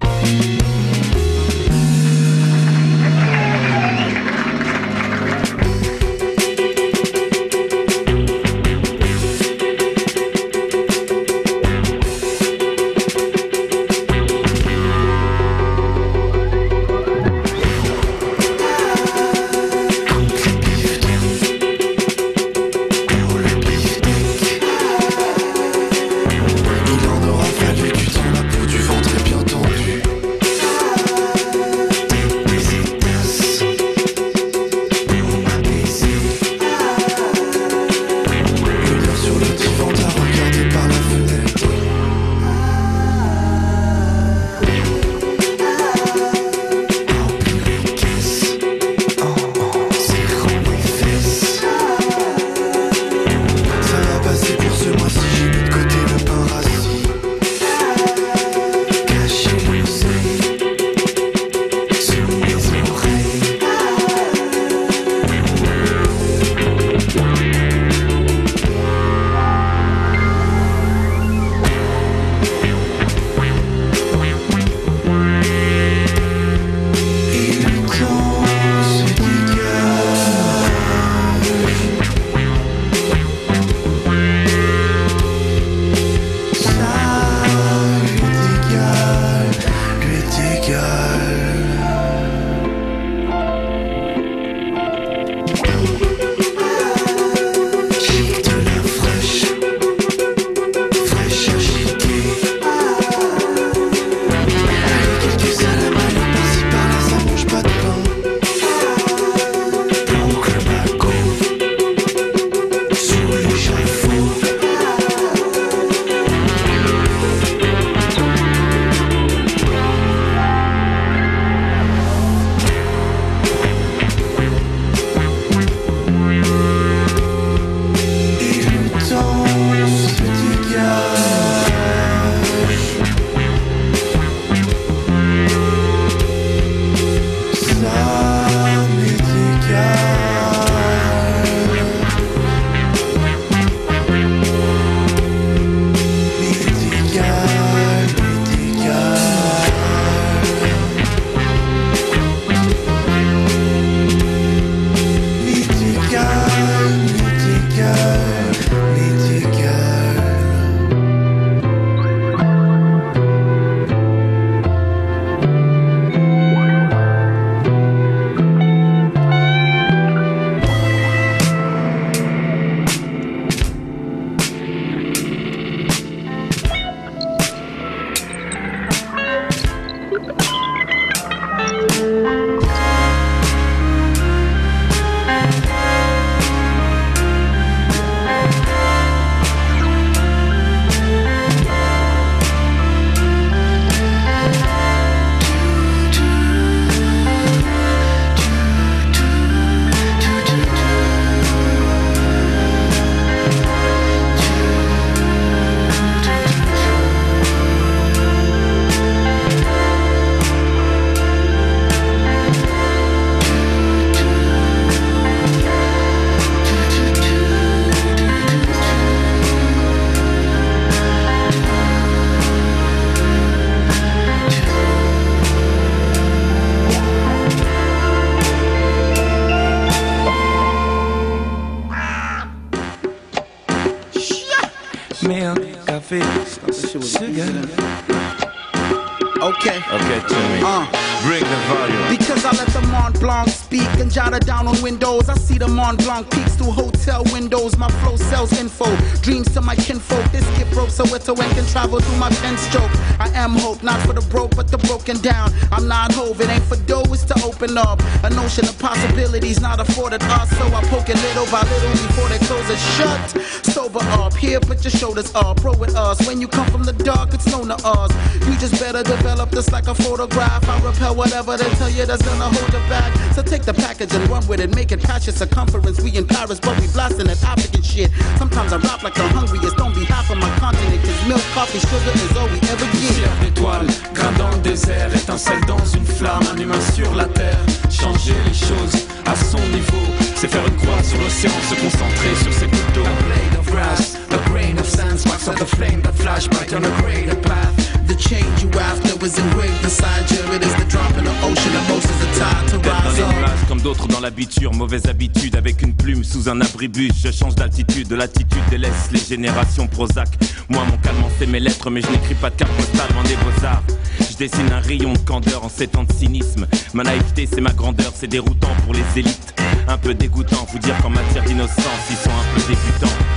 Mont 245.91 246.05
Blanc 246.05 246.31
peaks 246.31 246.55
through 246.55 246.71
hotel 246.71 247.25
windows. 247.33 247.77
My 247.77 247.89
flow 248.01 248.15
sells 248.15 248.53
info, 248.61 248.87
dreams 249.23 249.53
to 249.55 249.61
my 249.61 249.75
kinfolk. 249.75 250.25
This 250.31 250.47
gift 250.57 250.73
broke 250.73 250.91
so 250.91 251.03
it's 251.17 251.29
a 251.29 251.33
and 251.33 251.53
can 251.57 251.67
travel 251.67 251.99
through 251.99 252.17
my 252.17 252.31
pen 252.31 252.57
stroke. 252.59 252.93
I 253.19 253.29
am 253.35 253.57
hope, 253.59 253.83
not 253.83 253.99
for 254.07 254.13
the 254.13 254.21
broke, 254.31 254.55
but 254.55 254.69
the 254.69 254.79
broken 254.79 255.21
down. 255.21 255.53
I'm 255.73 255.89
not 255.89 256.13
hove, 256.13 256.41
it 256.41 256.49
ain't 256.49 256.63
for 256.63 256.77
dough, 256.87 257.03
it's 257.11 257.25
to 257.25 257.35
open 257.43 257.77
up. 257.77 258.01
A 258.23 258.31
notion 258.31 258.67
of 258.69 258.79
possibilities 258.79 259.61
not 259.61 259.81
afforded 259.81 260.23
us, 260.23 260.49
so 260.59 260.67
I 260.67 260.81
poke 260.85 261.09
it 261.09 261.17
little 261.17 261.47
by 261.51 261.63
little 261.63 261.91
before 261.91 262.29
they 262.29 262.39
close 262.47 262.71
it 262.71 262.79
shut. 262.95 263.40
Sober 263.73 264.01
up, 264.19 264.35
here, 264.35 264.61
put 264.61 264.83
your 264.85 264.91
shoulders 264.91 265.33
up, 265.35 265.61
pro 265.61 265.73
with 265.75 265.95
us. 265.95 266.27
When 266.27 266.41
you 266.41 266.49
come 266.49 266.67
from 266.67 266.85
the 266.85 266.93
dark, 266.93 267.33
it's 267.35 267.47
known 267.47 267.69
to 267.69 267.79
us. 267.87 268.11
You 268.47 268.57
just 268.59 268.81
better 268.81 269.03
develop 269.03 269.51
this 269.51 269.71
like 269.71 269.87
a 269.87 269.95
photograph. 269.95 270.69
I 270.69 270.81
repel 270.81 271.15
whatever 271.15 271.57
they 271.57 271.69
tell 271.79 271.91
you 271.91 272.05
that's 272.05 272.23
gonna 272.23 272.45
hold 272.45 272.73
you 272.73 272.83
back. 272.89 273.11
So 273.35 273.43
take 273.43 273.63
the 273.63 273.75
package 273.75 274.13
and 274.13 274.29
run 274.29 274.47
with 274.49 274.61
it, 274.61 274.75
make 274.75 274.91
it 274.93 275.03
past 275.03 275.27
your 275.27 275.37
circumference. 275.37 276.01
We 276.01 276.17
in 276.17 276.27
Paris, 276.27 276.59
but 276.59 276.79
we 276.81 276.87
blasting 276.89 277.27
that 277.27 277.43
African 277.45 277.83
shit. 277.83 278.11
Sometimes 278.39 278.73
I 278.73 278.79
rap 278.79 279.03
like 279.03 279.15
the 279.15 279.27
hungriest 279.29 279.77
Don't 279.77 279.95
be 279.95 280.01
behalf 280.01 280.31
of 280.31 280.39
my 280.39 280.51
continent, 280.59 281.01
cause 281.03 281.29
milk, 281.29 281.43
coffee, 281.55 281.79
sugar 281.79 282.15
is 282.15 282.37
all 282.37 282.49
we 282.49 282.59
ever 282.69 282.87
get. 282.99 283.11
D'étoiles, 283.41 283.87
grain 284.15 284.33
dans 284.39 284.51
le 284.51 284.59
désert, 284.63 285.15
étincelle 285.15 285.65
dans 285.67 285.85
une 285.85 286.07
flamme, 286.07 286.43
un 286.53 286.59
humain 286.59 286.81
sur 286.95 287.15
la 287.15 287.27
terre. 287.27 287.59
Changer 287.91 288.35
les 288.47 288.55
choses 288.55 289.07
à 289.27 289.37
son 289.37 289.63
niveau, 289.71 290.05
c'est 290.35 290.49
faire 290.49 290.67
une 290.67 290.77
croix 290.77 291.03
sur 291.03 291.19
l'océan, 291.19 291.53
se 291.69 291.75
concentrer 291.75 292.35
sur 292.43 292.53
ses 292.53 292.67
gouttes 292.67 293.60
grass, 293.81 294.15
a 294.31 294.39
grain 294.51 294.79
of 294.79 294.87
sand, 294.87 295.19
sparks 295.19 295.49
of 295.49 295.59
the 295.59 295.67
flame 295.77 296.01
that 296.03 296.15
flash 296.15 296.47
bright 296.49 296.73
on 296.75 296.85
a 296.85 296.93
greater 297.03 297.37
path. 297.37 297.73
The 298.07 298.15
change 298.15 298.63
you 298.63 298.71
after 298.79 299.17
was 299.19 299.39
engraved 299.39 299.83
inside 299.85 300.31
you. 300.31 300.43
It 300.57 300.63
is 300.63 300.75
the 300.81 300.87
drop 300.93 301.13
in 301.17 301.25
the 301.25 301.35
ocean, 301.49 301.75
emotions 301.83 302.21
are 302.27 302.35
tied 302.41 302.69
to 302.71 302.77
Tête 302.79 302.93
dans 302.93 303.11
rise 303.11 303.63
up. 303.63 303.69
comme 303.69 303.81
d'autres 303.81 304.09
dans 304.09 304.21
l'habitude, 304.21 304.75
mauvaise 304.75 305.07
habitude 305.07 305.57
avec 305.57 305.81
une 305.83 305.95
plume 305.95 306.25
sous 306.25 306.49
un 306.49 306.61
abribus. 306.61 307.13
Je 307.25 307.31
change 307.31 307.55
d'altitude, 307.55 308.09
de 308.09 308.17
l'attitude 308.17 308.65
délaisse 308.69 309.11
les 309.13 309.21
générations 309.21 309.87
Prozac. 309.87 310.29
Moi, 310.69 310.83
mon 310.91 310.99
calme, 310.99 311.25
c'est 311.39 311.47
mes 311.47 311.61
lettres, 311.61 311.89
mais 311.91 312.03
je 312.03 312.11
n'écris 312.11 312.35
pas 312.35 312.51
de 312.51 312.57
carte 312.57 312.73
postale, 312.73 313.09
loin 313.15 313.23
des 313.23 313.37
beaux-arts. 313.37 313.83
Je 314.31 314.37
dessine 314.37 314.71
un 314.73 314.81
rayon 314.81 315.13
de 315.13 315.19
candeur 315.19 315.65
en 315.65 315.69
sept 315.69 315.97
ans 315.97 316.05
de 316.05 316.13
cynisme. 316.13 316.67
Ma 316.93 317.05
naïveté, 317.05 317.49
c'est 317.51 317.61
ma 317.61 317.73
grandeur, 317.73 318.13
c'est 318.15 318.27
déroutant 318.29 318.75
pour 318.85 318.93
les 318.93 319.05
élites. 319.17 319.55
Un 319.89 319.97
peu 319.97 320.13
dégoûtant, 320.15 320.67
vous 320.71 320.79
dire 320.79 320.97
qu'en 321.03 321.11
matière 321.11 321.45
d'innocence, 321.45 322.05
ils 322.11 322.17
sont 322.17 322.31
un 322.31 322.55
peu 322.55 322.61
débutants. 322.69 323.30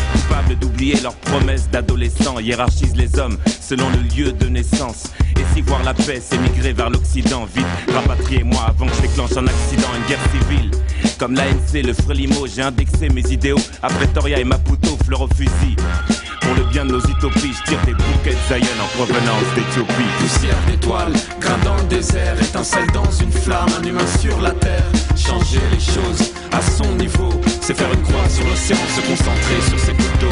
D'oublier 0.59 0.99
leurs 1.01 1.15
promesses 1.15 1.69
d'adolescents, 1.69 2.39
hiérarchisent 2.39 2.95
les 2.95 3.17
hommes 3.17 3.37
selon 3.59 3.89
le 3.89 4.15
lieu 4.15 4.31
de 4.31 4.47
naissance. 4.47 5.05
Et 5.35 5.43
si 5.53 5.61
voir 5.61 5.83
la 5.83 5.93
paix, 5.93 6.21
c'est 6.21 6.37
migrer 6.37 6.73
vers 6.73 6.89
l'Occident, 6.89 7.45
vite, 7.55 7.65
rapatriez-moi 7.93 8.61
avant 8.67 8.85
que 8.85 8.95
je 8.95 9.01
déclenche 9.01 9.31
un 9.35 9.47
accident, 9.47 9.87
une 9.97 10.07
guerre 10.07 10.19
civile. 10.31 10.71
Comme 11.17 11.35
l'ANC, 11.35 11.83
le 11.83 11.93
Frelimo, 11.93 12.45
j'ai 12.47 12.61
indexé 12.61 13.09
mes 13.09 13.25
idéaux 13.31 13.59
à 13.81 13.87
Pretoria 13.87 14.39
et 14.39 14.43
Maputo, 14.43 14.97
fleur 15.05 15.21
au 15.21 15.27
fusil. 15.29 15.75
Pour 16.41 16.55
le 16.55 16.63
bien 16.65 16.85
de 16.85 16.91
nos 16.91 16.99
utopies, 16.99 17.53
je 17.53 17.71
tire 17.71 17.85
des 17.85 17.93
bouquets 17.93 18.35
de 18.35 18.47
Zion 18.47 18.67
en 18.81 18.97
provenance 18.97 19.55
d'Éthiopie. 19.55 19.93
Poussière 20.19 20.57
d'étoiles, 20.67 21.13
grain 21.39 21.57
dans 21.63 21.75
le 21.77 21.83
désert, 21.83 22.39
étincelle 22.41 22.91
dans 22.93 23.09
une 23.11 23.31
flamme, 23.31 23.69
un 23.79 23.83
humain 23.83 24.07
sur 24.19 24.39
la 24.41 24.51
terre. 24.51 24.85
Changer 25.15 25.61
les 25.71 25.79
choses 25.79 26.33
à 26.53 26.61
son 26.61 26.95
niveau, 26.95 27.29
c'est 27.61 27.75
faire 27.75 27.91
une 27.91 28.01
croix 28.01 28.29
sur 28.29 28.45
l'océan, 28.47 28.77
se 28.95 29.01
concentrer 29.01 29.61
sur 29.69 29.79
ses 29.79 29.93
d'eau. 29.93 30.29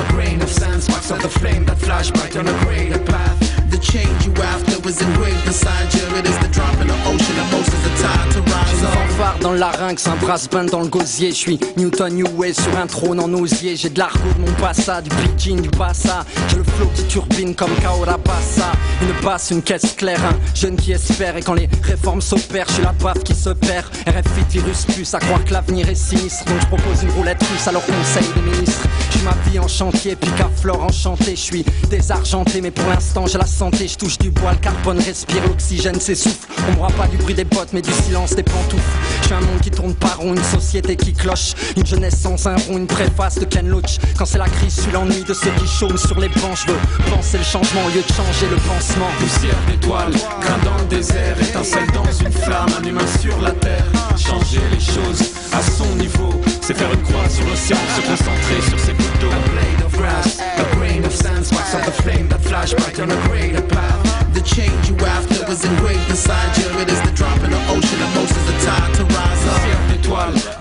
A 0.00 0.12
grain 0.12 0.40
of 0.42 0.50
sand, 0.50 0.82
sparks 0.82 1.10
of 1.10 1.20
the 1.22 1.28
flame 1.28 1.64
that 1.66 1.78
flash 1.78 2.10
bright 2.10 2.36
on 2.36 2.46
a 2.48 2.64
greater 2.64 2.98
path. 3.04 3.36
The 3.70 3.78
change 3.78 4.26
you 4.26 4.32
after 4.42 4.80
was 4.80 5.00
engraved 5.00 5.46
inside 5.46 5.92
you. 5.94 6.04
It 6.18 6.26
is 6.26 6.38
the 6.38 6.48
drop 6.48 6.74
in 6.80 6.88
the 6.88 6.98
ocean, 7.06 7.36
emotions 7.46 7.84
are 7.86 7.96
tied 8.02 8.32
to 8.32 8.40
rise 8.42 8.70
J'ai 8.70 8.78
une 8.80 8.86
up. 8.86 8.92
fanfare 8.94 9.38
dans 9.40 9.52
le 9.52 9.58
larynx, 9.58 10.06
un 10.08 10.16
brass 10.16 10.48
band 10.48 10.64
dans 10.64 10.80
le 10.80 10.88
gosier. 10.88 11.30
Je 11.30 11.36
suis 11.36 11.60
Newton 11.76 12.14
New 12.14 12.26
Way 12.36 12.52
sur 12.54 12.76
un 12.78 12.86
trône 12.86 13.20
en 13.20 13.32
osier. 13.34 13.76
J'ai 13.76 13.90
de 13.90 13.98
l'argot 13.98 14.18
de 14.36 14.40
mon 14.40 14.52
passa, 14.60 15.00
du 15.02 15.10
pidgin, 15.10 15.60
du 15.60 15.68
bassa. 15.70 16.24
J'ai 16.48 16.56
le 16.56 16.64
flow 16.64 16.86
qui 16.94 17.04
turbine 17.04 17.54
comme 17.54 17.74
Kaora 17.82 18.16
Bassa. 18.18 18.72
Une 19.02 19.24
basse, 19.24 19.50
une 19.50 19.62
caisse 19.62 19.94
claire, 19.96 20.20
un 20.24 20.54
jeune 20.54 20.76
qui 20.76 20.92
espère. 20.92 21.36
Et 21.36 21.42
quand 21.42 21.54
les 21.54 21.68
réformes 21.82 22.20
s'opèrent, 22.20 22.66
je 22.68 22.74
suis 22.74 22.82
la 22.82 22.92
baffe 22.92 23.22
qui 23.22 23.34
se 23.34 23.50
perd. 23.50 23.86
RFI 24.06 24.58
virus 24.58 24.84
plus, 24.86 25.14
à 25.14 25.18
croire 25.20 25.44
que 25.44 25.52
l'avenir 25.52 25.88
est 25.88 25.94
sinistre. 25.94 26.44
Donc 26.46 26.60
je 26.60 26.66
propose 26.66 27.02
une 27.02 27.10
roulette 27.12 27.42
russe 27.42 27.68
à 27.68 27.72
leur 27.72 27.84
conseil 27.84 28.24
des 28.34 28.42
ministres. 28.42 28.86
Suis 29.10 29.22
ma 29.22 29.34
vie 29.50 29.58
en 29.58 29.68
chantier, 29.90 30.16
picaflore 30.16 30.82
enchanté. 30.82 31.32
Je 31.32 31.40
suis 31.40 31.64
désargenté, 31.88 32.60
mais 32.60 32.70
pour 32.70 32.88
l'instant 32.88 33.26
j'ai 33.26 33.38
la 33.38 33.46
santé. 33.46 33.88
Je 33.88 33.96
touche 33.96 34.18
du 34.18 34.30
bois, 34.30 34.52
le 34.52 34.58
carbone 34.58 34.98
respire, 34.98 35.42
l'oxygène 35.46 36.00
s'essouffle. 36.00 36.48
On 36.68 36.76
m'aura 36.76 36.90
pas 36.90 37.06
du 37.06 37.16
bruit 37.16 37.34
des 37.34 37.44
bottes, 37.44 37.70
mais 37.72 37.82
du 37.82 37.90
silence 37.92 38.34
des 38.34 38.42
pantoufles. 38.42 38.82
Je 39.22 39.26
suis 39.26 39.34
un 39.34 39.40
monde 39.40 39.60
qui 39.60 39.70
tourne 39.70 39.94
par 39.94 40.18
rond, 40.18 40.34
une 40.34 40.42
société 40.42 40.96
qui 40.96 41.12
cloche. 41.12 41.54
Une 41.76 41.86
jeunesse 41.86 42.20
sans 42.20 42.46
un 42.46 42.56
rond, 42.56 42.78
une 42.78 42.86
préface 42.86 43.38
de 43.38 43.44
Ken 43.44 43.68
Loach. 43.68 43.98
Quand 44.16 44.26
c'est 44.26 44.38
la 44.38 44.48
crise, 44.48 44.74
je 44.76 44.82
suis 44.82 44.92
l'ennui 44.92 45.24
de 45.24 45.34
ceux 45.34 45.50
qui 45.58 45.66
chôment 45.66 45.98
sur 45.98 46.18
les 46.20 46.28
bancs. 46.28 46.58
Je 46.66 46.72
veux 46.72 46.78
penser 47.10 47.38
le 47.38 47.44
changement 47.44 47.84
au 47.86 47.88
lieu 47.88 48.02
de 48.02 48.12
changer 48.12 48.48
le 48.50 48.56
pansement. 48.56 49.08
Poussière 49.18 49.58
d'étoiles, 49.68 50.12
grain 50.12 50.58
dans 50.64 50.78
le 50.78 50.84
désert, 50.88 51.40
étincelle 51.40 51.90
dans 51.92 52.04
une 52.04 52.32
flamme, 52.32 52.70
un 52.80 52.86
humain 52.86 53.06
sur 53.20 53.40
la 53.40 53.52
terre. 53.52 53.84
Changer 54.16 54.60
les 54.72 54.80
choses 54.80 55.30
à 55.52 55.62
son 55.62 55.86
niveau, 55.96 56.30
c'est 56.60 56.76
faire 56.76 56.92
une 56.92 57.02
croix 57.02 57.28
sur 57.28 57.44
l'océan, 57.46 57.78
se 57.96 58.00
concentrer 58.02 58.60
sur 58.68 58.78
ses 58.78 58.92
gouttes 58.92 59.20
d'eau. 59.20 59.79
Grass, 60.00 60.40
a 60.40 60.76
grain 60.76 61.04
of 61.04 61.14
sand, 61.14 61.44
sparks 61.44 61.74
of 61.74 61.84
the 61.84 61.92
flame 61.92 62.26
that 62.30 62.40
flash 62.40 62.72
back 62.72 62.98
on 63.00 63.10
a 63.10 63.20
greater 63.28 63.60
path. 63.60 64.32
The 64.32 64.40
change 64.40 64.88
you 64.88 64.96
after 65.04 65.44
was 65.46 65.62
engraved 65.62 66.08
inside 66.08 66.56
you. 66.56 66.64
It 66.80 66.88
is 66.88 67.02
the 67.02 67.12
drop 67.12 67.36
in 67.44 67.50
the 67.50 67.60
ocean, 67.68 68.00
are 68.00 68.60
tied 68.64 68.94
to 68.94 69.04
rise 69.04 69.46
up. 69.46 69.60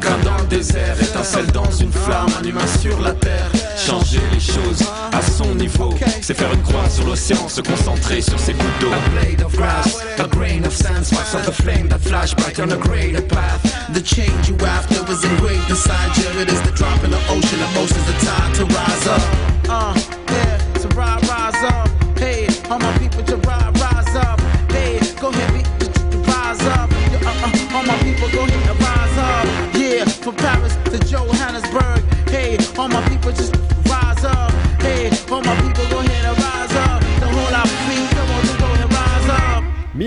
Grain 0.01 0.19
dans 0.25 0.37
le 0.39 0.47
désert, 0.47 1.01
étincelle 1.01 1.47
dans 1.53 1.71
une 1.71 1.91
flamme, 1.91 2.27
un 2.37 2.43
humain 2.43 2.67
sur 2.81 2.99
la 2.99 3.13
terre. 3.13 3.58
Changer 3.85 4.21
les 4.33 4.39
choses 4.39 4.83
à 5.11 5.21
son 5.21 5.55
niveau, 5.55 5.93
c'est 6.21 6.33
faire 6.33 6.51
une 6.53 6.61
croix 6.63 6.89
sur 6.89 7.05
l'océan, 7.05 7.47
se 7.47 7.61
concentrer 7.61 8.21
sur 8.21 8.37
ses 8.37 8.53
gouttes 8.53 8.79
d'eau. 8.81 8.91
A 8.91 9.09
blade 9.09 9.41
of 9.41 9.55
grass, 9.55 10.03
a 10.19 10.27
grain 10.27 10.65
of 10.65 10.73
sand, 10.73 11.05
sparks 11.05 11.33
of 11.33 11.45
the 11.45 11.51
flame 11.51 11.87
that 11.87 11.99
flash 11.99 12.33
bright 12.35 12.59
on 12.59 12.71
a 12.71 12.77
greater 12.77 13.21
path. 13.21 13.61
The 13.93 14.01
change 14.01 14.49
you 14.49 14.57
after 14.65 15.01
was 15.05 15.23
engraved 15.23 15.69
inside 15.69 16.15
you. 16.17 16.41
It 16.41 16.49
is 16.51 16.61
the 16.63 16.71
drop 16.71 17.03
in 17.03 17.11
the 17.11 17.21
ocean, 17.29 17.59
emotions 17.71 18.05
are 18.09 18.19
tied 18.19 18.55
to 18.55 18.65
rise 18.65 19.07
up. 19.07 19.21
Uh, 19.69 19.93
yeah, 20.27 20.57
to 20.81 20.87
rise, 20.89 21.29
rise 21.29 21.63
up. 21.63 21.89
Hey, 22.19 22.47
all 22.69 22.79
my 22.79 22.95
people 22.97 23.23
to 23.23 23.37
rise, 23.47 23.81
rise 23.81 24.15
up. 24.17 24.39
Hey, 24.71 24.99
go 25.21 25.29
ahead, 25.29 25.53
be, 25.53 25.63
to 26.11 26.17
rise 26.27 26.61
up. 26.75 26.91
Uh, 26.91 27.47
uh, 27.47 27.75
all 27.75 27.83
my 27.83 27.97
people 28.03 28.29
go 28.29 28.43
ahead 28.43 28.69
and 28.69 28.79
rise 28.81 29.17
up. 29.17 29.73
Yeah, 29.73 30.05
from 30.05 30.35
Paris 30.35 30.75
to 30.91 30.99
Johannesburg. 30.99 32.03
Hey, 32.29 32.57
all 32.77 32.89
my 32.89 33.01
people 33.07 33.31
just 33.31 33.55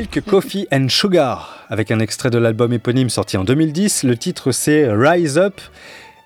Coffee 0.07 0.67
and 0.73 0.89
Sugar, 0.89 1.67
avec 1.69 1.91
un 1.91 2.01
extrait 2.01 2.31
de 2.31 2.39
l'album 2.39 2.73
éponyme 2.73 3.11
sorti 3.11 3.37
en 3.37 3.45
2010. 3.45 4.05
Le 4.05 4.17
titre 4.17 4.53
c'est 4.53 4.91
Rise 4.91 5.39
Up. 5.39 5.61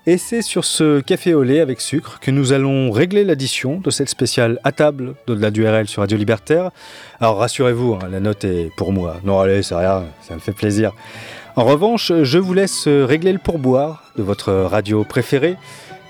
Et 0.05 0.17
c'est 0.17 0.41
sur 0.41 0.63
ce 0.63 1.01
café 1.01 1.33
au 1.33 1.43
lait 1.43 1.59
avec 1.59 1.81
sucre 1.81 2.19
que 2.21 2.31
nous 2.31 2.53
allons 2.53 2.91
régler 2.91 3.25
l'addition 3.25 3.79
de 3.79 3.89
cette 3.89 4.09
spéciale 4.09 4.57
à 4.63 4.71
table 4.71 5.15
d'au-delà 5.27 5.51
du 5.51 5.67
RL 5.67 5.87
sur 5.87 6.01
Radio 6.01 6.17
Libertaire. 6.17 6.71
Alors 7.19 7.37
rassurez-vous, 7.37 7.95
hein, 7.95 8.07
la 8.09 8.21
note 8.21 8.45
est 8.45 8.71
pour 8.77 8.93
moi. 8.93 9.17
Non, 9.25 9.39
allez, 9.39 9.63
c'est 9.63 9.75
rien, 9.75 10.05
ça 10.21 10.33
me 10.33 10.39
fait 10.39 10.53
plaisir. 10.53 10.93
En 11.57 11.65
revanche, 11.65 12.13
je 12.23 12.37
vous 12.37 12.53
laisse 12.53 12.87
régler 12.87 13.33
le 13.33 13.39
pourboire 13.39 14.11
de 14.15 14.23
votre 14.23 14.53
radio 14.53 15.03
préférée. 15.03 15.57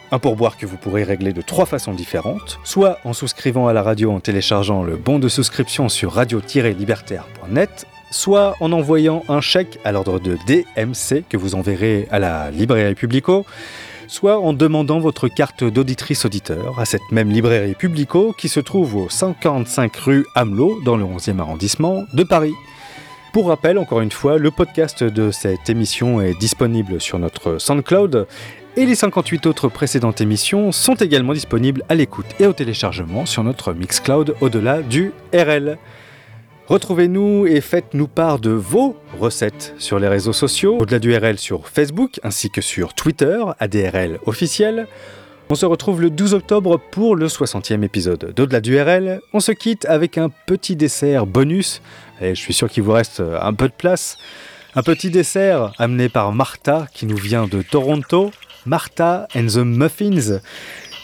Un 0.10 0.20
pourboire 0.20 0.56
que 0.56 0.66
vous 0.66 0.78
pourrez 0.78 1.04
régler 1.04 1.34
de 1.34 1.42
trois 1.42 1.66
façons 1.66 1.94
différentes, 1.94 2.60
soit 2.64 3.00
en 3.04 3.12
souscrivant 3.12 3.68
à 3.68 3.74
la 3.74 3.84
radio 3.84 4.14
en 4.14 4.22
téléchargeant 4.22 4.82
le 4.82 4.96
bon 4.96 5.20
de 5.20 5.28
souscription 5.28 5.90
sur 5.90 6.14
radio-libertaire.net, 6.14 7.86
soit 8.10 8.56
en 8.62 8.72
envoyant 8.72 9.24
un 9.28 9.42
chèque 9.42 9.80
à 9.84 9.92
l'ordre 9.92 10.20
de 10.20 10.38
DMC 10.48 11.26
que 11.28 11.36
vous 11.36 11.56
enverrez 11.56 12.08
à 12.10 12.20
la 12.20 12.52
librairie 12.52 12.96
Publico, 12.96 13.46
soit 14.08 14.40
en 14.40 14.54
demandant 14.54 15.00
votre 15.00 15.28
carte 15.28 15.66
d'auditrice 15.66 16.24
auditeur 16.24 16.80
à 16.80 16.86
cette 16.86 17.12
même 17.12 17.30
librairie 17.30 17.76
Publico 17.76 18.34
qui 18.38 18.48
se 18.48 18.62
trouve 18.62 18.96
au 18.96 19.10
55 19.10 19.94
rue 19.98 20.26
Hamelot 20.36 20.80
dans 20.86 20.96
le 20.96 21.04
11e 21.04 21.40
arrondissement 21.40 22.06
de 22.14 22.24
Paris. 22.24 22.54
Pour 23.34 23.50
rappel, 23.50 23.78
encore 23.78 24.00
une 24.00 24.12
fois, 24.12 24.38
le 24.38 24.52
podcast 24.52 25.04
de 25.04 25.32
cette 25.32 25.70
émission 25.70 26.22
est 26.22 26.40
disponible 26.40 27.02
sur 27.02 27.20
notre 27.20 27.58
SoundCloud 27.58 28.26
et 28.78 28.86
les 28.86 28.94
58 28.94 29.48
autres 29.48 29.70
précédentes 29.70 30.22
émissions 30.22 30.72
sont 30.72 30.94
également 30.94 31.34
disponibles 31.34 31.84
à 31.90 31.96
l'écoute 31.96 32.28
et 32.40 32.46
au 32.46 32.54
téléchargement 32.54 33.26
sur 33.26 33.44
notre 33.44 33.74
Mixcloud 33.74 34.36
au-delà 34.40 34.84
du 34.84 35.14
RL. 35.34 35.80
Retrouvez-nous 36.68 37.48
et 37.48 37.60
faites-nous 37.60 38.08
part 38.08 38.38
de 38.38 38.52
vos 38.52 38.96
recettes 39.20 39.74
sur 39.80 39.98
les 39.98 40.08
réseaux 40.08 40.32
sociaux, 40.32 40.78
au-delà 40.80 41.00
du 41.00 41.16
RL 41.16 41.40
sur 41.40 41.68
Facebook 41.68 42.20
ainsi 42.22 42.52
que 42.52 42.62
sur 42.62 42.94
Twitter, 42.94 43.44
ADRL 43.58 44.20
officiel. 44.28 44.88
On 45.50 45.56
se 45.56 45.66
retrouve 45.66 46.00
le 46.00 46.12
12 46.12 46.36
octobre 46.36 46.80
pour 46.92 47.16
le 47.16 47.28
60e 47.28 47.82
épisode 47.84 48.32
d'Au-delà 48.36 48.62
du 48.62 48.80
RL. 48.80 49.22
On 49.34 49.40
se 49.40 49.54
quitte 49.54 49.86
avec 49.86 50.20
un 50.20 50.30
petit 50.46 50.76
dessert 50.76 51.26
bonus. 51.26 51.82
Et 52.22 52.36
je 52.36 52.40
suis 52.40 52.54
sûr 52.54 52.70
qu'il 52.70 52.84
vous 52.84 52.92
reste 52.92 53.24
un 53.42 53.54
peu 53.54 53.70
de 53.70 53.74
place. 53.74 54.18
Un 54.76 54.84
petit 54.84 55.10
dessert 55.10 55.72
amené 55.80 56.10
par 56.10 56.32
Martha 56.32 56.86
qui 56.94 57.08
nous 57.08 57.18
vient 57.18 57.48
de 57.48 57.64
Toronto. 57.64 58.32
Martha 58.68 59.28
and 59.36 59.48
the 59.48 59.58
Muffins. 59.58 60.42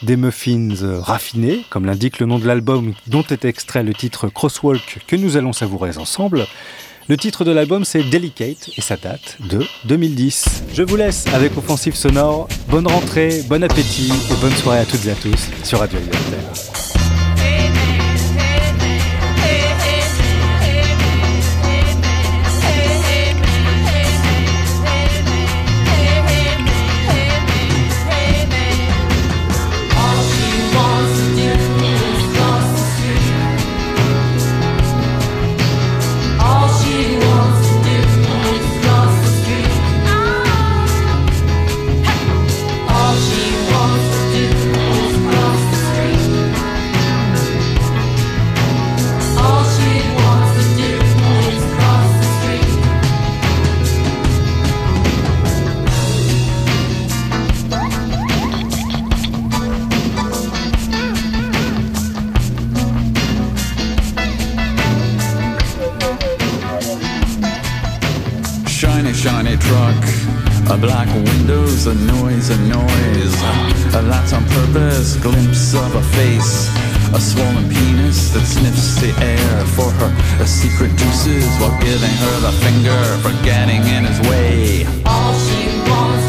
Des 0.04 0.18
muffins 0.18 1.00
raffinés, 1.00 1.64
comme 1.70 1.86
l'indique 1.86 2.20
le 2.20 2.26
nom 2.26 2.38
de 2.38 2.46
l'album 2.46 2.94
dont 3.08 3.24
est 3.32 3.46
extrait 3.46 3.84
le 3.84 3.94
titre 3.94 4.28
Crosswalk 4.28 5.00
que 5.08 5.16
nous 5.16 5.38
allons 5.38 5.54
savourer 5.54 5.98
ensemble. 5.98 6.46
Le 7.08 7.16
titre 7.16 7.46
de 7.46 7.52
l'album 7.52 7.86
c'est 7.86 8.04
Delicate 8.04 8.70
et 8.78 8.82
ça 8.82 8.98
date 8.98 9.38
de 9.40 9.66
2010. 9.86 10.64
Je 10.74 10.84
vous 10.84 10.98
laisse 10.98 11.26
avec 11.34 11.58
Offensive 11.58 11.96
Sonore. 11.96 12.50
Bonne 12.68 12.88
rentrée, 12.88 13.44
bon 13.48 13.64
appétit 13.64 14.12
et 14.30 14.42
bonne 14.42 14.56
soirée 14.56 14.80
à 14.80 14.86
toutes 14.86 15.06
et 15.06 15.12
à 15.12 15.16
tous 15.16 15.50
sur 15.64 15.80
Radio 15.80 16.00
Libertaire. 16.00 16.93
a 72.50 72.58
noise, 72.68 73.36
a 73.96 74.02
light 74.02 74.34
on 74.34 74.44
purpose, 74.46 75.16
glimpse 75.18 75.74
of 75.74 75.96
a 75.96 76.02
face, 76.18 76.68
a 77.14 77.20
swollen 77.22 77.70
penis 77.70 78.32
that 78.32 78.46
sniffs 78.46 79.00
the 79.00 79.12
air 79.24 79.66
for 79.78 79.90
her, 79.92 80.12
a 80.42 80.46
secret 80.48 80.92
deuces 80.98 81.48
while 81.62 81.80
giving 81.80 82.16
her 82.24 82.40
the 82.42 82.52
finger, 82.60 83.00
forgetting 83.24 83.84
in 83.96 84.04
his 84.04 84.20
way. 84.30 84.86
All 85.06 85.34
she 85.34 85.68
wants. 85.90 86.23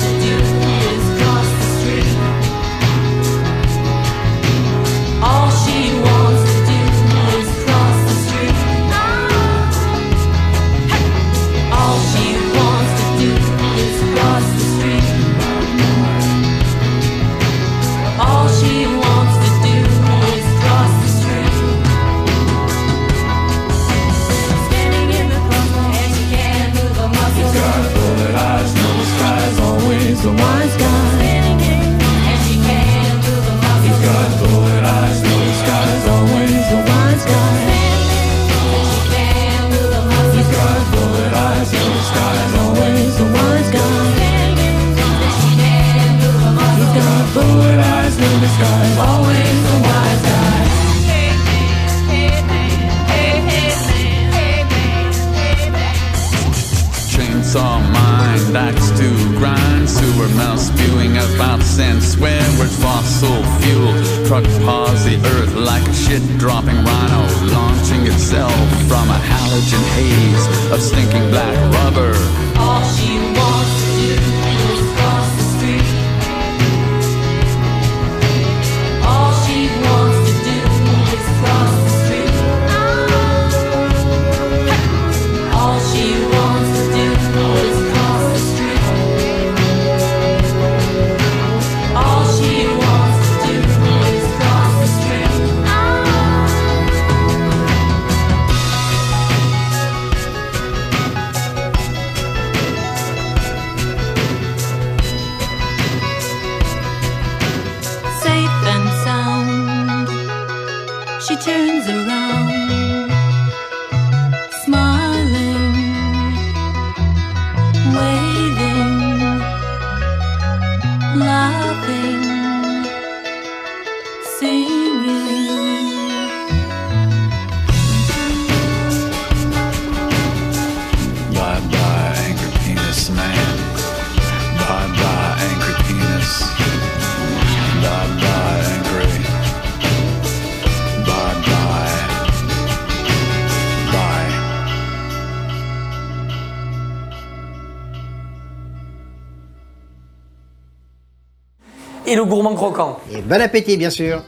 Bon 153.24 153.40
appétit, 153.40 153.78
bien 153.78 153.88
sûr. 153.88 154.22